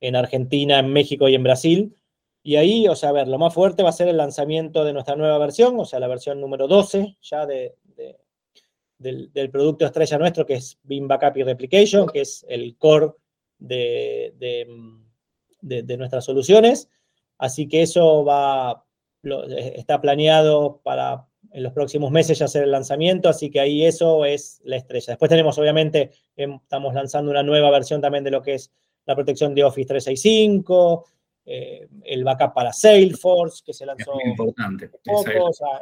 en 0.01 0.17
Argentina, 0.17 0.79
en 0.79 0.91
México 0.91 1.29
y 1.29 1.35
en 1.35 1.43
Brasil. 1.43 1.95
Y 2.43 2.57
ahí, 2.57 2.87
o 2.87 2.95
sea, 2.95 3.09
a 3.09 3.13
ver, 3.13 3.27
lo 3.27 3.37
más 3.37 3.53
fuerte 3.53 3.83
va 3.83 3.89
a 3.89 3.93
ser 3.93 4.09
el 4.09 4.17
lanzamiento 4.17 4.83
de 4.83 4.93
nuestra 4.93 5.15
nueva 5.15 5.37
versión, 5.37 5.79
o 5.79 5.85
sea, 5.85 5.99
la 5.99 6.07
versión 6.07 6.41
número 6.41 6.67
12 6.67 7.17
ya 7.21 7.45
de, 7.45 7.75
del, 8.99 9.49
producto 9.51 9.85
estrella 9.85 10.17
nuestro, 10.17 10.45
que 10.45 10.55
es 10.55 10.77
BIM 10.83 11.07
Backup 11.07 11.37
y 11.37 11.43
Replication, 11.43 12.07
que 12.07 12.21
es 12.21 12.45
el 12.47 12.77
core 12.77 13.13
de, 13.57 14.67
nuestras 15.97 16.25
soluciones. 16.25 16.89
Así 17.37 17.67
que 17.67 17.81
eso 17.81 18.23
va, 18.25 18.85
está 19.23 20.01
planeado 20.01 20.81
para 20.83 21.25
en 21.51 21.63
los 21.63 21.73
próximos 21.73 22.11
meses 22.11 22.37
ya 22.37 22.45
hacer 22.45 22.63
el 22.63 22.71
lanzamiento, 22.71 23.27
así 23.27 23.49
que 23.49 23.59
ahí 23.59 23.83
eso 23.83 24.25
es 24.25 24.61
la 24.65 24.75
estrella. 24.75 25.13
Después 25.13 25.29
tenemos, 25.29 25.57
obviamente, 25.57 26.11
em, 26.35 26.59
estamos 26.61 26.93
lanzando 26.93 27.31
una 27.31 27.41
nueva 27.41 27.71
versión 27.71 28.01
también 28.01 28.23
de 28.23 28.31
lo 28.31 28.41
que 28.41 28.53
es 28.55 28.71
la 29.05 29.15
protección 29.15 29.55
de 29.55 29.63
Office 29.63 29.87
365, 29.87 31.05
eh, 31.51 31.87
el 32.03 32.23
backup 32.23 32.53
para 32.53 32.71
Salesforce, 32.71 33.63
que 33.65 33.73
se 33.73 33.83
lanzó. 33.83 34.13
muy 34.13 34.25
importante. 34.25 34.91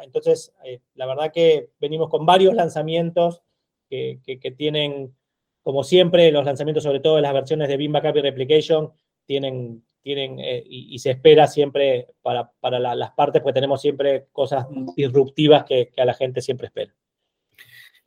entonces, 0.02 0.50
eh, 0.64 0.80
la 0.94 1.04
verdad 1.04 1.30
que 1.30 1.72
venimos 1.78 2.08
con 2.08 2.24
varios 2.24 2.54
lanzamientos 2.54 3.42
que, 3.86 4.18
tienen, 4.56 5.14
como 5.62 5.84
siempre, 5.84 6.32
los 6.32 6.46
lanzamientos, 6.46 6.84
sobre 6.84 7.00
todo 7.00 7.16
de 7.16 7.22
las 7.22 7.34
versiones 7.34 7.68
de 7.68 7.76
BIM 7.76 7.92
Backup 7.92 8.16
y 8.16 8.22
Replication, 8.22 8.92
tienen, 9.26 9.84
tienen 10.00 10.40
eh, 10.40 10.64
y, 10.66 10.98
se 11.00 11.10
espera 11.10 11.46
siempre 11.46 12.06
para, 12.22 12.50
las 12.80 13.10
partes, 13.10 13.42
pues 13.42 13.54
tenemos 13.54 13.82
siempre 13.82 14.28
cosas 14.32 14.66
disruptivas 14.96 15.64
que 15.64 15.92
a 15.98 16.06
la 16.06 16.14
gente 16.14 16.40
siempre 16.40 16.68
espera. 16.68 16.94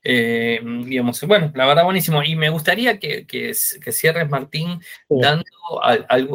Eh, 0.04 0.60
digamos, 0.86 1.22
bueno, 1.28 1.52
la 1.56 1.66
verdad 1.66 1.84
buenísimo. 1.84 2.24
Y 2.24 2.36
me 2.36 2.50
gustaría 2.50 3.00
que, 3.00 3.54
cierres, 3.54 4.30
Martín, 4.30 4.80
dando 5.10 5.46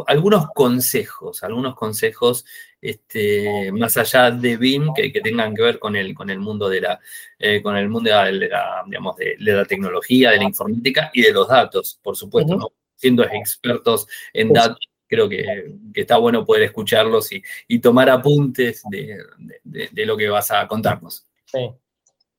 algunos 0.06 0.46
consejos, 0.54 1.42
algunos 1.42 1.74
consejos 1.74 2.44
este, 2.80 3.72
más 3.72 3.96
allá 3.96 4.30
de 4.30 4.56
BIM 4.56 4.94
que, 4.94 5.10
tengan 5.20 5.54
que 5.54 5.62
ver 5.62 5.78
con 5.78 5.96
el, 5.96 6.14
con 6.14 6.30
el 6.30 6.38
mundo 6.38 6.68
de 6.68 6.80
la, 6.80 7.00
eh, 7.38 7.60
con 7.62 7.76
el 7.76 7.88
mundo 7.88 8.10
de 8.10 8.32
la, 8.32 8.84
digamos, 8.86 9.16
de, 9.16 9.36
la 9.38 9.64
tecnología, 9.64 10.30
de 10.30 10.38
la 10.38 10.44
informática 10.44 11.10
y 11.12 11.22
de 11.22 11.32
los 11.32 11.48
datos, 11.48 11.98
por 12.02 12.16
supuesto, 12.16 12.56
¿no? 12.56 12.72
Siendo 12.94 13.24
expertos 13.24 14.06
en 14.32 14.52
datos, 14.52 14.88
creo 15.08 15.28
que, 15.28 15.74
está 15.94 16.16
bueno 16.18 16.44
poder 16.44 16.62
escucharlos 16.62 17.30
y, 17.32 17.78
tomar 17.80 18.08
apuntes 18.08 18.82
de, 18.90 20.06
lo 20.06 20.16
que 20.16 20.28
vas 20.28 20.50
a 20.50 20.66
contarnos. 20.68 21.26
Sí. 21.46 21.70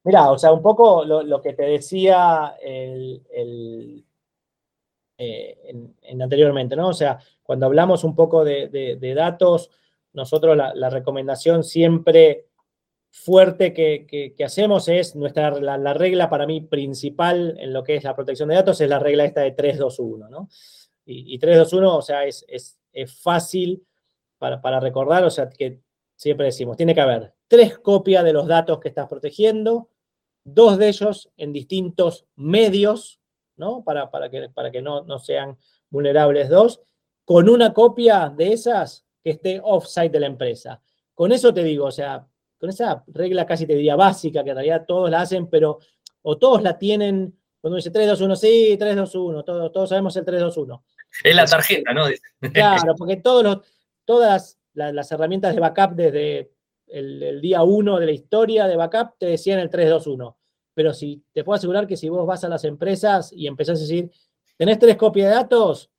Mira, 0.07 0.31
o 0.31 0.37
sea, 0.37 0.53
un 0.53 0.61
poco 0.61 1.03
lo, 1.03 1.41
que 1.41 1.51
te 1.51 1.63
decía 1.63 2.55
el, 2.61 4.05
eh, 5.17 5.57
en, 6.01 6.21
anteriormente, 6.21 6.77
¿no? 6.77 6.87
O 6.87 6.93
sea, 6.93 7.19
cuando 7.43 7.65
hablamos 7.65 8.05
un 8.05 8.15
poco 8.15 8.45
de, 8.45 9.13
datos, 9.13 9.69
nosotros 10.13 10.55
la, 10.55 10.89
recomendación 10.89 11.61
siempre 11.65 12.45
fuerte 13.11 13.73
que, 13.73 14.33
hacemos 14.45 14.87
es 14.87 15.13
nuestra, 15.17 15.51
la, 15.59 15.93
regla 15.93 16.29
para 16.29 16.47
mí 16.47 16.61
principal 16.61 17.57
en 17.59 17.73
lo 17.73 17.83
que 17.83 17.97
es 17.97 18.05
la 18.05 18.15
protección 18.15 18.47
de 18.47 18.55
datos 18.55 18.79
es 18.79 18.87
la 18.87 18.99
regla 18.99 19.25
esta 19.25 19.41
de 19.41 19.51
321, 19.51 20.29
¿no? 20.29 20.47
Y, 21.03 21.35
y 21.35 21.37
321, 21.37 21.97
o 21.97 22.01
sea, 22.01 22.23
es, 22.23 22.45
es, 22.47 22.79
fácil 23.21 23.85
para, 24.37 24.61
para, 24.61 24.79
recordar, 24.79 25.25
o 25.25 25.29
sea, 25.29 25.49
que 25.49 25.81
siempre 26.15 26.45
decimos, 26.45 26.77
tiene 26.77 26.95
que 26.95 27.01
haber 27.01 27.33
tres 27.49 27.77
copias 27.77 28.23
de 28.23 28.31
los 28.31 28.47
datos 28.47 28.79
que 28.79 28.87
estás 28.87 29.09
protegiendo, 29.09 29.89
dos 30.47 30.77
de 30.77 30.87
ellos 30.87 31.29
en 31.35 31.51
distintos 31.51 32.25
medios, 32.35 33.19
¿no? 33.57 33.83
Para, 33.83 34.09
para 34.09 34.29
que, 34.29 34.49
para 34.49 34.71
que 34.71 34.81
no, 34.81 35.03
no 35.03 35.19
sean 35.19 35.57
vulnerables 35.89 36.49
dos, 36.49 36.81
con 37.25 37.49
una 37.49 37.73
copia 37.73 38.33
de 38.35 38.53
esas 38.53 39.05
que 39.21 39.31
esté 39.31 39.59
offsite 39.61 40.09
de 40.09 40.21
la 40.21 40.27
empresa. 40.27 40.81
Con 41.13 41.33
eso 41.33 41.53
te 41.53 41.63
digo, 41.63 41.85
o 41.85 41.91
sea, 41.91 42.25
con 42.57 42.69
esa 42.69 43.03
regla 43.07 43.45
casi 43.45 43.67
te 43.67 43.75
diría 43.75 43.97
básica, 43.97 44.43
que 44.43 44.51
en 44.51 44.55
realidad 44.55 44.85
todos 44.87 45.09
la 45.09 45.21
hacen, 45.21 45.47
pero 45.47 45.79
o 46.21 46.37
todos 46.37 46.63
la 46.63 46.77
tienen, 46.77 47.37
cuando 47.59 47.75
dice 47.75 47.91
3, 47.91 48.07
2, 48.07 48.21
1, 48.21 48.35
sí, 48.37 48.75
3, 48.79 48.95
2, 48.95 49.15
1, 49.15 49.43
todos, 49.43 49.71
todos 49.73 49.89
sabemos 49.89 50.15
el 50.15 50.23
3, 50.23 50.39
2, 50.39 50.57
1. 50.57 50.83
Es 51.23 51.35
la 51.35 51.45
tarjeta, 51.45 51.93
¿no? 51.93 52.05
Claro, 52.53 52.95
porque 52.97 53.17
todos 53.17 53.43
los, 53.43 53.57
todas 54.05 54.59
las, 54.73 55.11
herramientas 55.11 55.53
de 55.53 55.59
backup 55.59 55.93
desde 55.95 56.51
el, 56.87 57.21
el 57.21 57.41
día 57.41 57.63
1 57.63 57.99
de 57.99 58.05
la 58.05 58.11
historia 58.13 58.65
de 58.67 58.77
backup 58.77 59.17
te 59.17 59.25
decían 59.25 59.59
el 59.59 59.69
3, 59.69 59.89
2, 59.89 60.07
1 60.07 60.36
pero 60.77 60.93
si 60.93 61.23
te 61.33 61.43
puedo 61.43 61.57
asegurar 61.57 61.87
que 61.87 61.97
si 61.97 62.07
vos 62.07 62.23
vas 62.27 62.43
a 62.43 62.49
las 62.49 62.63
empresas 62.63 63.33
y 63.33 63.47
empezás 63.47 63.79
a 63.79 63.81
decir, 63.81 64.11
¿tenés 64.57 64.77
tres 64.77 64.95
copias 64.95 65.29
de 65.29 65.35
datos? 65.35 65.89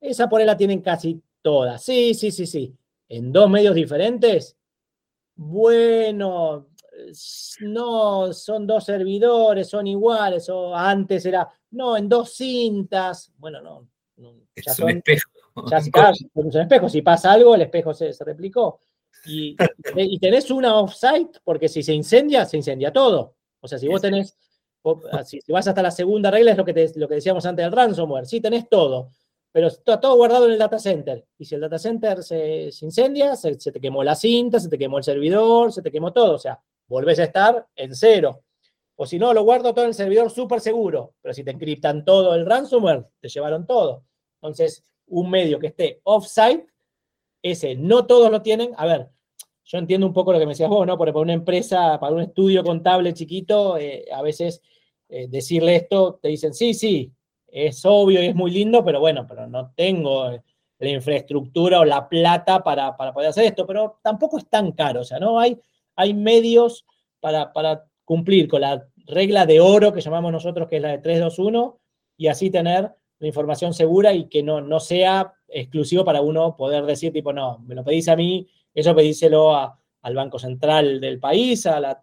Esa 0.00 0.28
por 0.28 0.40
ahí 0.40 0.46
la 0.46 0.56
tienen 0.56 0.80
casi 0.80 1.22
todas. 1.40 1.84
Sí, 1.84 2.14
sí, 2.14 2.32
sí, 2.32 2.44
sí. 2.44 2.74
¿En 3.08 3.30
dos 3.30 3.48
medios 3.48 3.76
diferentes? 3.76 4.56
Bueno, 5.36 6.66
no, 7.60 8.32
son 8.32 8.66
dos 8.66 8.84
servidores, 8.84 9.68
son 9.68 9.86
iguales, 9.86 10.48
o 10.48 10.74
antes 10.74 11.24
era, 11.26 11.48
no, 11.70 11.96
en 11.96 12.08
dos 12.08 12.34
cintas. 12.34 13.32
Bueno, 13.38 13.60
no. 13.62 13.88
ya 14.16 14.72
es 14.72 14.78
un 14.80 14.90
espejo. 14.90 15.30
Ya, 15.70 15.78
es 15.78 16.26
un 16.34 16.60
espejo. 16.60 16.88
Si 16.88 17.02
pasa 17.02 17.30
algo, 17.30 17.54
el 17.54 17.62
espejo 17.62 17.94
se, 17.94 18.10
replicó. 18.24 18.80
Y, 19.26 19.56
y 19.94 20.18
tenés 20.18 20.50
una 20.50 20.74
offsite, 20.80 21.38
porque 21.44 21.68
si 21.68 21.84
se 21.84 21.94
incendia, 21.94 22.44
se 22.46 22.56
incendia 22.56 22.92
todo. 22.92 23.36
O 23.64 23.68
sea, 23.68 23.78
si 23.78 23.88
vos 23.88 24.02
tenés, 24.02 24.36
ah, 25.10 25.24
si, 25.24 25.40
vas 25.48 25.66
hasta 25.66 25.80
la 25.80 25.90
segunda 25.90 26.30
regla, 26.30 26.50
es 26.50 26.58
lo 26.58 26.66
que, 26.66 26.92
lo 26.96 27.08
que 27.08 27.14
decíamos 27.14 27.46
antes 27.46 27.64
del 27.64 27.72
ransomware. 27.72 28.26
Sí, 28.26 28.38
tenés 28.38 28.68
todo, 28.68 29.08
pero 29.50 29.68
está 29.68 29.98
todo 29.98 30.16
guardado 30.16 30.44
en 30.44 30.52
el 30.52 30.58
data 30.58 30.78
center. 30.78 31.24
Y 31.38 31.46
si 31.46 31.54
el 31.54 31.62
data 31.62 31.78
center 31.78 32.22
se, 32.22 32.70
incendia, 32.82 33.34
se, 33.36 33.56
te 33.56 33.80
quemó 33.80 34.04
la 34.04 34.16
cinta, 34.16 34.60
se 34.60 34.68
te 34.68 34.76
quemó 34.76 34.98
el 34.98 35.04
servidor, 35.04 35.72
se 35.72 35.80
te 35.80 35.90
quemó 35.90 36.12
todo. 36.12 36.34
O 36.34 36.38
sea, 36.38 36.60
volvés 36.86 37.18
a 37.20 37.24
estar 37.24 37.66
en 37.74 37.94
cero. 37.94 38.42
O 38.96 39.06
si 39.06 39.18
no, 39.18 39.32
lo 39.32 39.44
guardo 39.44 39.72
todo 39.72 39.86
en 39.86 39.88
el 39.88 39.94
servidor 39.94 40.30
súper 40.30 40.60
seguro. 40.60 41.14
Pero 41.22 41.32
si 41.32 41.42
te 41.42 41.50
encriptan 41.50 42.04
todo 42.04 42.34
el 42.34 42.44
ransomware, 42.44 43.06
te 43.18 43.30
llevaron 43.30 43.66
todo. 43.66 44.04
Entonces, 44.42 44.84
un 45.06 45.30
medio 45.30 45.58
que 45.58 45.68
esté 45.68 46.02
offsite, 46.04 46.66
ese 47.42 47.76
no 47.76 48.04
todos 48.04 48.30
lo 48.30 48.42
tienen. 48.42 48.72
A 48.76 48.84
ver, 48.84 49.08
yo 49.64 49.78
entiendo 49.78 50.06
un 50.06 50.12
poco 50.12 50.32
lo 50.32 50.38
que 50.38 50.46
me 50.46 50.52
decías 50.52 50.68
vos, 50.68 50.86
¿no? 50.86 50.98
Porque 50.98 51.12
para 51.12 51.22
una 51.22 51.32
empresa, 51.32 51.98
para 51.98 52.14
un 52.14 52.22
estudio 52.22 52.62
contable 52.62 53.14
chiquito, 53.14 53.78
eh, 53.78 54.04
a 54.12 54.22
veces 54.22 54.60
eh, 55.08 55.26
decirle 55.28 55.76
esto, 55.76 56.18
te 56.20 56.28
dicen, 56.28 56.52
sí, 56.52 56.74
sí, 56.74 57.12
es 57.48 57.84
obvio 57.84 58.22
y 58.22 58.26
es 58.26 58.34
muy 58.34 58.50
lindo, 58.50 58.84
pero 58.84 59.00
bueno, 59.00 59.26
pero 59.26 59.46
no 59.46 59.72
tengo 59.74 60.30
la 60.78 60.88
infraestructura 60.88 61.80
o 61.80 61.84
la 61.84 62.08
plata 62.08 62.62
para, 62.62 62.94
poder 62.96 63.30
hacer 63.30 63.46
esto, 63.46 63.66
pero 63.66 64.00
tampoco 64.02 64.38
es 64.38 64.48
tan 64.48 64.72
caro, 64.72 65.00
o 65.00 65.04
sea, 65.04 65.18
¿no? 65.18 65.38
Hay, 65.38 65.58
hay 65.96 66.12
medios 66.12 66.84
para, 67.20 67.52
para 67.52 67.86
cumplir 68.04 68.48
con 68.48 68.60
la 68.60 68.86
regla 69.06 69.46
de 69.46 69.60
oro 69.60 69.92
que 69.92 70.00
llamamos 70.00 70.32
nosotros, 70.32 70.68
que 70.68 70.76
es 70.76 70.82
la 70.82 70.88
de 70.88 70.98
321, 70.98 71.78
y 72.16 72.26
así 72.26 72.50
tener 72.50 72.94
la 73.18 73.26
información 73.26 73.72
segura 73.72 74.12
y 74.12 74.28
que 74.28 74.42
no, 74.42 74.60
no 74.60 74.80
sea 74.80 75.32
exclusivo 75.48 76.04
para 76.04 76.20
uno 76.20 76.56
poder 76.56 76.84
decir, 76.84 77.12
tipo, 77.12 77.32
no, 77.32 77.60
me 77.60 77.74
lo 77.74 77.84
pedís 77.84 78.08
a 78.08 78.16
mí 78.16 78.48
eso 78.74 78.94
pedíselo 78.94 79.54
al 79.56 80.14
Banco 80.14 80.38
Central 80.38 81.00
del 81.00 81.18
país, 81.18 81.64
a 81.66 81.80
la, 81.80 82.00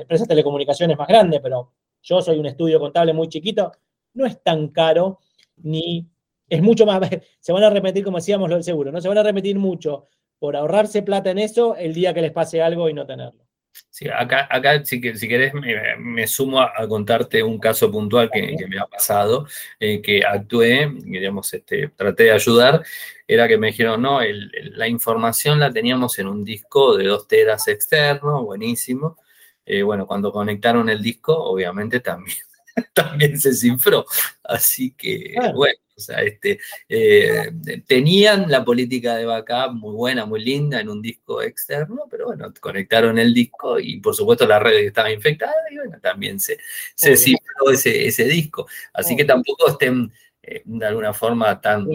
empresa 0.00 0.24
de 0.24 0.28
telecomunicaciones 0.28 0.98
más 0.98 1.08
grande, 1.08 1.40
pero 1.40 1.72
yo 2.02 2.20
soy 2.20 2.38
un 2.38 2.46
estudio 2.46 2.80
contable 2.80 3.12
muy 3.12 3.28
chiquito, 3.28 3.72
no 4.14 4.26
es 4.26 4.42
tan 4.42 4.68
caro, 4.68 5.20
ni 5.58 6.06
es 6.48 6.62
mucho 6.62 6.84
más, 6.84 7.00
se 7.40 7.52
van 7.52 7.64
a 7.64 7.70
repetir 7.70 8.04
como 8.04 8.18
decíamos 8.18 8.48
lo 8.48 8.56
del 8.56 8.64
seguro, 8.64 8.92
no 8.92 9.00
se 9.00 9.08
van 9.08 9.18
a 9.18 9.22
repetir 9.22 9.58
mucho 9.58 10.08
por 10.38 10.56
ahorrarse 10.56 11.02
plata 11.02 11.30
en 11.30 11.38
eso 11.38 11.76
el 11.76 11.94
día 11.94 12.12
que 12.12 12.20
les 12.20 12.32
pase 12.32 12.60
algo 12.60 12.88
y 12.88 12.94
no 12.94 13.06
tenerlo. 13.06 13.41
Sí, 13.90 14.08
acá, 14.08 14.48
acá 14.50 14.84
si, 14.84 15.00
si 15.16 15.28
querés 15.28 15.52
me, 15.54 16.26
sumo 16.26 16.60
a, 16.60 16.72
contarte 16.88 17.42
un 17.42 17.58
caso 17.58 17.90
puntual 17.90 18.30
que, 18.30 18.56
me 18.68 18.78
ha 18.78 18.86
pasado, 18.86 19.46
eh, 19.78 20.00
que 20.02 20.24
actué, 20.24 20.90
digamos, 20.94 21.52
este, 21.54 21.88
traté 21.88 22.24
de 22.24 22.32
ayudar, 22.32 22.82
era 23.26 23.48
que 23.48 23.58
me 23.58 23.68
dijeron, 23.68 24.02
no, 24.02 24.20
la 24.22 24.88
información 24.88 25.60
la 25.60 25.72
teníamos 25.72 26.18
en 26.18 26.28
un 26.28 26.44
disco 26.44 26.96
de 26.96 27.06
dos 27.06 27.26
teras 27.28 27.68
externo, 27.68 28.42
buenísimo. 28.44 29.18
Eh, 29.64 29.82
bueno, 29.82 30.06
cuando 30.06 30.32
conectaron 30.32 30.88
el 30.88 31.00
disco, 31.02 31.34
obviamente 31.36 32.00
también, 32.00 32.38
también 32.94 33.38
se 33.38 33.54
cifró. 33.54 34.04
Así 34.42 34.92
que, 34.92 35.34
bueno, 35.54 35.78
o 35.96 36.00
sea, 36.00 36.22
este, 36.22 36.58
eh, 36.88 37.52
tenían 37.86 38.50
la 38.50 38.64
política 38.64 39.16
de 39.16 39.26
backup 39.26 39.74
muy 39.74 39.94
buena, 39.94 40.26
muy 40.26 40.42
linda 40.42 40.80
en 40.80 40.88
un 40.88 41.02
disco 41.02 41.42
externo, 41.42 42.06
pero 42.10 42.26
bueno, 42.26 42.52
conectaron 42.60 43.18
el 43.18 43.34
disco 43.34 43.78
y 43.78 44.00
por 44.00 44.14
supuesto 44.14 44.46
la 44.46 44.58
red 44.58 44.86
estaba 44.86 45.12
infectada 45.12 45.54
y 45.70 45.76
bueno, 45.76 45.98
también 46.00 46.40
se, 46.40 46.58
se 46.94 47.16
cifró 47.16 47.70
ese, 47.70 48.06
ese 48.06 48.24
disco. 48.24 48.66
Así 48.92 49.16
que 49.16 49.24
tampoco 49.24 49.68
estén 49.68 50.10
eh, 50.42 50.62
de 50.64 50.86
alguna 50.86 51.12
forma 51.12 51.60
tan, 51.60 51.86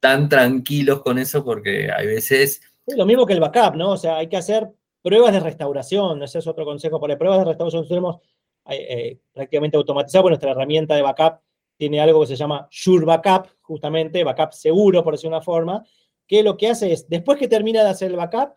tan 0.00 0.28
tranquilos 0.28 1.02
con 1.02 1.18
eso 1.18 1.44
porque 1.44 1.90
hay 1.90 2.06
veces... 2.06 2.60
lo 2.86 3.06
mismo 3.06 3.24
que 3.24 3.34
el 3.34 3.40
backup, 3.40 3.76
¿no? 3.76 3.92
O 3.92 3.96
sea, 3.96 4.16
hay 4.16 4.28
que 4.28 4.36
hacer 4.36 4.68
pruebas 5.02 5.32
de 5.32 5.40
restauración, 5.40 6.22
ese 6.22 6.40
es 6.40 6.46
otro 6.46 6.64
consejo, 6.64 7.00
porque 7.00 7.16
pruebas 7.16 7.38
de 7.38 7.44
restauración 7.46 7.88
tenemos 7.88 8.18
eh, 8.70 9.18
prácticamente 9.32 9.76
automatizado, 9.76 10.28
nuestra 10.28 10.52
herramienta 10.52 10.94
de 10.94 11.02
backup 11.02 11.40
tiene 11.76 12.00
algo 12.00 12.20
que 12.20 12.26
se 12.26 12.36
llama 12.36 12.68
Sure 12.70 13.06
Backup, 13.06 13.48
justamente, 13.62 14.22
backup 14.22 14.52
seguro, 14.52 15.02
por 15.02 15.14
decir 15.14 15.28
una 15.28 15.40
forma, 15.40 15.82
que 16.26 16.42
lo 16.42 16.56
que 16.56 16.68
hace 16.68 16.92
es, 16.92 17.08
después 17.08 17.38
que 17.38 17.48
termina 17.48 17.82
de 17.82 17.88
hacer 17.88 18.10
el 18.10 18.16
backup, 18.16 18.54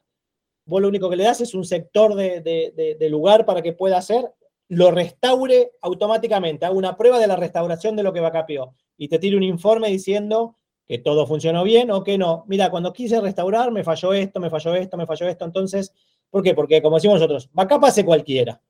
vos 0.66 0.82
lo 0.82 0.90
único 0.90 1.10
que 1.10 1.16
le 1.16 1.24
das 1.24 1.42
es 1.42 1.54
un 1.54 1.64
sector 1.64 2.16
de, 2.16 3.08
lugar 3.10 3.46
para 3.46 3.62
que 3.62 3.74
pueda 3.74 3.98
hacer, 3.98 4.32
lo 4.68 4.92
restaure 4.92 5.72
automáticamente, 5.82 6.66
haga 6.66 6.76
una 6.76 6.98
prueba 6.98 7.18
de 7.20 7.28
la 7.28 7.36
restauración 7.36 7.96
de 7.96 8.04
lo 8.04 8.12
que 8.12 8.20
backupeó 8.20 8.76
y 8.98 9.08
te 9.08 9.20
tire 9.20 9.38
un 9.38 9.44
informe 9.44 9.90
diciendo 9.90 10.58
que 10.86 11.00
todo 11.00 11.26
funcionó 11.26 11.64
bien 11.64 11.92
o 11.92 12.04
que 12.04 12.18
no. 12.18 12.44
Mira, 12.48 12.70
cuando 12.70 12.92
quise 12.92 13.22
restaurar 13.22 13.72
me 13.72 13.84
falló 13.84 14.14
esto, 14.14 14.40
me 14.40 14.50
falló 14.50 14.76
esto, 14.76 14.98
me 14.98 15.06
falló 15.06 15.28
esto. 15.28 15.46
Entonces, 15.46 15.94
¿por 16.30 16.44
qué? 16.44 16.54
Porque 16.54 16.82
como 16.82 16.98
decimos 16.98 17.16
nosotros, 17.16 17.50
backup 17.54 17.86
hace 17.86 18.04
cualquiera. 18.04 18.62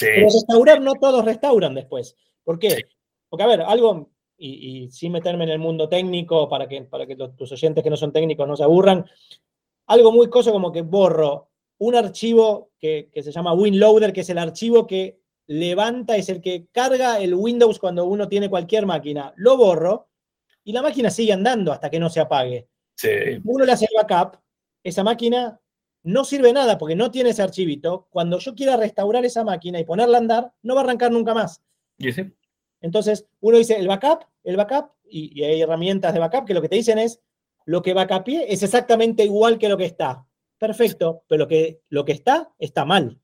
Pero 0.00 0.26
restaurar 0.26 0.80
no 0.80 0.94
todos 0.94 1.24
restauran 1.24 1.74
después. 1.74 2.16
¿Por 2.42 2.58
qué? 2.58 2.84
Porque, 3.28 3.42
a 3.44 3.46
ver, 3.46 3.60
algo, 3.62 4.10
y, 4.36 4.90
sin 4.90 5.12
meterme 5.12 5.44
en 5.44 5.50
el 5.50 5.58
mundo 5.58 5.88
técnico 5.88 6.48
para 6.48 6.66
que, 6.66 6.82
para 6.82 7.06
que 7.06 7.16
tus 7.16 7.52
oyentes 7.52 7.84
que 7.84 7.90
no 7.90 7.96
son 7.96 8.12
técnicos 8.12 8.48
no 8.48 8.56
se 8.56 8.64
aburran, 8.64 9.04
algo 9.86 10.12
muy 10.12 10.28
cosa 10.28 10.52
como 10.52 10.72
que 10.72 10.82
borro 10.82 11.50
un 11.78 11.94
archivo 11.94 12.72
que, 12.78 13.10
se 13.14 13.32
llama 13.32 13.54
WinLoader, 13.54 14.12
que 14.12 14.20
es 14.20 14.30
el 14.30 14.38
archivo 14.38 14.86
que 14.86 15.20
levanta, 15.46 16.16
es 16.16 16.28
el 16.28 16.40
que 16.40 16.68
carga 16.70 17.18
el 17.18 17.34
Windows 17.34 17.78
cuando 17.78 18.04
uno 18.04 18.28
tiene 18.28 18.50
cualquier 18.50 18.86
máquina. 18.86 19.32
Lo 19.36 19.56
borro 19.56 20.08
y 20.62 20.72
la 20.72 20.82
máquina 20.82 21.10
sigue 21.10 21.32
andando 21.32 21.72
hasta 21.72 21.90
que 21.90 21.98
no 21.98 22.10
se 22.10 22.20
apague. 22.20 22.68
Uno 23.44 23.64
le 23.64 23.72
hace 23.72 23.86
el 23.86 23.96
backup, 23.96 24.38
esa 24.82 25.02
máquina 25.02 25.59
no 26.02 26.24
sirve 26.24 26.52
nada 26.52 26.78
porque 26.78 26.96
no 26.96 27.10
tiene 27.10 27.30
ese 27.30 27.42
archivito. 27.42 28.06
Cuando 28.10 28.38
yo 28.38 28.54
quiera 28.54 28.76
restaurar 28.76 29.24
esa 29.24 29.44
máquina 29.44 29.78
y 29.78 29.84
ponerla 29.84 30.18
a 30.18 30.20
andar, 30.20 30.52
no 30.62 30.74
va 30.74 30.80
a 30.80 30.84
arrancar 30.84 31.12
nunca 31.12 31.34
más. 31.34 31.62
Entonces, 32.80 33.26
uno 33.40 33.58
dice 33.58 33.76
el 33.76 33.88
backup, 33.88 34.24
el 34.42 34.56
backup, 34.56 34.92
y, 35.04 35.42
hay 35.42 35.60
herramientas 35.60 36.14
de 36.14 36.20
backup 36.20 36.46
que 36.46 36.54
lo 36.54 36.62
que 36.62 36.68
te 36.68 36.76
dicen 36.76 36.98
es, 36.98 37.20
lo 37.66 37.82
que 37.82 37.92
backupé 37.92 38.52
es 38.52 38.62
exactamente 38.62 39.24
igual 39.24 39.58
que 39.58 39.68
lo 39.68 39.76
que 39.76 39.84
está. 39.84 40.26
Perfecto, 40.58 41.24
pero 41.26 41.44
lo 41.44 41.48
que, 41.48 41.82
lo 41.88 42.04
que 42.04 42.12
está, 42.12 42.52
está 42.58 42.84
mal. 42.84 43.18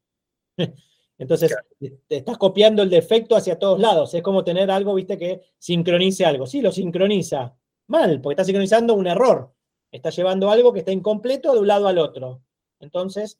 Entonces, 1.18 1.56
te 1.78 2.16
estás 2.16 2.36
copiando 2.36 2.82
el 2.82 2.90
defecto 2.90 3.36
hacia 3.36 3.58
todos 3.58 3.80
lados. 3.80 4.12
Es 4.14 4.22
como 4.22 4.44
tener 4.44 4.70
algo, 4.70 4.94
viste, 4.94 5.16
que 5.16 5.40
sincronice 5.58 6.26
algo. 6.26 6.46
Sí, 6.46 6.60
lo 6.60 6.70
sincroniza, 6.70 7.56
mal, 7.86 8.20
porque 8.20 8.34
está 8.34 8.44
sincronizando 8.44 8.94
un 8.94 9.06
error. 9.06 9.52
Está 9.90 10.10
llevando 10.10 10.50
algo 10.50 10.72
que 10.72 10.80
está 10.80 10.92
incompleto 10.92 11.54
de 11.54 11.60
un 11.60 11.66
lado 11.66 11.88
al 11.88 11.98
otro. 11.98 12.42
Entonces. 12.86 13.38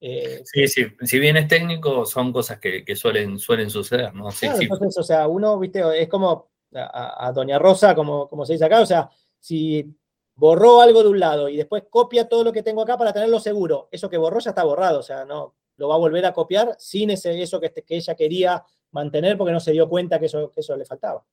Eh, 0.00 0.42
sí, 0.44 0.68
sí. 0.68 0.86
Si 1.02 1.18
bien 1.18 1.36
es 1.36 1.48
técnico, 1.48 2.04
son 2.04 2.32
cosas 2.32 2.58
que, 2.58 2.84
suelen, 2.94 3.38
suelen 3.38 3.70
suceder, 3.70 4.14
¿no? 4.14 4.30
Sí, 4.30 4.46
Entonces, 4.46 4.98
o 4.98 5.02
sea, 5.02 5.26
uno, 5.26 5.58
viste, 5.58 5.82
es 6.00 6.08
como 6.08 6.50
a, 6.74 7.32
Doña 7.34 7.58
Rosa, 7.58 7.94
como, 7.94 8.28
como 8.28 8.44
se 8.44 8.52
dice 8.52 8.66
acá, 8.66 8.80
o 8.82 8.86
sea, 8.86 9.08
si 9.38 9.96
borró 10.34 10.82
algo 10.82 11.02
de 11.02 11.08
un 11.08 11.18
lado 11.18 11.48
y 11.48 11.56
después 11.56 11.84
copia 11.88 12.28
todo 12.28 12.44
lo 12.44 12.52
que 12.52 12.62
tengo 12.62 12.82
acá 12.82 12.98
para 12.98 13.12
tenerlo 13.12 13.40
seguro, 13.40 13.88
eso 13.90 14.10
que 14.10 14.18
borró 14.18 14.38
ya 14.38 14.50
está 14.50 14.64
borrado, 14.64 14.98
o 14.98 15.02
sea, 15.02 15.24
no 15.24 15.54
lo 15.78 15.88
va 15.88 15.94
a 15.94 15.98
volver 15.98 16.26
a 16.26 16.32
copiar 16.32 16.74
sin 16.78 17.10
ese, 17.10 17.40
eso 17.40 17.60
que, 17.60 17.72
que 17.72 17.96
ella 17.96 18.14
quería 18.14 18.62
mantener 18.90 19.38
porque 19.38 19.52
no 19.52 19.60
se 19.60 19.72
dio 19.72 19.88
cuenta 19.88 20.18
que 20.18 20.26
eso, 20.26 20.50
que 20.50 20.60
eso 20.60 20.76
le 20.76 20.84
faltaba. 20.84 21.24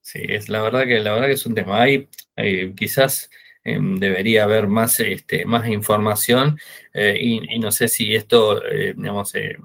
Sí, 0.00 0.20
es 0.28 0.48
la 0.48 0.62
verdad 0.62 0.84
que 0.84 0.98
la 1.00 1.12
verdad 1.12 1.26
que 1.26 1.34
es 1.34 1.46
un 1.46 1.54
tema. 1.54 1.82
Hay, 1.82 2.08
quizás 2.74 3.30
em, 3.72 3.98
debería 3.98 4.44
haber 4.44 4.66
más, 4.66 4.98
este, 5.00 5.44
más 5.44 5.68
información 5.68 6.58
eh, 6.92 7.16
y, 7.20 7.58
no 7.58 7.72
sé 7.72 7.88
si 7.88 8.14
esto, 8.14 8.64
eh, 8.64 8.94
digamos, 8.96 9.34
eh, 9.34 9.56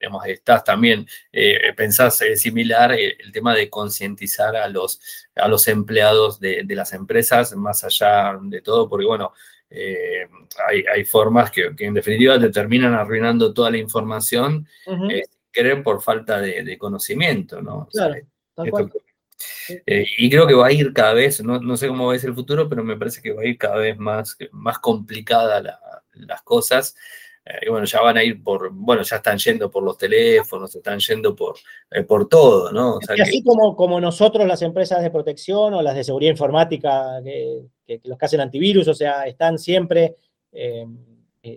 digamos, 0.00 0.26
estás 0.26 0.64
también, 0.64 1.06
pensás 1.76 2.20
similar 2.36 2.92
el 2.92 3.32
tema 3.32 3.54
de 3.54 3.70
concientizar 3.70 4.54
a 4.54 4.68
los, 4.68 5.00
a 5.34 5.48
los 5.48 5.66
empleados 5.66 6.38
de, 6.40 6.62
las 6.68 6.92
empresas, 6.92 7.56
más 7.56 7.84
allá 7.84 8.38
de 8.42 8.60
todo, 8.60 8.86
porque 8.86 9.06
bueno, 9.06 9.32
hay, 10.68 11.04
formas 11.04 11.50
que, 11.50 11.72
en 11.78 11.94
definitiva 11.94 12.38
te 12.38 12.50
terminan 12.50 12.92
arruinando 12.92 13.54
toda 13.54 13.70
la 13.70 13.78
información, 13.78 14.68
creen 15.50 15.82
por 15.82 16.02
falta 16.02 16.38
de, 16.38 16.76
conocimiento, 16.76 17.62
¿no? 17.62 17.88
Claro, 17.90 18.16
eh, 19.86 20.06
y 20.18 20.30
creo 20.30 20.46
que 20.46 20.54
va 20.54 20.66
a 20.66 20.72
ir 20.72 20.92
cada 20.92 21.14
vez, 21.14 21.42
no, 21.42 21.76
sé 21.76 21.88
cómo 21.88 22.06
va 22.06 22.14
a 22.14 22.18
ser 22.18 22.30
el 22.30 22.36
futuro, 22.36 22.68
pero 22.68 22.84
me 22.84 22.96
parece 22.96 23.20
que 23.20 23.32
va 23.32 23.42
a 23.42 23.46
ir 23.46 23.58
cada 23.58 23.76
vez 23.76 23.96
más, 23.98 24.36
más 24.52 24.78
complicada 24.78 25.62
las 26.12 26.42
cosas. 26.42 26.94
Eh, 27.44 27.66
y 27.66 27.70
bueno, 27.70 27.84
ya 27.84 28.00
van 28.00 28.16
a 28.16 28.24
ir 28.24 28.42
por, 28.42 28.70
bueno, 28.72 29.02
ya 29.02 29.16
están 29.16 29.38
yendo 29.38 29.70
por 29.70 29.82
los 29.82 29.98
teléfonos, 29.98 30.74
están 30.74 30.98
yendo 30.98 31.34
por, 31.34 31.56
eh, 31.90 32.02
por 32.02 32.28
todo, 32.28 32.72
¿no? 32.72 32.98
y 33.14 33.20
así 33.20 33.42
como, 33.42 33.76
como 33.76 34.00
nosotros, 34.00 34.46
las 34.46 34.62
empresas 34.62 35.02
de 35.02 35.10
protección 35.10 35.74
o 35.74 35.82
las 35.82 35.94
de 35.94 36.04
seguridad 36.04 36.30
informática, 36.30 37.20
que, 37.22 38.00
los 38.04 38.16
que 38.16 38.24
hacen 38.24 38.40
antivirus, 38.40 38.88
o 38.88 38.94
sea, 38.94 39.26
están 39.26 39.58
siempre 39.58 40.16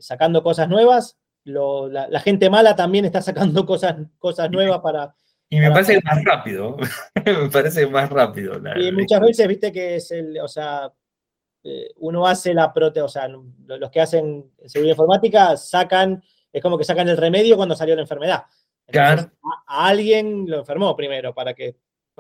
sacando 0.01 0.43
cosas 0.43 0.67
nuevas, 0.67 1.17
la, 1.45 2.19
gente 2.19 2.49
mala 2.49 2.75
también 2.75 3.05
está 3.05 3.21
sacando 3.21 3.65
cosas, 3.65 3.95
cosas 4.19 4.51
nuevas 4.51 4.81
para, 4.81 5.15
y 5.49 5.59
me 5.59 5.71
parece 5.71 5.99
más 6.03 6.23
rápido, 6.23 6.77
me 7.25 7.49
parece 7.49 7.87
más 7.87 8.09
rápido. 8.09 8.61
y 8.79 8.91
muchas 8.91 9.21
veces, 9.21 9.47
viste 9.47 9.71
que 9.71 9.95
es 9.95 10.11
el, 10.11 10.39
o 10.39 10.47
sea, 10.47 10.91
eh, 11.63 11.89
uno 11.97 12.27
hace 12.27 12.53
la 12.53 12.73
prote, 12.73 13.01
o 13.01 13.07
sea, 13.07 13.27
los 13.27 13.91
que 13.91 14.01
hacen 14.01 14.51
seguridad 14.65 14.93
informática 14.93 15.57
sacan, 15.57 16.23
es 16.51 16.61
como 16.61 16.77
que 16.77 16.83
sacan 16.83 17.09
el 17.09 17.17
remedio 17.17 17.57
cuando 17.57 17.75
salió 17.75 17.95
la 17.95 18.01
enfermedad. 18.01 18.43
claro. 18.87 19.31
A, 19.67 19.87
alguien 19.87 20.49
lo 20.49 20.59
enfermó 20.59 20.95
primero 20.95 21.33
para 21.33 21.53
que. 21.53 21.75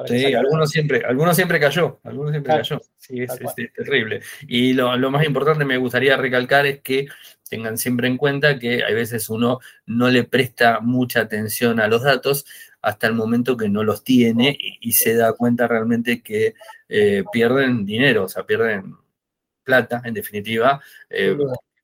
sí, 0.05 0.33
algunos 0.33 0.69
siempre, 0.69 1.01
algunos 1.05 1.35
siempre 1.35 1.59
cayó, 1.59 1.99
algunos 2.03 2.31
siempre 2.31 2.53
cayó. 2.57 2.81
Sí, 2.97 3.21
es, 3.21 3.73
terrible. 3.73 4.21
Y 4.47 4.73
lo, 4.73 4.97
lo, 4.97 5.11
más 5.11 5.25
importante 5.25 5.63
me 5.65 5.77
gustaría 5.77 6.17
recalcar 6.17 6.65
es 6.65 6.81
que 6.81 7.07
tengan 7.49 7.77
siempre 7.77 8.07
en 8.07 8.17
cuenta 8.17 8.59
que 8.59 8.83
hay 8.83 8.93
veces 8.93 9.29
uno 9.29 9.59
no 9.85 10.09
le 10.09 10.25
presta 10.25 10.81
mucha 10.81 11.21
atención 11.21 11.79
a 11.79 11.87
los 11.87 12.03
datos 12.03 12.45
hasta 12.87 13.07
el 13.07 13.15
momento 13.15 13.57
que 13.57 13.67
no 13.67 13.83
los 13.83 14.01
tiene 14.01 14.57
y, 14.57 14.93
se 14.93 15.13
da 15.13 15.33
cuenta 15.33 15.67
realmente 15.67 16.21
que 16.21 16.53
eh, 16.87 17.21
pierden 17.33 17.85
dinero, 17.85 18.23
o 18.23 18.29
sea, 18.29 18.45
pierden 18.45 18.95
plata, 19.61 20.01
en 20.05 20.13
definitiva. 20.13 20.81
Eh, 21.09 21.37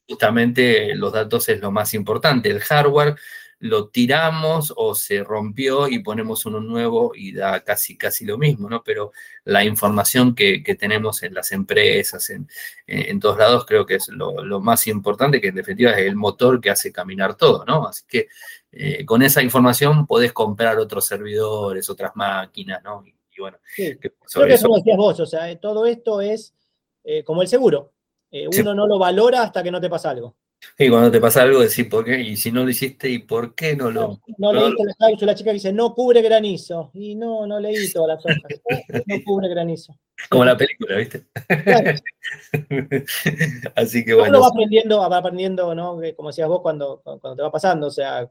justamente 0.07 0.95
los 0.95 1.11
datos 1.11 1.49
es 1.49 1.59
lo 1.59 1.71
más 1.71 1.93
importante. 1.93 2.49
El 2.49 2.61
hardware 2.61 3.17
lo 3.59 3.89
tiramos 3.89 4.73
o 4.77 4.95
se 4.95 5.25
rompió 5.25 5.89
y 5.89 5.99
ponemos 5.99 6.45
uno 6.45 6.61
nuevo 6.61 7.11
y 7.13 7.33
da 7.33 7.61
casi, 7.65 7.97
casi 7.97 8.23
lo 8.23 8.37
mismo, 8.37 8.69
¿no? 8.69 8.81
Pero 8.81 9.11
la 9.43 9.65
información 9.65 10.33
que, 10.33 10.63
tenemos 10.79 11.21
en 11.23 11.33
las 11.33 11.51
empresas, 11.51 12.29
en, 12.29 12.47
en, 12.87 13.19
todos 13.19 13.37
lados, 13.37 13.65
creo 13.65 13.85
que 13.85 13.95
es 13.95 14.07
lo, 14.07 14.61
más 14.61 14.87
importante, 14.87 15.41
que 15.41 15.49
en 15.49 15.55
definitiva 15.55 15.91
es 15.91 16.07
el 16.07 16.15
motor 16.15 16.61
que 16.61 16.69
hace 16.69 16.93
caminar 16.93 17.35
todo, 17.35 17.65
¿no? 17.65 17.87
Así 17.87 18.03
que 18.07 18.27
eh, 18.75 19.05
con 19.05 19.21
esa 19.21 19.43
información 19.43 20.07
podés 20.07 20.33
comprar 20.33 20.79
otros 20.79 21.05
servidores, 21.05 21.89
otras 21.89 22.11
máquinas, 22.15 22.81
¿no? 22.83 23.03
Y, 23.05 23.13
bueno, 23.39 23.57
creo 23.75 23.99
que 23.99 24.13
eso 24.53 24.67
como 24.67 24.77
decías 24.77 24.97
vos, 24.97 25.19
o 25.19 25.25
sea, 25.25 25.55
todo 25.59 25.85
esto 25.85 26.21
es 26.21 26.55
eh, 27.03 27.23
como 27.23 27.41
el 27.41 27.47
seguro. 27.47 27.91
Eh, 28.31 28.47
uno 28.59 28.73
no 28.73 28.87
lo 28.87 28.97
valora 28.97 29.43
hasta 29.43 29.61
que 29.61 29.69
no 29.69 29.79
te 29.79 29.89
pasa 29.89 30.09
algo. 30.09 30.35
Y 30.77 30.89
cuando 30.89 31.11
te 31.11 31.19
pasa 31.19 31.43
algo, 31.43 31.59
decís 31.59 31.85
por 31.85 32.05
qué, 32.05 32.19
y 32.19 32.35
si 32.35 32.51
no 32.51 32.63
lo 32.63 32.69
hiciste, 32.69 33.09
¿y 33.09 33.19
por 33.19 33.53
qué 33.53 33.75
no 33.75 33.91
lo.? 33.91 34.19
No, 34.37 34.53
leíste 34.53 34.85
la 34.85 34.93
cláusula, 34.93 35.31
la 35.31 35.37
chica 35.37 35.53
dice, 35.53 35.73
no 35.73 35.93
cubre 35.93 36.21
granizo. 36.21 36.89
Y 36.93 37.15
no, 37.15 37.45
no 37.45 37.59
leí 37.59 37.91
todas 37.91 38.15
las 38.15 38.25
hojas. 38.25 38.61
No 39.05 39.15
cubre 39.23 39.49
granizo. 39.49 39.95
Como 40.29 40.45
la 40.45 40.57
película, 40.57 40.97
¿viste? 40.97 41.25
Así 43.75 44.05
que 44.05 44.13
bueno. 44.13 44.29
Uno 44.29 44.41
va 44.41 44.47
aprendiendo, 44.47 45.09
va 45.09 45.17
aprendiendo, 45.17 45.75
¿no? 45.75 45.99
Como 46.15 46.29
decías 46.29 46.47
vos, 46.47 46.61
cuando, 46.61 47.01
cuando 47.03 47.35
te 47.35 47.41
va 47.41 47.51
pasando, 47.51 47.87
o 47.87 47.91
sea, 47.91 48.29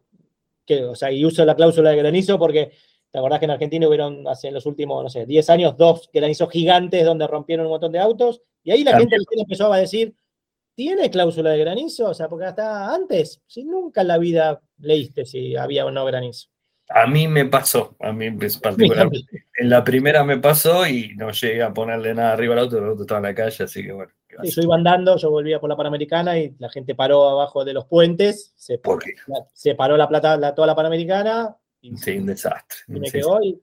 que, 0.67 0.85
o 0.85 0.95
sea, 0.95 1.11
y 1.13 1.25
uso 1.25 1.45
la 1.45 1.57
cláusula 1.57 1.91
de 1.91 1.97
granizo 1.97 2.39
porque. 2.39 2.73
¿Te 3.11 3.19
acordás 3.19 3.41
que 3.41 3.45
en 3.45 3.51
Argentina 3.51 3.87
hubieron 3.87 4.27
hace 4.27 4.49
en 4.49 4.55
los 4.55 4.65
últimos, 4.65 5.03
no 5.03 5.11
sé, 5.11 5.27
10 5.27 5.51
años, 5.51 5.77
dos 5.77 6.09
granizos 6.15 6.49
gigantes 6.49 7.05
donde 7.05 7.27
rompieron 7.27 7.67
un 7.67 7.73
montón 7.73 7.93
de 7.93 7.99
autos? 7.99 8.41
Y 8.65 8.71
ahí 8.71 8.83
la 8.85 8.99
gente 8.99 9.17
empezó 9.37 9.71
a 9.71 9.77
decir, 9.77 10.15
¿Tiene 10.75 11.11
cláusula 11.11 11.51
de 11.51 11.59
granizo? 11.59 12.09
O 12.09 12.15
sea, 12.15 12.29
porque 12.29 12.47
hasta 12.47 12.95
antes, 12.95 13.43
si 13.47 13.65
nunca 13.65 14.01
en 14.01 14.09
la 14.09 14.19
vida 14.19 14.61
leíste 14.79 15.27
si 15.27 15.55
había 15.55 15.85
o 15.85 15.91
no 15.91 16.05
granizo. 16.05 16.49
A 16.89 17.07
mí 17.07 17.29
me 17.29 17.45
pasó, 17.45 17.95
a 18.01 18.13
mí 18.13 18.31
particularmente. 18.63 19.47
En 19.59 19.69
la 19.69 19.85
primera 19.85 20.25
me 20.25 20.39
pasó 20.39 20.87
y 20.87 21.15
no 21.17 21.31
llegué 21.31 21.63
a 21.63 21.73
ponerle 21.73 22.15
nada 22.15 22.33
arriba 22.33 22.55
al 22.55 22.61
auto, 22.61 22.79
el 22.79 22.85
auto 22.85 23.03
estaba 23.03 23.19
en 23.19 23.25
la 23.25 23.35
calle, 23.35 23.65
así 23.65 23.83
que 23.83 23.93
bueno. 23.93 24.13
Yo 24.51 24.63
iba 24.63 24.75
andando, 24.75 25.17
yo 25.17 25.31
volvía 25.31 25.61
por 25.61 25.69
la 25.69 25.77
Panamericana 25.77 26.39
y 26.39 26.55
la 26.59 26.69
gente 26.69 26.95
paró 26.95 27.29
abajo 27.29 27.65
de 27.65 27.73
los 27.73 27.87
puentes, 27.87 28.53
se, 28.57 28.81
se 29.53 29.75
paró 29.75 29.97
la 29.97 30.09
plata, 30.09 30.55
toda 30.55 30.67
la 30.67 30.75
Panamericana. 30.75 31.57
Y, 31.81 31.97
sí, 31.97 32.19
un 32.19 32.27
desastre. 32.27 32.79
Y 32.89 33.01
me 33.01 33.11
quedó 33.11 33.43
y 33.43 33.61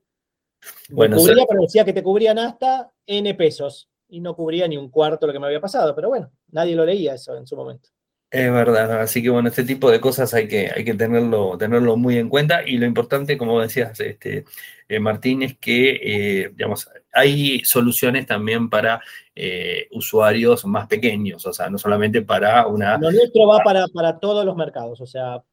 bueno, 0.89 1.17
cubría, 1.17 1.45
pero 1.47 1.61
decía 1.61 1.85
que 1.85 1.93
te 1.93 2.03
cubrían 2.03 2.37
hasta 2.37 2.91
N 3.05 3.33
pesos 3.35 3.89
y 4.09 4.19
no 4.19 4.35
cubría 4.35 4.67
ni 4.67 4.77
un 4.77 4.89
cuarto 4.89 5.27
lo 5.27 5.33
que 5.33 5.39
me 5.39 5.47
había 5.47 5.61
pasado, 5.61 5.95
pero 5.95 6.09
bueno, 6.09 6.31
nadie 6.51 6.75
lo 6.75 6.85
leía 6.85 7.13
eso 7.13 7.35
en 7.35 7.47
su 7.47 7.55
momento. 7.55 7.89
Es 8.31 8.51
verdad, 8.51 9.01
así 9.01 9.23
que 9.23 9.31
bueno, 9.31 9.49
este 9.49 9.63
tipo 9.63 9.89
de 9.89 9.99
cosas 9.99 10.35
hay 10.35 10.47
que, 10.47 10.69
hay 10.69 10.85
que 10.85 10.93
tenerlo, 10.93 11.57
tenerlo 11.57 11.97
muy 11.97 12.17
en 12.17 12.29
cuenta. 12.29 12.61
Y 12.63 12.77
lo 12.77 12.85
importante, 12.85 13.39
como 13.39 13.59
decías, 13.59 13.99
este, 13.99 14.45
eh, 14.87 14.99
Martín, 14.99 15.41
es 15.41 15.57
que, 15.57 15.99
eh, 16.03 16.49
digamos, 16.49 16.87
hay 17.11 17.63
soluciones 17.65 18.27
también 18.27 18.69
para 18.69 19.01
eh, 19.35 19.87
usuarios 19.91 20.63
más 20.65 20.87
pequeños, 20.87 21.43
o 21.47 21.53
sea, 21.53 21.71
no 21.71 21.79
solamente 21.79 22.21
para 22.21 22.67
una... 22.67 22.99
Lo 22.99 23.11
nuestro 23.11 23.47
va 23.47 23.63
para, 23.63 23.87
para 23.87 24.19
todos 24.19 24.45
los 24.45 24.55
mercados, 24.55 25.01
o 25.01 25.07
sea, 25.07 25.43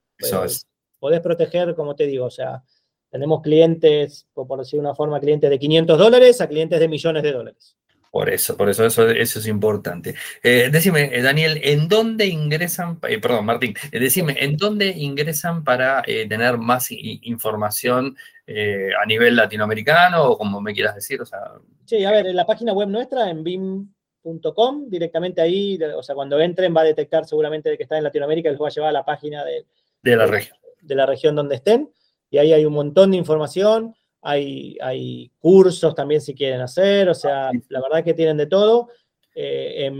podés 0.98 1.20
proteger, 1.20 1.74
como 1.74 1.96
te 1.96 2.06
digo, 2.06 2.26
o 2.26 2.30
sea, 2.30 2.62
tenemos 3.10 3.40
clientes, 3.40 4.26
por 4.34 4.58
decir 4.58 4.78
una 4.78 4.94
forma, 4.94 5.18
clientes 5.18 5.48
de 5.48 5.58
500 5.58 5.98
dólares 5.98 6.40
a 6.42 6.48
clientes 6.48 6.78
de 6.78 6.88
millones 6.88 7.22
de 7.22 7.32
dólares. 7.32 7.76
Por 8.16 8.30
eso, 8.30 8.56
por 8.56 8.70
eso, 8.70 8.86
eso, 8.86 9.10
eso 9.10 9.38
es 9.40 9.46
importante. 9.46 10.14
Eh, 10.42 10.70
decime, 10.72 11.10
eh, 11.12 11.20
Daniel, 11.20 11.60
¿en 11.62 11.86
dónde 11.86 12.24
ingresan, 12.24 12.98
eh, 13.06 13.18
perdón, 13.18 13.44
Martín, 13.44 13.74
decime, 13.92 14.34
¿en 14.40 14.56
dónde 14.56 14.88
ingresan 14.88 15.62
para 15.62 16.00
tener 16.00 16.56
más 16.56 16.86
información 16.90 18.16
a 18.48 19.04
nivel 19.04 19.36
latinoamericano 19.36 20.30
o 20.30 20.38
como 20.38 20.62
me 20.62 20.72
quieras 20.72 20.94
decir? 20.94 21.20
O 21.20 21.26
sea, 21.26 21.40
sí, 21.84 22.06
a 22.06 22.10
ver, 22.10 22.26
en 22.26 22.36
la 22.36 22.46
página 22.46 22.72
web 22.72 22.88
nuestra, 22.88 23.28
en 23.28 23.44
BIM.com, 23.44 24.88
directamente 24.88 25.42
ahí, 25.42 25.78
o 25.94 26.02
sea, 26.02 26.14
cuando 26.14 26.40
entren 26.40 26.74
va 26.74 26.80
a 26.80 26.84
detectar 26.84 27.26
seguramente 27.26 27.68
de 27.68 27.76
que 27.76 27.82
está 27.82 27.98
en 27.98 28.04
Latinoamérica, 28.04 28.48
les 28.50 28.58
va 28.58 28.68
a 28.68 28.70
llevar 28.70 28.88
a 28.88 28.92
la 28.92 29.04
página 29.04 29.44
de, 29.44 29.66
de 30.00 30.16
la 30.16 30.24
región. 30.24 30.56
De 30.80 30.94
la 30.94 31.04
región 31.04 31.36
donde 31.36 31.56
estén, 31.56 31.92
y 32.30 32.38
ahí 32.38 32.54
hay 32.54 32.64
un 32.64 32.72
montón 32.72 33.10
de 33.10 33.18
información 33.18 33.94
hay, 34.28 35.30
cursos 35.38 35.94
también 35.94 36.20
si 36.20 36.34
quieren 36.34 36.60
hacer, 36.60 37.08
o 37.08 37.14
sea, 37.14 37.50
la 37.68 37.80
verdad 37.80 38.02
que 38.02 38.14
tienen 38.14 38.36
de 38.36 38.46
todo. 38.46 38.88
Eh, 39.34 39.90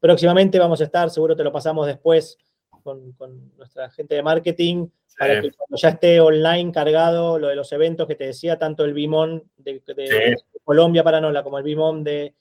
próximamente 0.00 0.58
vamos 0.58 0.80
a 0.80 0.84
estar, 0.84 1.08
seguro 1.08 1.34
te 1.34 1.44
lo 1.44 1.52
pasamos 1.52 1.86
después 1.86 2.36
con, 2.82 3.14
nuestra 3.56 3.88
gente 3.90 4.16
de 4.16 4.22
marketing, 4.22 4.88
para 5.18 5.40
que 5.40 5.52
cuando 5.52 5.76
ya 5.76 5.90
esté 5.90 6.20
online 6.20 6.72
cargado 6.72 7.38
lo 7.38 7.48
de 7.48 7.56
los 7.56 7.72
eventos 7.72 8.06
que 8.06 8.16
te 8.16 8.26
decía, 8.26 8.58
tanto 8.58 8.84
el 8.84 8.92
Bimón 8.92 9.44
de, 9.56 9.82
Colombia 10.62 11.02
para 11.02 11.20
Nola 11.20 11.42
como 11.42 11.58
el 11.58 11.64
Bimón 11.64 12.04
de, 12.04 12.34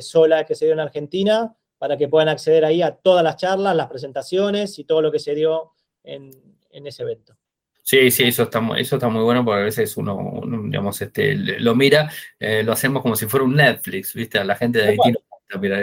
Sola 0.00 0.44
que 0.46 0.54
se 0.54 0.64
dio 0.64 0.74
en 0.74 0.80
Argentina, 0.80 1.54
para 1.76 1.98
que 1.98 2.08
puedan 2.08 2.28
acceder 2.28 2.64
ahí 2.64 2.80
a 2.80 2.94
todas 2.94 3.24
las 3.24 3.36
charlas, 3.36 3.76
las 3.76 3.88
presentaciones 3.88 4.78
y 4.78 4.84
todo 4.84 5.02
lo 5.02 5.12
que 5.12 5.18
se 5.18 5.34
dio 5.34 5.72
en 6.04 6.32
ese 6.70 7.02
evento. 7.02 7.36
Sí, 7.84 8.12
sí, 8.12 8.22
eso 8.24 8.44
está, 8.44 8.62
eso 8.78 8.96
está 8.96 9.08
muy 9.08 9.24
bueno 9.24 9.44
porque 9.44 9.60
a 9.60 9.64
veces 9.64 9.96
uno, 9.96 10.40
digamos, 10.64 11.02
este, 11.02 11.34
lo 11.34 11.74
mira, 11.74 12.10
eh, 12.38 12.62
lo 12.62 12.72
hacemos 12.72 13.02
como 13.02 13.16
si 13.16 13.26
fuera 13.26 13.44
un 13.44 13.56
Netflix, 13.56 14.14
¿viste? 14.14 14.38
A 14.38 14.44
la 14.44 14.54
gente 14.54 14.78
de 14.78 14.90
Haití 14.90 15.12
no 15.52 15.60
mirar 15.60 15.82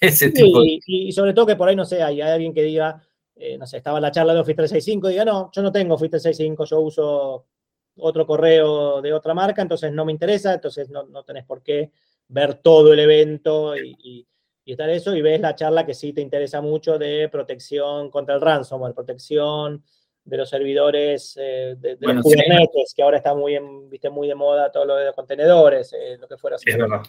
ese 0.00 0.30
tipo 0.30 0.64
y, 0.64 0.80
y, 0.86 1.12
sobre 1.12 1.34
todo 1.34 1.46
que 1.46 1.56
por 1.56 1.68
ahí, 1.68 1.76
no 1.76 1.84
sé, 1.84 2.02
hay, 2.02 2.20
alguien 2.20 2.54
que 2.54 2.62
diga, 2.62 3.02
eh, 3.34 3.58
no 3.58 3.66
sé, 3.66 3.78
estaba 3.78 4.00
la 4.00 4.12
charla 4.12 4.32
de 4.32 4.40
Office 4.40 4.56
365 4.56 5.08
y 5.08 5.12
diga, 5.12 5.24
no, 5.24 5.50
yo 5.52 5.62
no 5.62 5.72
tengo 5.72 5.94
Office 5.94 6.10
365, 6.10 6.64
yo 6.64 6.80
uso 6.80 7.46
otro 7.96 8.26
correo 8.26 9.02
de 9.02 9.12
otra 9.12 9.34
marca, 9.34 9.60
entonces 9.60 9.92
no 9.92 10.04
me 10.04 10.12
interesa, 10.12 10.54
entonces 10.54 10.88
no, 10.88 11.02
no 11.04 11.24
tenés 11.24 11.44
por 11.44 11.62
qué 11.62 11.90
ver 12.28 12.54
todo 12.54 12.92
el 12.92 13.00
evento 13.00 13.76
y, 13.76 13.96
y, 13.98 14.26
y 14.64 14.72
estar 14.72 14.88
eso, 14.88 15.16
y 15.16 15.20
ves 15.20 15.40
la 15.40 15.56
charla 15.56 15.84
que 15.84 15.94
sí 15.94 16.12
te 16.12 16.20
interesa 16.20 16.60
mucho 16.60 16.96
de 16.96 17.28
protección 17.28 18.08
contra 18.08 18.36
el 18.36 18.40
ransomware, 18.40 18.94
protección 18.94 19.82
de 20.24 20.36
los 20.36 20.48
servidores 20.48 21.36
eh, 21.40 21.76
de, 21.78 21.96
los 22.00 22.22
Kubernetes, 22.22 22.92
que 22.94 23.02
ahora 23.02 23.16
está 23.16 23.34
muy, 23.34 23.58
viste, 23.88 24.10
muy 24.10 24.28
de 24.28 24.34
moda 24.34 24.70
todo 24.70 24.84
lo 24.84 24.96
de 24.96 25.06
los 25.06 25.14
contenedores, 25.14 25.92
eh, 25.92 26.16
lo 26.18 26.28
que 26.28 26.36
fuera. 26.36 26.56
Es 26.56 26.76
verdad. 26.76 27.02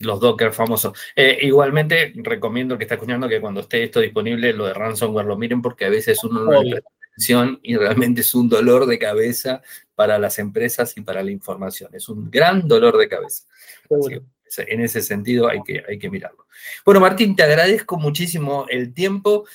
Los 0.00 0.18
Docker 0.18 0.52
famosos. 0.52 0.98
Eh, 1.14 1.38
igualmente, 1.42 2.12
recomiendo 2.16 2.76
que 2.76 2.84
está 2.84 2.94
escuchando 2.94 3.28
que 3.28 3.40
cuando 3.40 3.60
esté 3.60 3.84
esto 3.84 4.00
disponible, 4.00 4.52
lo 4.52 4.66
de 4.66 4.74
ransomware 4.74 5.26
lo 5.26 5.36
miren 5.36 5.62
porque 5.62 5.84
a 5.84 5.90
veces 5.90 6.22
uno 6.24 6.40
no 6.40 6.62
le 6.62 6.70
presta 6.72 6.90
atención 7.12 7.60
y 7.62 7.76
realmente 7.76 8.22
es 8.22 8.34
un 8.34 8.48
dolor 8.48 8.86
de 8.86 8.98
cabeza 8.98 9.62
para 9.94 10.18
las 10.18 10.40
empresas 10.40 10.96
y 10.96 11.02
para 11.02 11.22
la 11.22 11.30
información. 11.30 11.94
Es 11.94 12.08
un 12.08 12.28
gran 12.28 12.66
dolor 12.66 12.98
de 12.98 13.08
cabeza. 13.08 13.44
en 13.88 14.80
ese 14.80 15.00
sentido 15.00 15.48
hay 15.48 15.62
que, 15.62 15.84
hay 15.88 15.98
que 15.98 16.10
mirarlo. 16.10 16.46
Bueno, 16.84 17.00
Martín, 17.00 17.36
te 17.36 17.44
agradezco 17.44 17.96
muchísimo 17.96 18.66
el 18.68 18.92
tiempo 18.92 19.46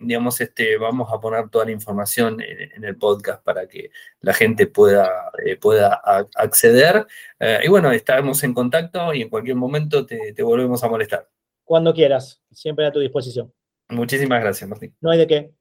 digamos, 0.00 0.40
este, 0.40 0.76
vamos 0.78 1.12
a 1.12 1.20
poner 1.20 1.48
toda 1.50 1.66
la 1.66 1.70
información 1.70 2.40
en, 2.40 2.84
el 2.84 2.96
podcast 2.96 3.44
para 3.44 3.68
que 3.68 3.90
la 4.20 4.32
gente 4.32 4.66
pueda, 4.66 5.30
eh, 5.44 5.56
pueda 5.56 6.00
acceder. 6.34 7.06
Eh, 7.38 7.60
y 7.64 7.68
bueno, 7.68 7.92
estamos 7.92 8.42
en 8.42 8.54
contacto 8.54 9.12
y 9.14 9.22
en 9.22 9.28
cualquier 9.28 9.56
momento 9.56 10.06
te, 10.06 10.32
te 10.32 10.42
volvemos 10.42 10.82
a 10.82 10.88
molestar. 10.88 11.28
Cuando 11.64 11.94
quieras, 11.94 12.42
siempre 12.50 12.86
a 12.86 12.92
tu 12.92 13.00
disposición. 13.00 13.52
Muchísimas 13.90 14.40
gracias, 14.40 14.68
Martín. 14.68 14.96
No 15.00 15.10
hay 15.10 15.18
de 15.18 15.26
qué. 15.26 15.59